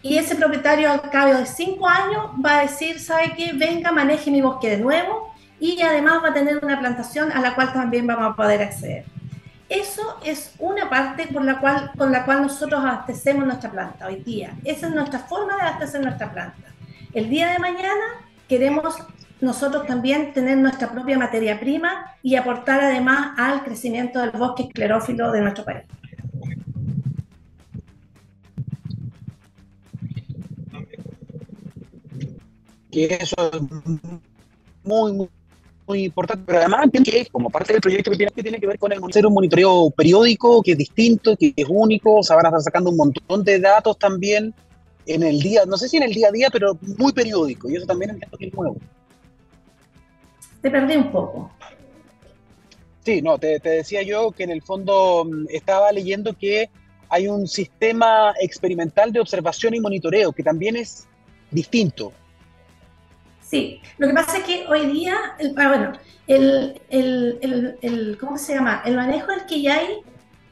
Y 0.00 0.16
ese 0.16 0.36
propietario 0.36 0.90
al 0.90 1.02
cabo 1.10 1.34
de 1.34 1.44
cinco 1.44 1.86
años 1.86 2.30
va 2.42 2.60
a 2.60 2.62
decir, 2.62 2.98
¿sabe 2.98 3.34
qué? 3.36 3.52
Venga, 3.52 3.92
maneje 3.92 4.30
mi 4.30 4.40
bosque 4.40 4.70
de 4.70 4.78
nuevo 4.78 5.25
y 5.60 5.80
además 5.82 6.22
va 6.22 6.30
a 6.30 6.34
tener 6.34 6.62
una 6.62 6.78
plantación 6.78 7.32
a 7.32 7.40
la 7.40 7.54
cual 7.54 7.72
también 7.72 8.06
vamos 8.06 8.32
a 8.32 8.36
poder 8.36 8.62
acceder. 8.62 9.04
Eso 9.68 10.18
es 10.24 10.54
una 10.58 10.88
parte 10.88 11.26
por 11.26 11.44
la 11.44 11.58
cual, 11.58 11.90
con 11.98 12.12
la 12.12 12.24
cual 12.24 12.42
nosotros 12.42 12.80
abastecemos 12.80 13.46
nuestra 13.46 13.70
planta 13.70 14.06
hoy 14.06 14.22
día. 14.22 14.54
Esa 14.64 14.86
es 14.86 14.94
nuestra 14.94 15.20
forma 15.20 15.56
de 15.56 15.62
abastecer 15.62 16.02
nuestra 16.02 16.32
planta. 16.32 16.68
El 17.12 17.28
día 17.28 17.50
de 17.50 17.58
mañana 17.58 18.04
queremos 18.48 18.96
nosotros 19.40 19.86
también 19.86 20.32
tener 20.32 20.56
nuestra 20.58 20.90
propia 20.90 21.18
materia 21.18 21.58
prima 21.58 22.14
y 22.22 22.36
aportar 22.36 22.80
además 22.80 23.34
al 23.38 23.64
crecimiento 23.64 24.20
del 24.20 24.30
bosque 24.30 24.64
esclerófilo 24.64 25.32
de 25.32 25.40
nuestro 25.40 25.64
país. 25.64 25.84
Que 32.92 33.18
eso 33.20 33.50
es 33.52 33.60
muy, 34.84 35.12
muy 35.12 35.28
muy 35.86 36.04
importante, 36.04 36.44
pero 36.46 36.58
además 36.58 36.88
que 37.04 37.26
como 37.26 37.50
parte 37.50 37.72
del 37.72 37.80
proyecto 37.80 38.10
que 38.10 38.16
tiene, 38.16 38.32
que 38.32 38.42
tiene 38.42 38.58
que 38.58 38.66
ver 38.66 38.78
con 38.78 38.92
el 38.92 39.00
hacer 39.08 39.26
un 39.26 39.34
monitoreo 39.34 39.90
periódico 39.90 40.62
que 40.62 40.72
es 40.72 40.78
distinto, 40.78 41.36
que 41.36 41.52
es 41.54 41.66
único, 41.68 42.22
se 42.22 42.34
van 42.34 42.46
a 42.46 42.48
estar 42.48 42.62
sacando 42.62 42.90
un 42.90 42.96
montón 42.96 43.44
de 43.44 43.60
datos 43.60 43.98
también 43.98 44.52
en 45.06 45.22
el 45.22 45.40
día, 45.40 45.64
no 45.66 45.76
sé 45.76 45.88
si 45.88 45.96
en 45.96 46.02
el 46.02 46.12
día 46.12 46.28
a 46.28 46.32
día, 46.32 46.48
pero 46.50 46.76
muy 46.98 47.12
periódico, 47.12 47.70
y 47.70 47.76
eso 47.76 47.86
también 47.86 48.10
entiendo 48.10 48.36
que 48.36 48.46
es 48.46 48.54
nuevo. 48.54 48.76
Te 50.60 50.70
perdí 50.70 50.96
un 50.96 51.12
poco. 51.12 51.50
Sí, 53.04 53.22
no, 53.22 53.38
te, 53.38 53.60
te 53.60 53.68
decía 53.68 54.02
yo 54.02 54.32
que 54.32 54.42
en 54.42 54.50
el 54.50 54.62
fondo 54.62 55.24
mm, 55.24 55.46
estaba 55.50 55.92
leyendo 55.92 56.32
que 56.32 56.68
hay 57.08 57.28
un 57.28 57.46
sistema 57.46 58.34
experimental 58.40 59.12
de 59.12 59.20
observación 59.20 59.74
y 59.74 59.80
monitoreo 59.80 60.32
que 60.32 60.42
también 60.42 60.74
es 60.74 61.06
distinto. 61.52 62.12
Sí, 63.46 63.80
lo 63.98 64.08
que 64.08 64.14
pasa 64.14 64.38
es 64.38 64.44
que 64.44 64.66
hoy 64.66 64.86
día, 64.86 65.16
el, 65.38 65.54
ah, 65.56 65.68
bueno, 65.68 65.92
el, 66.26 66.82
el, 66.90 67.78
el, 67.80 68.18
¿cómo 68.18 68.36
se 68.38 68.54
llama? 68.54 68.82
El 68.84 68.96
manejo 68.96 69.30
del 69.30 69.46
Quillay 69.46 70.02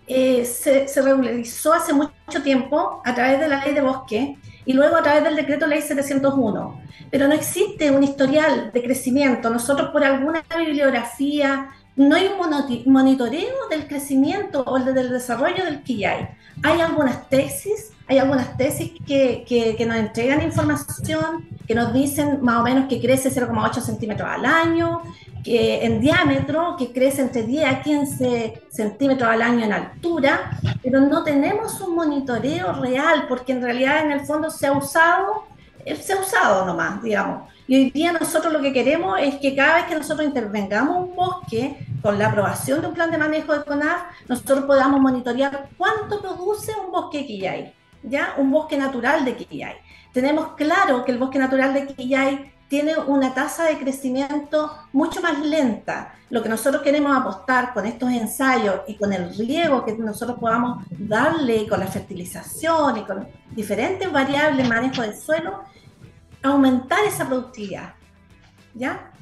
eh, 0.06 0.44
se, 0.44 0.86
se, 0.86 1.02
regularizó 1.02 1.72
hace 1.72 1.92
mucho 1.92 2.42
tiempo 2.44 3.02
a 3.04 3.12
través 3.12 3.40
de 3.40 3.48
la 3.48 3.64
ley 3.64 3.74
de 3.74 3.80
bosque 3.80 4.36
y 4.64 4.72
luego 4.74 4.96
a 4.96 5.02
través 5.02 5.24
del 5.24 5.34
decreto 5.34 5.66
ley 5.66 5.82
701. 5.82 6.82
Pero 7.10 7.26
no 7.26 7.34
existe 7.34 7.90
un 7.90 8.04
historial 8.04 8.70
de 8.72 8.82
crecimiento. 8.82 9.50
Nosotros 9.50 9.90
por 9.90 10.04
alguna 10.04 10.44
bibliografía 10.56 11.70
no 11.96 12.14
hay 12.14 12.28
un 12.28 12.92
monitoreo 12.92 13.68
del 13.70 13.88
crecimiento 13.88 14.62
o 14.64 14.78
del 14.78 15.10
desarrollo 15.10 15.64
del 15.64 15.82
Quillay. 15.82 16.28
Hay 16.62 16.80
algunas 16.80 17.28
tesis 17.28 17.90
hay 18.06 18.18
algunas 18.18 18.56
tesis 18.56 18.92
que, 19.06 19.76
nos 19.86 19.96
entregan 19.96 20.42
información, 20.42 21.48
que 21.66 21.74
nos 21.74 21.92
dicen 21.92 22.42
más 22.42 22.60
o 22.60 22.62
menos 22.62 22.86
que 22.88 23.00
crece 23.00 23.30
0,8 23.30 23.80
centímetros 23.80 24.28
al 24.28 24.44
año, 24.44 25.02
que 25.42 25.84
en 25.84 26.00
diámetro, 26.00 26.76
que 26.78 26.92
crece 26.92 27.22
entre 27.22 27.42
10 27.44 27.66
a 27.66 27.82
15 27.82 28.62
centímetros 28.70 29.28
al 29.28 29.42
año 29.42 29.64
en 29.64 29.72
altura, 29.72 30.58
pero 30.82 31.00
no 31.00 31.22
tenemos 31.22 31.80
un 31.80 31.94
monitoreo 31.94 32.72
real, 32.74 33.26
porque 33.28 33.52
en 33.52 33.62
realidad 33.62 34.04
en 34.04 34.12
el 34.12 34.20
fondo 34.20 34.50
se 34.50 34.66
ha 34.66 34.72
usado, 34.72 35.44
eh, 35.84 35.96
se 35.96 36.12
ha 36.12 36.20
usado 36.20 36.66
nomás, 36.66 37.02
digamos. 37.02 37.50
Y 37.66 37.76
hoy 37.76 37.90
día 37.90 38.12
nosotros 38.12 38.52
lo 38.52 38.60
que 38.60 38.74
queremos 38.74 39.18
es 39.20 39.36
que 39.36 39.56
cada 39.56 39.76
vez 39.76 39.84
que 39.86 39.94
nosotros 39.94 40.26
intervengamos 40.26 41.08
un 41.08 41.16
bosque, 41.16 41.86
con 42.02 42.18
la 42.18 42.28
aprobación 42.28 42.82
de 42.82 42.88
un 42.88 42.94
plan 42.94 43.10
de 43.10 43.16
manejo 43.16 43.54
de 43.54 43.64
CONAF, 43.64 44.02
nosotros 44.28 44.64
podamos 44.66 45.00
monitorear 45.00 45.70
cuánto 45.78 46.20
produce 46.20 46.72
un 46.84 46.92
bosque 46.92 47.26
que 47.26 47.38
ya 47.38 47.52
hay 47.52 47.72
¿ya? 48.04 48.34
Un 48.36 48.50
bosque 48.50 48.76
natural 48.76 49.24
de 49.24 49.36
Quillay. 49.36 49.74
Tenemos 50.12 50.48
claro 50.54 51.04
que 51.04 51.12
el 51.12 51.18
bosque 51.18 51.38
natural 51.38 51.74
de 51.74 51.86
Quillay 51.86 52.52
tiene 52.68 52.96
una 52.96 53.34
tasa 53.34 53.64
de 53.64 53.78
crecimiento 53.78 54.70
mucho 54.92 55.20
más 55.20 55.38
lenta. 55.38 56.14
Lo 56.30 56.42
que 56.42 56.48
nosotros 56.48 56.82
queremos 56.82 57.16
apostar 57.16 57.72
con 57.72 57.86
estos 57.86 58.10
ensayos 58.10 58.80
y 58.88 58.96
con 58.96 59.12
el 59.12 59.34
riego 59.36 59.84
que 59.84 59.92
nosotros 59.94 60.38
podamos 60.38 60.84
darle, 60.90 61.68
con 61.68 61.80
la 61.80 61.86
fertilización 61.86 62.96
y 62.98 63.04
con 63.04 63.28
diferentes 63.50 64.10
variables 64.10 64.68
manejo 64.68 65.02
del 65.02 65.16
suelo, 65.16 65.62
aumentar 66.42 67.04
esa 67.04 67.26
productividad. 67.26 67.94
¿Ya? 68.74 69.12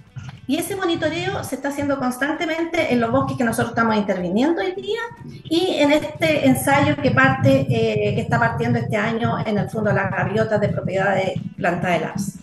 Y 0.52 0.58
ese 0.58 0.76
monitoreo 0.76 1.42
se 1.44 1.54
está 1.54 1.68
haciendo 1.70 1.98
constantemente 1.98 2.92
en 2.92 3.00
los 3.00 3.10
bosques 3.10 3.38
que 3.38 3.42
nosotros 3.42 3.70
estamos 3.70 3.96
interviniendo 3.96 4.60
hoy 4.60 4.72
día 4.72 5.00
y 5.44 5.76
en 5.76 5.92
este 5.92 6.46
ensayo 6.46 6.94
que 7.00 7.10
parte, 7.10 7.60
eh, 7.70 8.14
que 8.14 8.20
está 8.20 8.38
partiendo 8.38 8.78
este 8.78 8.98
año 8.98 9.38
en 9.46 9.56
el 9.56 9.70
Fondo 9.70 9.88
de 9.88 9.96
las 9.96 10.10
Gaviotas 10.10 10.60
de 10.60 10.68
Propiedad 10.68 11.16
de 11.16 11.40
Planta 11.56 11.88
de 11.88 12.00
las. 12.00 12.34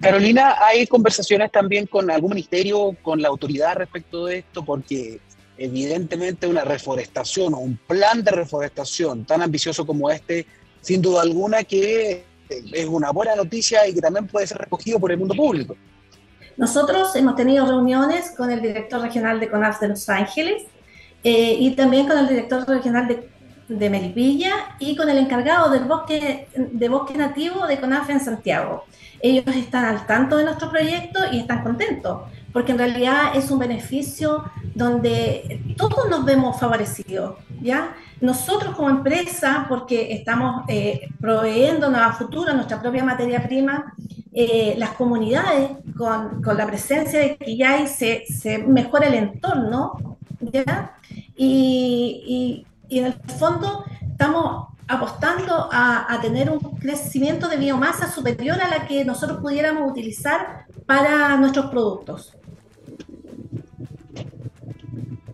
Carolina, 0.00 0.54
¿hay 0.58 0.86
conversaciones 0.86 1.52
también 1.52 1.84
con 1.86 2.10
algún 2.10 2.30
ministerio, 2.30 2.96
con 3.02 3.20
la 3.20 3.28
autoridad 3.28 3.76
respecto 3.76 4.24
de 4.24 4.38
esto? 4.38 4.64
Porque 4.64 5.20
evidentemente 5.58 6.46
una 6.46 6.64
reforestación 6.64 7.52
o 7.52 7.58
un 7.58 7.76
plan 7.76 8.24
de 8.24 8.30
reforestación 8.30 9.26
tan 9.26 9.42
ambicioso 9.42 9.84
como 9.84 10.10
este, 10.10 10.46
sin 10.80 11.02
duda 11.02 11.20
alguna 11.20 11.62
que 11.62 12.24
es 12.48 12.86
una 12.86 13.10
buena 13.10 13.36
noticia 13.36 13.86
y 13.86 13.92
que 13.92 14.00
también 14.00 14.26
puede 14.26 14.46
ser 14.46 14.56
recogido 14.56 14.98
por 14.98 15.12
el 15.12 15.18
mundo 15.18 15.34
público. 15.34 15.76
Nosotros 16.56 17.14
hemos 17.16 17.36
tenido 17.36 17.66
reuniones 17.66 18.32
con 18.36 18.50
el 18.50 18.62
director 18.62 19.00
regional 19.00 19.38
de 19.38 19.50
CONAF 19.50 19.80
de 19.80 19.88
Los 19.88 20.08
Ángeles 20.08 20.64
eh, 21.22 21.56
y 21.58 21.74
también 21.74 22.06
con 22.06 22.18
el 22.18 22.28
director 22.28 22.66
regional 22.66 23.06
de, 23.08 23.28
de, 23.68 23.90
Melipilla 23.90 24.52
y 24.78 24.96
con 24.96 25.08
el 25.10 25.18
encargado 25.18 25.70
del 25.70 25.84
bosque, 25.84 26.48
de 26.56 26.88
bosque 26.88 27.18
nativo 27.18 27.66
de 27.66 27.78
CONAF 27.78 28.08
en 28.10 28.20
Santiago. 28.20 28.84
Ellos 29.20 29.44
están 29.54 29.84
al 29.84 30.06
tanto 30.06 30.36
de 30.36 30.44
nuestro 30.44 30.70
proyecto 30.70 31.20
y 31.30 31.40
están 31.40 31.62
contentos, 31.62 32.22
porque 32.56 32.72
en 32.72 32.78
realidad 32.78 33.36
es 33.36 33.50
un 33.50 33.58
beneficio 33.58 34.42
donde 34.74 35.74
todos 35.76 36.08
nos 36.08 36.24
vemos 36.24 36.58
favorecidos, 36.58 37.36
¿ya? 37.60 37.94
Nosotros 38.22 38.74
como 38.74 38.88
empresa, 38.88 39.66
porque 39.68 40.14
estamos 40.14 40.64
eh, 40.66 41.06
proveyéndonos 41.20 42.00
a 42.00 42.14
futuro 42.14 42.54
nuestra 42.54 42.80
propia 42.80 43.04
materia 43.04 43.42
prima, 43.42 43.92
eh, 44.32 44.74
las 44.78 44.92
comunidades, 44.92 45.72
con, 45.98 46.42
con, 46.42 46.56
la 46.56 46.66
presencia 46.66 47.18
de 47.18 47.36
Quillay, 47.36 47.88
se, 47.88 48.24
mejora 48.66 49.08
el 49.08 49.14
entorno, 49.16 50.16
¿ya? 50.40 50.96
Y, 51.36 52.64
y, 52.88 52.96
y, 52.96 53.00
en 53.00 53.04
el 53.04 53.12
fondo 53.38 53.84
estamos 54.00 54.68
apostando 54.88 55.68
a, 55.70 56.10
a, 56.10 56.22
tener 56.22 56.48
un 56.48 56.60
crecimiento 56.78 57.48
de 57.48 57.58
biomasa 57.58 58.10
superior 58.10 58.58
a 58.62 58.68
la 58.68 58.86
que 58.86 59.04
nosotros 59.04 59.40
pudiéramos 59.42 59.90
utilizar 59.90 60.64
para 60.86 61.36
nuestros 61.36 61.66
productos. 61.66 62.32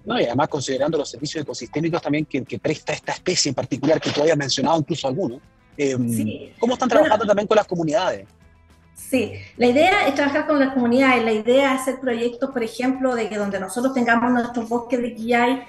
No, 0.05 0.21
y 0.21 0.25
además 0.25 0.49
considerando 0.49 0.99
los 0.99 1.09
servicios 1.09 1.43
ecosistémicos 1.43 2.03
también 2.03 2.25
que, 2.25 2.45
que 2.45 2.59
presta 2.59 2.93
esta 2.93 3.13
especie 3.13 3.51
en 3.51 3.55
particular, 3.55 4.01
que 4.01 4.11
tú 4.11 4.21
habías 4.21 4.37
mencionado 4.37 4.79
incluso 4.79 5.07
algunos, 5.07 5.41
eh, 5.77 5.97
sí. 5.97 6.53
¿cómo 6.59 6.75
están 6.75 6.89
trabajando 6.89 7.19
bueno, 7.19 7.31
también 7.31 7.47
con 7.47 7.57
las 7.57 7.67
comunidades? 7.67 8.27
Sí, 8.95 9.33
la 9.57 9.67
idea 9.67 10.07
es 10.07 10.15
trabajar 10.15 10.47
con 10.47 10.59
las 10.59 10.75
comunidades, 10.75 11.25
la 11.25 11.33
idea 11.33 11.75
es 11.75 11.83
hacer 11.83 12.01
proyectos, 12.01 12.51
por 12.51 12.63
ejemplo, 12.63 13.15
de 13.15 13.29
que 13.29 13.37
donde 13.37 13.59
nosotros 13.59 13.95
tengamos 13.95 14.31
nuestros 14.33 14.69
bosques 14.69 15.01
de 15.01 15.15
quillay, 15.15 15.63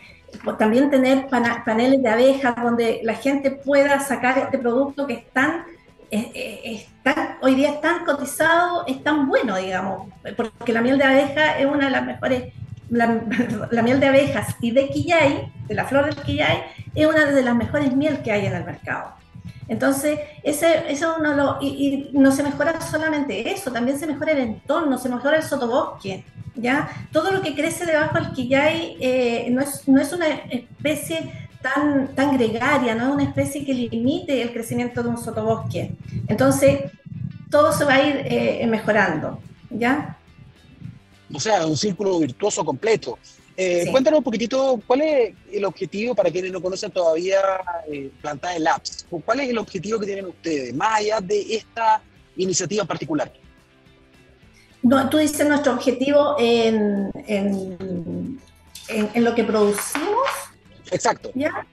pues 0.43 0.57
también 0.57 0.89
tener 0.89 1.27
paneles 1.27 2.01
de 2.01 2.09
abejas 2.09 2.55
donde 2.61 3.01
la 3.03 3.15
gente 3.15 3.51
pueda 3.51 3.99
sacar 3.99 4.37
este 4.37 4.57
producto 4.57 5.07
que 5.07 5.13
es 5.13 5.31
tan, 5.31 5.63
es, 6.09 6.27
es 6.33 6.87
tan, 7.03 7.37
hoy 7.41 7.55
día 7.55 7.69
es 7.69 7.81
tan 7.81 8.03
cotizado, 8.03 8.85
es 8.87 9.03
tan 9.03 9.27
bueno, 9.27 9.57
digamos, 9.57 10.09
porque 10.35 10.73
la 10.73 10.81
miel 10.81 10.97
de 10.97 11.03
abeja 11.03 11.57
es 11.59 11.65
una 11.65 11.85
de 11.85 11.91
las 11.91 12.05
mejores, 12.05 12.53
la, 12.93 13.81
miel 13.81 13.99
de 13.99 14.07
abejas 14.07 14.55
y 14.61 14.71
de 14.71 14.89
quillay, 14.89 15.51
de 15.67 15.75
la 15.75 15.85
flor 15.85 16.05
del 16.05 16.15
quillay, 16.15 16.63
es 16.93 17.07
una 17.07 17.25
de 17.25 17.41
las 17.41 17.55
mejores 17.55 17.95
miel 17.95 18.21
que 18.21 18.31
hay 18.31 18.45
en 18.45 18.53
el 18.53 18.63
mercado. 18.63 19.13
Entonces, 19.67 20.19
ese, 20.43 20.91
eso 20.91 21.15
uno 21.19 21.33
lo, 21.33 21.57
y, 21.61 22.11
y, 22.13 22.17
no 22.17 22.31
se 22.31 22.43
mejora 22.43 22.79
solamente 22.81 23.51
eso, 23.51 23.71
también 23.71 23.97
se 23.97 24.07
mejora 24.07 24.33
el 24.33 24.39
entorno, 24.39 24.97
se 24.97 25.09
mejora 25.09 25.37
el 25.37 25.43
sotobosque, 25.43 26.23
¿ya? 26.55 26.89
Todo 27.11 27.31
lo 27.31 27.41
que 27.41 27.55
crece 27.55 27.85
debajo 27.85 28.19
del 28.19 28.31
quillay 28.33 28.97
eh, 28.99 29.47
no, 29.49 29.61
es, 29.61 29.87
no 29.87 29.99
es 29.99 30.11
una 30.13 30.27
especie 30.27 31.47
tan, 31.61 32.09
tan 32.09 32.37
gregaria, 32.37 32.93
no 32.93 33.07
es 33.07 33.13
una 33.13 33.23
especie 33.23 33.65
que 33.65 33.73
limite 33.73 34.41
el 34.41 34.51
crecimiento 34.51 35.01
de 35.01 35.09
un 35.09 35.17
sotobosque. 35.17 35.95
Entonces, 36.27 36.91
todo 37.49 37.71
se 37.71 37.85
va 37.85 37.93
a 37.93 38.03
ir 38.03 38.21
eh, 38.25 38.67
mejorando, 38.67 39.39
¿ya? 39.69 40.17
O 41.33 41.39
sea, 41.39 41.65
un 41.65 41.77
círculo 41.77 42.19
virtuoso 42.19 42.63
completo. 42.63 43.17
Eh, 43.55 43.83
sí. 43.83 43.91
Cuéntanos 43.91 44.19
un 44.19 44.23
poquitito 44.23 44.81
cuál 44.85 45.01
es 45.01 45.35
el 45.51 45.65
objetivo 45.65 46.15
para 46.15 46.31
quienes 46.31 46.51
no 46.51 46.61
conocen 46.61 46.91
todavía 46.91 47.39
eh, 47.91 48.09
Plantada 48.21 48.57
Labs. 48.59 49.05
¿Cuál 49.25 49.41
es 49.41 49.49
el 49.49 49.57
objetivo 49.57 49.99
que 49.99 50.05
tienen 50.07 50.25
ustedes, 50.25 50.73
más 50.73 50.99
allá 50.99 51.21
de 51.21 51.55
esta 51.55 52.01
iniciativa 52.35 52.81
en 52.81 52.87
particular? 52.87 53.31
No, 54.81 55.09
tú 55.09 55.17
dices 55.17 55.47
nuestro 55.47 55.73
objetivo 55.73 56.35
en, 56.39 57.11
en, 57.27 58.39
en, 58.87 59.09
en 59.13 59.23
lo 59.23 59.33
que 59.33 59.43
producimos. 59.43 60.27
Exacto. 60.91 61.31
¿Ya? 61.35 61.65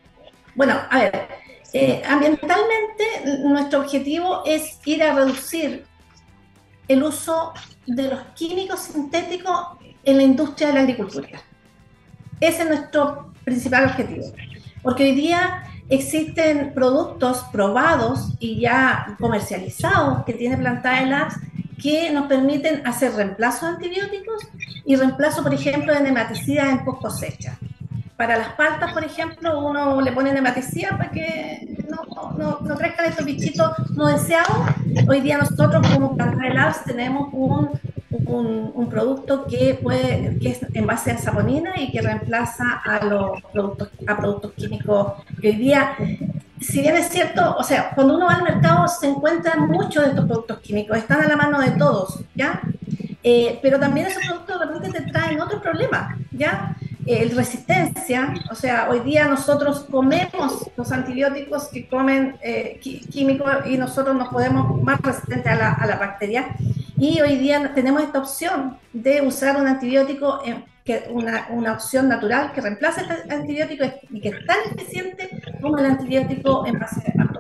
Bueno, 0.55 0.81
a 0.91 0.99
ver, 0.99 1.29
eh, 1.73 2.03
ambientalmente 2.07 3.05
nuestro 3.45 3.81
objetivo 3.81 4.43
es 4.45 4.79
ir 4.85 5.03
a 5.03 5.15
reducir 5.15 5.85
el 6.91 7.05
uso 7.05 7.53
de 7.87 8.09
los 8.09 8.21
químicos 8.35 8.81
sintéticos 8.81 9.79
en 10.03 10.17
la 10.17 10.25
industria 10.25 10.69
de 10.69 10.75
la 10.75 10.81
agricultura. 10.81 11.29
Ese 12.41 12.63
es 12.63 12.69
nuestro 12.69 13.33
principal 13.45 13.85
objetivo. 13.85 14.25
Porque 14.83 15.05
hoy 15.05 15.13
día 15.13 15.63
existen 15.89 16.75
productos 16.75 17.45
probados 17.53 18.31
y 18.41 18.61
ya 18.61 19.17
comercializados 19.21 20.25
que 20.25 20.33
tiene 20.33 20.57
Plantada 20.57 21.03
Labs 21.03 21.37
que 21.81 22.11
nos 22.11 22.27
permiten 22.27 22.85
hacer 22.85 23.13
reemplazo 23.13 23.67
de 23.67 23.73
antibióticos 23.73 24.49
y 24.85 24.97
reemplazo, 24.97 25.45
por 25.45 25.55
ejemplo, 25.55 25.95
de 25.95 26.01
nematicidas 26.01 26.71
en 26.71 26.85
post 26.85 27.03
cosecha. 27.03 27.57
Para 28.21 28.37
las 28.37 28.53
paltas, 28.53 28.93
por 28.93 29.03
ejemplo, 29.03 29.67
uno 29.67 29.99
le 30.03 30.13
pone 30.13 30.31
nematicida 30.31 30.91
para 30.91 31.11
que 31.11 31.67
no, 31.89 32.37
no, 32.37 32.59
no 32.61 32.77
crezcan 32.77 33.07
estos 33.07 33.25
bichitos 33.25 33.71
no 33.97 34.09
deseados. 34.09 34.59
Hoy 35.09 35.23
día 35.23 35.39
nosotros 35.39 35.89
como 35.91 36.15
Plantada 36.15 36.53
Labs 36.53 36.85
tenemos 36.85 37.31
un 37.33 37.71
un, 38.11 38.73
un, 38.75 38.91
producto 38.91 39.47
que, 39.47 39.79
puede, 39.83 40.39
que 40.39 40.51
es 40.51 40.61
en 40.75 40.87
base 40.87 41.13
a 41.13 41.19
saponina 41.19 41.81
y 41.81 41.91
que 41.91 42.03
reemplaza 42.03 42.83
a 42.85 43.03
los 43.07 43.41
productos, 43.53 43.89
a 44.07 44.17
productos 44.19 44.53
químicos 44.53 45.15
que 45.41 45.49
hoy 45.49 45.57
día, 45.57 45.97
si 46.61 46.83
bien 46.83 46.97
es 46.97 47.09
cierto, 47.09 47.57
o 47.57 47.65
sea, 47.65 47.91
cuando 47.95 48.17
uno 48.17 48.27
va 48.27 48.35
al 48.35 48.43
mercado 48.43 48.87
se 48.87 49.09
encuentran 49.09 49.67
muchos 49.69 50.03
de 50.05 50.11
estos 50.11 50.27
productos 50.27 50.59
químicos, 50.59 50.99
están 50.99 51.23
a 51.23 51.27
la 51.27 51.37
mano 51.37 51.59
de 51.59 51.71
todos, 51.71 52.21
¿ya? 52.35 52.61
Eh, 53.23 53.59
pero 53.63 53.81
también 53.81 54.09
esos 54.09 54.23
productos 54.27 54.61
de 54.61 54.67
repente 54.67 55.01
te 55.01 55.11
traen 55.11 55.41
otros 55.41 55.63
problemas, 55.63 56.15
¿ya? 56.33 56.77
Eh, 57.07 57.33
resistencia, 57.35 58.35
o 58.51 58.55
sea, 58.55 58.89
hoy 58.91 59.01
día 59.01 59.27
nosotros 59.27 59.87
comemos 59.91 60.71
los 60.77 60.93
antibióticos 60.93 61.69
que 61.69 61.89
comen 61.89 62.37
eh, 62.43 62.79
químicos 63.11 63.51
y 63.67 63.79
nosotros 63.79 64.15
nos 64.15 64.29
podemos 64.29 64.83
más 64.83 65.01
resistentes 65.01 65.51
a 65.51 65.57
la, 65.57 65.73
a 65.73 65.87
la 65.87 65.97
bacteria 65.97 66.55
y 66.99 67.21
hoy 67.23 67.37
día 67.37 67.73
tenemos 67.75 68.03
esta 68.03 68.19
opción 68.19 68.77
de 68.93 69.23
usar 69.23 69.59
un 69.59 69.67
antibiótico, 69.67 70.41
en, 70.45 70.65
que 70.85 71.09
una, 71.11 71.47
una, 71.51 71.73
opción 71.73 72.09
natural 72.09 72.53
que 72.53 72.61
reemplaza 72.61 73.01
el 73.01 73.33
antibiótico 73.33 73.85
y 74.11 74.21
que 74.21 74.29
es 74.29 74.47
tan 74.47 74.59
eficiente 74.71 75.43
como 75.63 75.79
el 75.79 75.87
antibiótico 75.87 76.67
en 76.67 76.79
base 76.79 77.01
a. 77.19 77.31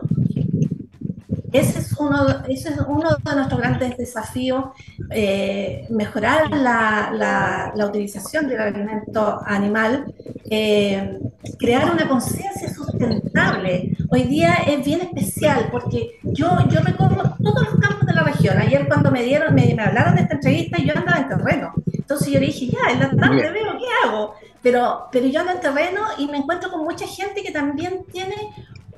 Ese 1.52 1.80
es 1.80 1.92
uno, 1.98 2.44
ese 2.48 2.68
es 2.68 2.78
uno 2.86 3.16
de 3.16 3.34
nuestros 3.34 3.60
grandes 3.60 3.96
desafíos, 3.96 4.66
eh, 5.10 5.86
mejorar 5.90 6.50
la, 6.50 7.10
la, 7.12 7.72
la, 7.74 7.86
utilización 7.86 8.46
del 8.46 8.60
alimento 8.60 9.40
animal, 9.44 10.14
eh, 10.48 11.18
crear 11.58 11.90
una 11.90 12.08
conciencia 12.08 12.72
sustentable. 12.72 13.96
Hoy 14.10 14.22
día 14.24 14.54
es 14.66 14.84
bien 14.84 15.00
especial 15.00 15.68
porque 15.72 16.18
yo, 16.22 16.58
yo 16.68 16.80
recorro 16.80 17.34
todos 17.42 17.64
los 17.64 17.80
campos 17.80 18.06
de 18.06 18.14
la 18.14 18.22
región. 18.22 18.58
Ayer 18.58 18.86
cuando 18.86 19.10
me 19.10 19.24
dieron, 19.24 19.54
me, 19.54 19.74
me 19.74 19.82
hablaron 19.82 20.14
de 20.14 20.22
esta 20.22 20.34
entrevista, 20.34 20.78
yo 20.78 20.92
andaba 20.96 21.18
en 21.18 21.28
terreno. 21.28 21.72
Entonces 21.92 22.28
yo 22.28 22.40
le 22.40 22.46
dije, 22.46 22.66
ya, 22.66 22.92
en 22.92 23.00
la 23.00 23.10
tarde 23.10 23.50
veo 23.50 23.78
qué 23.78 24.08
hago. 24.08 24.34
Pero, 24.62 25.08
pero 25.10 25.26
yo 25.26 25.40
ando 25.40 25.52
en 25.52 25.60
terreno 25.60 26.02
y 26.18 26.26
me 26.28 26.36
encuentro 26.36 26.70
con 26.70 26.84
mucha 26.84 27.06
gente 27.06 27.42
que 27.42 27.50
también 27.50 28.04
tiene 28.12 28.34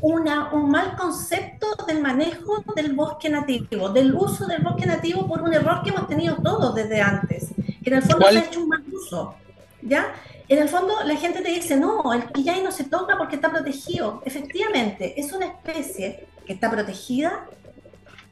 una, 0.03 0.53
un 0.53 0.69
mal 0.69 0.97
concepto 0.97 1.69
del 1.87 2.03
manejo 2.03 2.65
del 2.75 2.93
bosque 2.93 3.31
nativo, 3.31 3.89
del 3.89 4.13
uso 4.15 4.47
del 4.47 4.61
bosque 4.61 4.85
nativo 4.85 5.29
por 5.29 5.43
un 5.43 5.55
error 5.55 5.83
que 5.83 5.91
hemos 5.91 6.09
tenido 6.09 6.37
todos 6.43 6.75
desde 6.75 7.01
antes, 7.01 7.51
que 7.83 7.91
en 7.91 7.95
el 7.95 8.03
fondo 8.03 8.19
¿Cuál? 8.19 8.35
se 8.35 8.41
ha 8.41 8.45
hecho 8.45 8.61
un 8.63 8.69
mal 8.69 8.83
uso. 8.93 9.35
¿Ya? 9.81 10.13
En 10.49 10.59
el 10.59 10.69
fondo 10.69 10.93
la 11.05 11.17
gente 11.17 11.41
te 11.41 11.51
dice, 11.51 11.77
no, 11.77 12.13
el 12.13 12.25
quillay 12.25 12.63
no 12.63 12.73
se 12.73 12.85
toca 12.85 13.17
porque 13.17 13.37
está 13.37 13.51
protegido. 13.51 14.23
Efectivamente, 14.25 15.19
es 15.21 15.33
una 15.33 15.47
especie 15.47 16.27
que 16.45 16.53
está 16.53 16.69
protegida, 16.69 17.47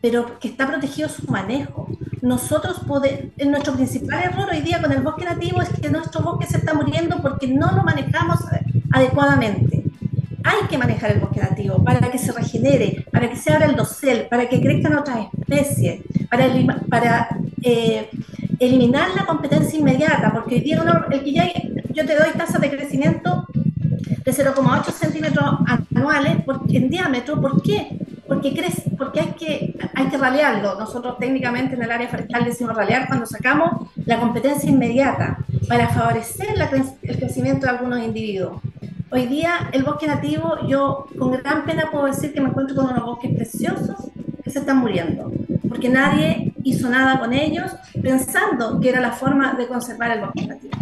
pero 0.00 0.40
que 0.40 0.48
está 0.48 0.66
protegido 0.66 1.08
su 1.08 1.24
manejo. 1.30 1.88
Nosotros 2.20 2.80
podemos, 2.86 3.32
nuestro 3.46 3.74
principal 3.74 4.24
error 4.24 4.48
hoy 4.50 4.60
día 4.60 4.82
con 4.82 4.90
el 4.90 5.02
bosque 5.02 5.24
nativo 5.24 5.62
es 5.62 5.68
que 5.68 5.88
nuestro 5.88 6.20
bosque 6.22 6.46
se 6.46 6.58
está 6.58 6.74
muriendo 6.74 7.22
porque 7.22 7.46
no 7.46 7.70
lo 7.70 7.84
manejamos 7.84 8.40
adecuadamente. 8.92 9.79
Hay 10.44 10.68
que 10.68 10.78
manejar 10.78 11.12
el 11.12 11.20
bosque 11.20 11.40
nativo 11.40 11.82
para 11.84 12.10
que 12.10 12.18
se 12.18 12.32
regenere, 12.32 13.06
para 13.10 13.28
que 13.28 13.36
se 13.36 13.52
abra 13.52 13.66
el 13.66 13.76
dosel, 13.76 14.26
para 14.28 14.48
que 14.48 14.60
crezcan 14.60 14.94
otras 14.96 15.28
especies, 15.38 16.02
para, 16.28 17.28
eh, 17.62 18.08
eliminar 18.58 19.08
la 19.16 19.26
competencia 19.26 19.78
inmediata, 19.78 20.32
porque 20.32 20.56
hoy 20.56 21.70
yo 21.92 22.06
te 22.06 22.14
doy 22.14 22.30
tasa 22.36 22.58
de 22.58 22.70
crecimiento 22.70 23.46
de 24.24 24.32
0,8 24.32 24.92
centímetros 24.92 25.44
anuales 25.66 26.38
en 26.68 26.90
diámetro, 26.90 27.40
¿por 27.40 27.62
qué? 27.62 27.98
Porque, 28.26 28.54
crece, 28.54 28.90
porque 28.96 29.20
hay, 29.20 29.32
que, 29.32 29.78
hay 29.94 30.06
que 30.06 30.16
ralearlo. 30.16 30.78
Nosotros 30.78 31.18
técnicamente 31.18 31.74
en 31.74 31.82
el 31.82 31.90
área 31.90 32.08
forestal 32.08 32.44
decimos 32.44 32.76
ralear 32.76 33.08
cuando 33.08 33.26
sacamos 33.26 33.88
la 34.04 34.20
competencia 34.20 34.70
inmediata 34.70 35.38
para 35.68 35.88
favorecer 35.88 36.48
el 37.02 37.16
crecimiento 37.18 37.66
de 37.66 37.72
algunos 37.72 38.00
individuos. 38.00 38.60
Hoy 39.12 39.26
día 39.26 39.68
el 39.72 39.82
bosque 39.82 40.06
nativo, 40.06 40.56
yo 40.68 41.06
con 41.18 41.32
gran 41.32 41.64
pena 41.64 41.90
puedo 41.90 42.06
decir 42.06 42.32
que 42.32 42.40
me 42.40 42.48
encuentro 42.48 42.76
con 42.76 42.86
unos 42.86 43.04
bosques 43.04 43.34
preciosos 43.34 43.96
que 44.44 44.50
se 44.50 44.60
están 44.60 44.76
muriendo, 44.76 45.32
porque 45.68 45.88
nadie 45.88 46.52
hizo 46.62 46.88
nada 46.88 47.18
con 47.18 47.32
ellos 47.32 47.72
pensando 48.00 48.78
que 48.78 48.88
era 48.88 49.00
la 49.00 49.10
forma 49.10 49.54
de 49.54 49.66
conservar 49.66 50.12
el 50.12 50.20
bosque 50.20 50.46
nativo. 50.46 50.78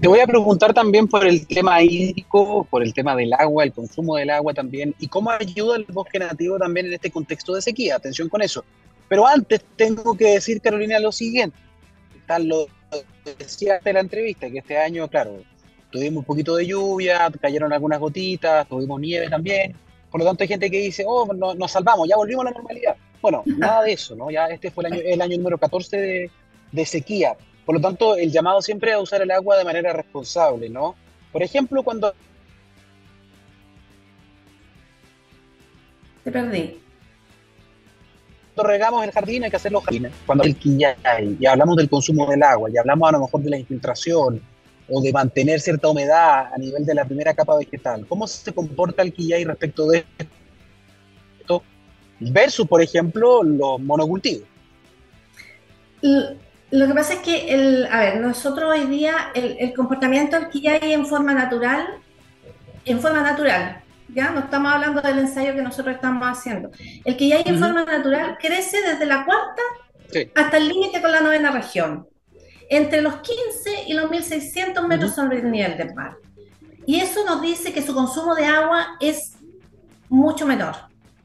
Te 0.00 0.08
voy 0.08 0.20
a 0.20 0.26
preguntar 0.26 0.72
también 0.72 1.06
por 1.06 1.26
el 1.26 1.46
tema 1.46 1.82
hídrico, 1.82 2.66
por 2.70 2.82
el 2.82 2.94
tema 2.94 3.14
del 3.14 3.34
agua, 3.34 3.64
el 3.64 3.72
consumo 3.74 4.16
del 4.16 4.30
agua 4.30 4.54
también, 4.54 4.94
y 4.98 5.06
cómo 5.06 5.30
ayuda 5.30 5.76
el 5.76 5.84
bosque 5.84 6.18
nativo 6.18 6.56
también 6.56 6.86
en 6.86 6.94
este 6.94 7.10
contexto 7.10 7.54
de 7.54 7.60
sequía. 7.60 7.96
Atención 7.96 8.30
con 8.30 8.40
eso. 8.40 8.64
Pero 9.08 9.26
antes 9.26 9.62
tengo 9.76 10.16
que 10.16 10.32
decir, 10.32 10.62
Carolina, 10.62 10.98
lo 10.98 11.12
siguiente. 11.12 11.58
Tal 12.26 12.48
lo 12.48 12.66
decía 13.38 13.78
en 13.84 13.94
la 13.94 14.00
entrevista, 14.00 14.48
que 14.48 14.58
este 14.58 14.78
año, 14.78 15.06
claro, 15.08 15.42
tuvimos 15.90 16.18
un 16.18 16.24
poquito 16.24 16.56
de 16.56 16.66
lluvia, 16.66 17.30
cayeron 17.40 17.72
algunas 17.72 17.98
gotitas, 17.98 18.66
tuvimos 18.68 19.00
nieve 19.00 19.28
también. 19.28 19.74
Por 20.10 20.20
lo 20.20 20.26
tanto, 20.26 20.42
hay 20.42 20.48
gente 20.48 20.70
que 20.70 20.78
dice, 20.78 21.04
oh, 21.06 21.32
nos 21.32 21.70
salvamos, 21.70 22.08
ya 22.08 22.16
volvimos 22.16 22.46
a 22.46 22.50
la 22.50 22.54
normalidad. 22.54 22.96
Bueno, 23.20 23.42
nada 23.58 23.82
de 23.82 23.92
eso, 23.92 24.16
¿no? 24.16 24.30
Ya 24.30 24.46
este 24.46 24.70
fue 24.70 24.86
el 24.86 24.92
año, 24.92 25.02
el 25.04 25.20
año 25.20 25.36
número 25.36 25.58
14 25.58 25.96
de, 25.96 26.30
de 26.72 26.86
sequía. 26.86 27.36
Por 27.64 27.74
lo 27.76 27.80
tanto, 27.80 28.16
el 28.16 28.32
llamado 28.32 28.62
siempre 28.62 28.92
a 28.92 28.98
usar 28.98 29.22
el 29.22 29.30
agua 29.30 29.56
de 29.56 29.64
manera 29.64 29.92
responsable, 29.92 30.68
¿no? 30.68 30.96
Por 31.32 31.42
ejemplo, 31.42 31.82
cuando... 31.82 32.12
Te 36.24 36.32
perdí. 36.32 36.80
Cuando 38.54 38.72
regamos 38.72 39.04
el 39.04 39.12
jardín 39.12 39.44
hay 39.44 39.50
que 39.50 39.56
hacerlo 39.56 39.80
jardines. 39.80 40.12
Cuando 40.26 40.44
el 40.44 40.56
quillay, 40.56 40.96
y 41.38 41.46
hablamos 41.46 41.76
del 41.76 41.88
consumo 41.88 42.28
del 42.28 42.42
agua, 42.42 42.68
y 42.70 42.76
hablamos 42.76 43.08
a 43.08 43.12
lo 43.12 43.20
mejor 43.20 43.42
de 43.42 43.50
la 43.50 43.58
infiltración, 43.58 44.42
o 44.90 45.00
de 45.00 45.12
mantener 45.12 45.60
cierta 45.60 45.88
humedad 45.88 46.52
a 46.52 46.58
nivel 46.58 46.84
de 46.84 46.94
la 46.94 47.04
primera 47.04 47.32
capa 47.34 47.56
vegetal. 47.56 48.04
¿Cómo 48.08 48.26
se 48.26 48.52
comporta 48.52 49.02
el 49.02 49.12
quillay 49.12 49.44
respecto 49.44 49.88
de 49.88 50.04
esto 51.38 51.62
versus, 52.18 52.66
por 52.66 52.82
ejemplo, 52.82 53.42
los 53.42 53.80
monocultivos? 53.80 54.46
Lo 56.02 56.86
que 56.86 56.94
pasa 56.94 57.14
es 57.14 57.20
que, 57.20 57.54
el, 57.54 57.86
a 57.90 58.00
ver, 58.00 58.20
nosotros 58.20 58.70
hoy 58.70 58.86
día 58.86 59.30
el, 59.34 59.72
comportamiento 59.74 60.38
del 60.38 60.48
quillay 60.48 60.92
en 60.92 61.06
forma 61.06 61.34
natural, 61.34 61.86
en 62.84 63.00
forma 63.00 63.22
natural, 63.22 63.82
ya 64.08 64.30
no 64.30 64.40
estamos 64.40 64.72
hablando 64.72 65.00
del 65.00 65.20
ensayo 65.20 65.54
que 65.54 65.62
nosotros 65.62 65.94
estamos 65.94 66.26
haciendo. 66.26 66.70
El 67.04 67.16
quillay 67.16 67.42
en 67.46 67.58
forma 67.58 67.84
natural 67.84 68.38
crece 68.40 68.78
desde 68.82 69.06
la 69.06 69.24
cuarta 69.24 69.62
hasta 70.34 70.56
el 70.56 70.68
límite 70.68 71.00
con 71.00 71.12
la 71.12 71.20
novena 71.20 71.52
región 71.52 72.08
entre 72.70 73.02
los 73.02 73.16
15 73.16 73.84
y 73.88 73.92
los 73.92 74.08
1600 74.08 74.86
metros 74.86 75.14
sobre 75.14 75.40
el 75.40 75.50
nivel 75.50 75.76
del 75.76 75.92
mar. 75.94 76.16
Y 76.86 77.00
eso 77.00 77.24
nos 77.26 77.42
dice 77.42 77.72
que 77.72 77.82
su 77.82 77.92
consumo 77.92 78.34
de 78.34 78.46
agua 78.46 78.96
es 79.00 79.34
mucho 80.08 80.46
menor, 80.46 80.76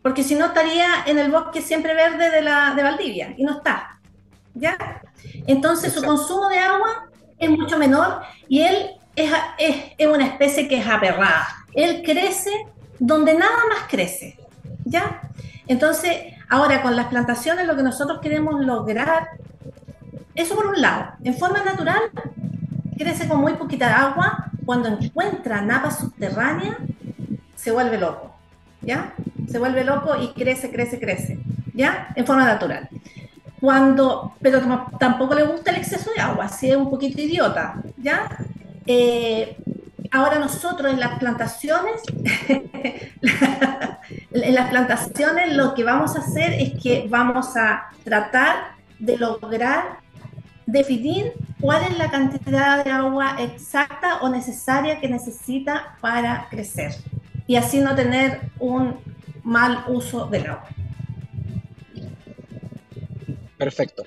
porque 0.02 0.24
si 0.24 0.36
no 0.36 0.48
estaría 0.48 0.88
en 1.06 1.18
el 1.20 1.32
bosque 1.32 1.62
siempre 1.62 1.94
verde 1.94 2.32
de, 2.32 2.42
la, 2.42 2.74
de 2.76 2.84
Valdivia, 2.84 3.34
y 3.38 3.44
no 3.44 3.54
está. 3.54 4.00
¿Ya? 4.56 5.02
Entonces 5.48 5.94
su 5.94 6.04
consumo 6.04 6.50
de 6.50 6.60
agua 6.60 7.10
es 7.38 7.50
mucho 7.50 7.78
menor 7.78 8.22
y 8.48 8.62
él 8.62 8.92
es, 9.16 9.32
es, 9.58 9.76
es 9.98 10.08
una 10.08 10.26
especie 10.26 10.68
que 10.68 10.78
es 10.78 10.88
aperrada. 10.88 11.48
Él 11.74 12.02
crece 12.04 12.52
donde 12.98 13.34
nada 13.34 13.58
más 13.70 13.88
crece. 13.88 14.38
¿Ya? 14.84 15.22
Entonces, 15.68 16.34
ahora 16.50 16.82
con 16.82 16.96
las 16.96 17.08
plantaciones 17.08 17.68
lo 17.68 17.76
que 17.76 17.84
nosotros 17.84 18.20
queremos 18.22 18.64
lograr 18.64 19.30
eso 20.36 20.56
por 20.56 20.68
un 20.68 20.82
lado. 20.82 21.14
En 21.24 21.36
forma 21.36 21.64
natural, 21.64 22.02
crece 22.98 23.28
con 23.28 23.42
muy 23.42 23.54
poquita 23.54 24.02
agua. 24.02 24.52
Cuando 24.66 24.90
encuentra 24.90 25.62
napa 25.62 25.92
subterránea, 25.92 26.78
se 27.56 27.72
vuelve 27.72 27.98
loco. 27.98 28.36
¿Ya? 28.82 29.14
Se 29.50 29.60
vuelve 29.60 29.84
loco 29.84 30.16
y 30.20 30.34
crece, 30.34 30.72
crece, 30.72 31.00
crece. 31.00 31.40
¿Ya? 31.74 32.10
En 32.16 32.26
forma 32.26 32.46
natural. 32.46 32.90
Cuando, 33.60 34.36
pero 34.42 34.62
tampoco 35.00 35.34
le 35.34 35.44
gusta 35.44 35.72
el 35.72 35.78
exceso 35.78 36.12
de 36.16 36.22
agua, 36.22 36.50
si 36.50 36.70
es 36.70 36.76
un 36.76 36.90
poquito 36.90 37.22
idiota. 37.22 37.76
¿Ya? 37.98 38.28
Eh, 38.86 39.58
ahora 40.12 40.40
nosotros 40.40 40.92
en 40.92 41.00
las 41.00 41.18
plantaciones, 41.20 42.02
en 44.32 44.56
las 44.56 44.70
plantaciones 44.70 45.56
lo 45.56 45.74
que 45.74 45.84
vamos 45.84 46.16
a 46.16 46.20
hacer 46.20 46.54
es 46.54 46.74
que 46.82 47.08
vamos 47.10 47.56
a 47.58 47.88
tratar 48.04 48.76
de 49.00 49.18
lograr 49.18 50.05
definir 50.66 51.34
cuál 51.62 51.84
es 51.84 51.98
la 51.98 52.10
cantidad 52.10 52.84
de 52.84 52.92
agua 52.92 53.38
exacta 53.40 54.20
o 54.22 54.30
necesaria 54.30 55.00
que 55.00 55.08
necesita 55.08 55.98
para 56.02 56.48
crecer 56.50 56.94
y 57.48 57.56
así 57.56 57.80
no 57.80 57.96
tener 57.96 58.40
un 58.60 58.96
mal 59.44 59.86
uso 59.88 60.28
del 60.28 60.48
agua. 60.48 60.70
Perfecto. 63.58 64.04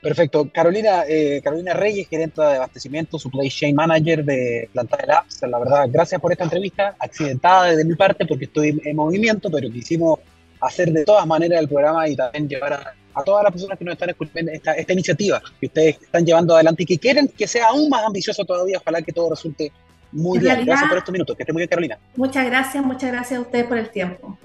Perfecto. 0.00 0.50
Carolina, 0.52 1.04
eh, 1.08 1.40
Carolina 1.42 1.72
Reyes, 1.72 2.08
gerente 2.08 2.42
de 2.42 2.56
abastecimiento, 2.56 3.18
supply 3.18 3.48
chain 3.48 3.74
manager 3.74 4.22
de 4.22 4.68
Planta 4.70 4.98
de 4.98 5.06
Labs. 5.06 5.40
La 5.48 5.58
verdad, 5.58 5.88
gracias 5.90 6.20
por 6.20 6.30
esta 6.30 6.44
entrevista, 6.44 6.94
accidentada 6.98 7.74
de 7.74 7.84
mi 7.84 7.94
parte 7.94 8.26
porque 8.26 8.44
estoy 8.44 8.78
en 8.84 8.96
movimiento, 8.96 9.50
pero 9.50 9.70
quisimos 9.70 10.18
hacer 10.60 10.92
de 10.92 11.04
todas 11.04 11.26
maneras 11.26 11.60
el 11.60 11.68
programa 11.68 12.06
y 12.06 12.16
también 12.16 12.48
llevar 12.48 12.74
a, 12.74 12.94
a 13.14 13.22
todas 13.22 13.44
las 13.44 13.52
personas 13.52 13.78
que 13.78 13.84
nos 13.84 13.92
están 13.92 14.10
escuchando 14.10 14.50
esta, 14.50 14.72
esta 14.72 14.92
iniciativa 14.92 15.42
que 15.60 15.66
ustedes 15.66 16.02
están 16.02 16.24
llevando 16.24 16.54
adelante 16.54 16.82
y 16.82 16.86
que 16.86 16.98
quieren 16.98 17.28
que 17.28 17.46
sea 17.46 17.68
aún 17.68 17.88
más 17.88 18.04
ambicioso 18.04 18.44
todavía. 18.44 18.78
Ojalá 18.78 19.02
que 19.02 19.12
todo 19.12 19.30
resulte 19.30 19.72
muy 20.12 20.38
bien. 20.38 20.64
gracias 20.64 20.88
por 20.88 20.98
estos 20.98 21.12
minutos. 21.12 21.36
Que 21.36 21.42
esté 21.42 21.52
muy 21.52 21.60
bien, 21.60 21.68
Carolina. 21.68 21.98
Muchas 22.16 22.46
gracias, 22.46 22.84
muchas 22.84 23.10
gracias 23.10 23.38
a 23.38 23.42
ustedes 23.42 23.66
por 23.66 23.78
el 23.78 23.90
tiempo. 23.90 24.38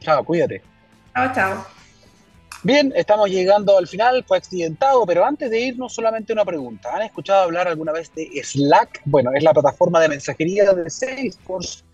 Chao, 0.00 0.24
cuídate. 0.24 0.62
Chao, 1.14 1.32
chao. 1.34 1.66
Bien, 2.64 2.92
estamos 2.96 3.30
llegando 3.30 3.78
al 3.78 3.86
final, 3.86 4.24
fue 4.26 4.36
accidentado, 4.36 5.06
pero 5.06 5.24
antes 5.24 5.48
de 5.48 5.60
irnos 5.60 5.92
solamente 5.92 6.32
una 6.32 6.44
pregunta. 6.44 6.90
¿Han 6.92 7.02
escuchado 7.02 7.42
hablar 7.44 7.68
alguna 7.68 7.92
vez 7.92 8.12
de 8.14 8.28
Slack? 8.42 9.02
Bueno, 9.04 9.30
es 9.32 9.44
la 9.44 9.52
plataforma 9.52 10.00
de 10.00 10.08
mensajería 10.08 10.72
de 10.72 10.90
Salesforce 10.90 11.84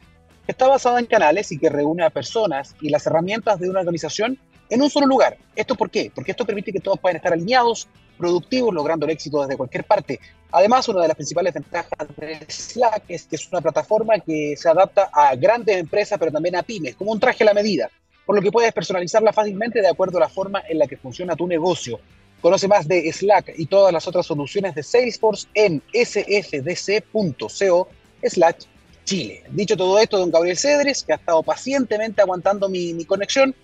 que 0.46 0.52
está 0.52 0.68
basada 0.68 1.00
en 1.00 1.06
canales 1.06 1.52
y 1.52 1.58
que 1.58 1.68
reúne 1.68 2.04
a 2.04 2.10
personas 2.10 2.74
y 2.80 2.90
las 2.90 3.06
herramientas 3.06 3.58
de 3.60 3.70
una 3.70 3.80
organización 3.80 4.38
en 4.68 4.82
un 4.82 4.90
solo 4.90 5.06
lugar. 5.06 5.36
¿Esto 5.54 5.74
por 5.74 5.90
qué? 5.90 6.10
Porque 6.14 6.30
esto 6.32 6.44
permite 6.44 6.72
que 6.72 6.80
todos 6.80 6.98
puedan 6.98 7.16
estar 7.16 7.32
alineados, 7.32 7.88
productivos, 8.16 8.72
logrando 8.72 9.06
el 9.06 9.12
éxito 9.12 9.42
desde 9.42 9.56
cualquier 9.56 9.84
parte. 9.84 10.20
Además, 10.52 10.88
una 10.88 11.02
de 11.02 11.08
las 11.08 11.16
principales 11.16 11.52
ventajas 11.52 12.08
de 12.16 12.38
Slack 12.48 13.04
es 13.08 13.24
que 13.24 13.36
es 13.36 13.48
una 13.50 13.60
plataforma 13.60 14.18
que 14.20 14.54
se 14.56 14.68
adapta 14.68 15.10
a 15.12 15.34
grandes 15.34 15.76
empresas, 15.76 16.18
pero 16.18 16.30
también 16.30 16.56
a 16.56 16.62
pymes, 16.62 16.94
como 16.96 17.12
un 17.12 17.20
traje 17.20 17.42
a 17.44 17.46
la 17.46 17.54
medida, 17.54 17.90
por 18.24 18.36
lo 18.36 18.42
que 18.42 18.52
puedes 18.52 18.72
personalizarla 18.72 19.32
fácilmente 19.32 19.80
de 19.80 19.88
acuerdo 19.88 20.18
a 20.18 20.22
la 20.22 20.28
forma 20.28 20.62
en 20.68 20.78
la 20.78 20.86
que 20.86 20.96
funciona 20.96 21.34
tu 21.36 21.46
negocio. 21.46 22.00
Conoce 22.40 22.68
más 22.68 22.86
de 22.86 23.10
Slack 23.10 23.54
y 23.56 23.66
todas 23.66 23.92
las 23.92 24.06
otras 24.06 24.26
soluciones 24.26 24.74
de 24.74 24.82
Salesforce 24.82 25.48
en 25.54 25.82
sfdc.co 25.92 27.88
slash 28.22 28.64
Chile. 29.04 29.42
Dicho 29.50 29.76
todo 29.76 29.98
esto, 29.98 30.18
don 30.18 30.30
Gabriel 30.30 30.56
Cedres, 30.56 31.02
que 31.02 31.12
ha 31.12 31.16
estado 31.16 31.42
pacientemente 31.42 32.22
aguantando 32.22 32.68
mi, 32.68 32.94
mi 32.94 33.04
conexión, 33.04 33.54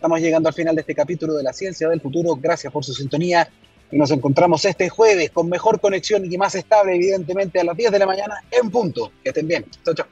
Estamos 0.00 0.18
llegando 0.22 0.48
al 0.48 0.54
final 0.54 0.74
de 0.74 0.80
este 0.80 0.94
capítulo 0.94 1.34
de 1.34 1.42
la 1.42 1.52
ciencia 1.52 1.86
del 1.86 2.00
futuro. 2.00 2.34
Gracias 2.34 2.72
por 2.72 2.82
su 2.82 2.94
sintonía 2.94 3.46
y 3.90 3.98
nos 3.98 4.10
encontramos 4.10 4.64
este 4.64 4.88
jueves 4.88 5.30
con 5.30 5.46
mejor 5.46 5.78
conexión 5.78 6.24
y 6.24 6.38
más 6.38 6.54
estable, 6.54 6.94
evidentemente, 6.94 7.60
a 7.60 7.64
las 7.64 7.76
10 7.76 7.92
de 7.92 7.98
la 7.98 8.06
mañana 8.06 8.42
en 8.50 8.70
punto. 8.70 9.12
Que 9.22 9.28
estén 9.28 9.46
bien. 9.46 9.66
Chao, 9.84 9.94
chao. 9.94 10.06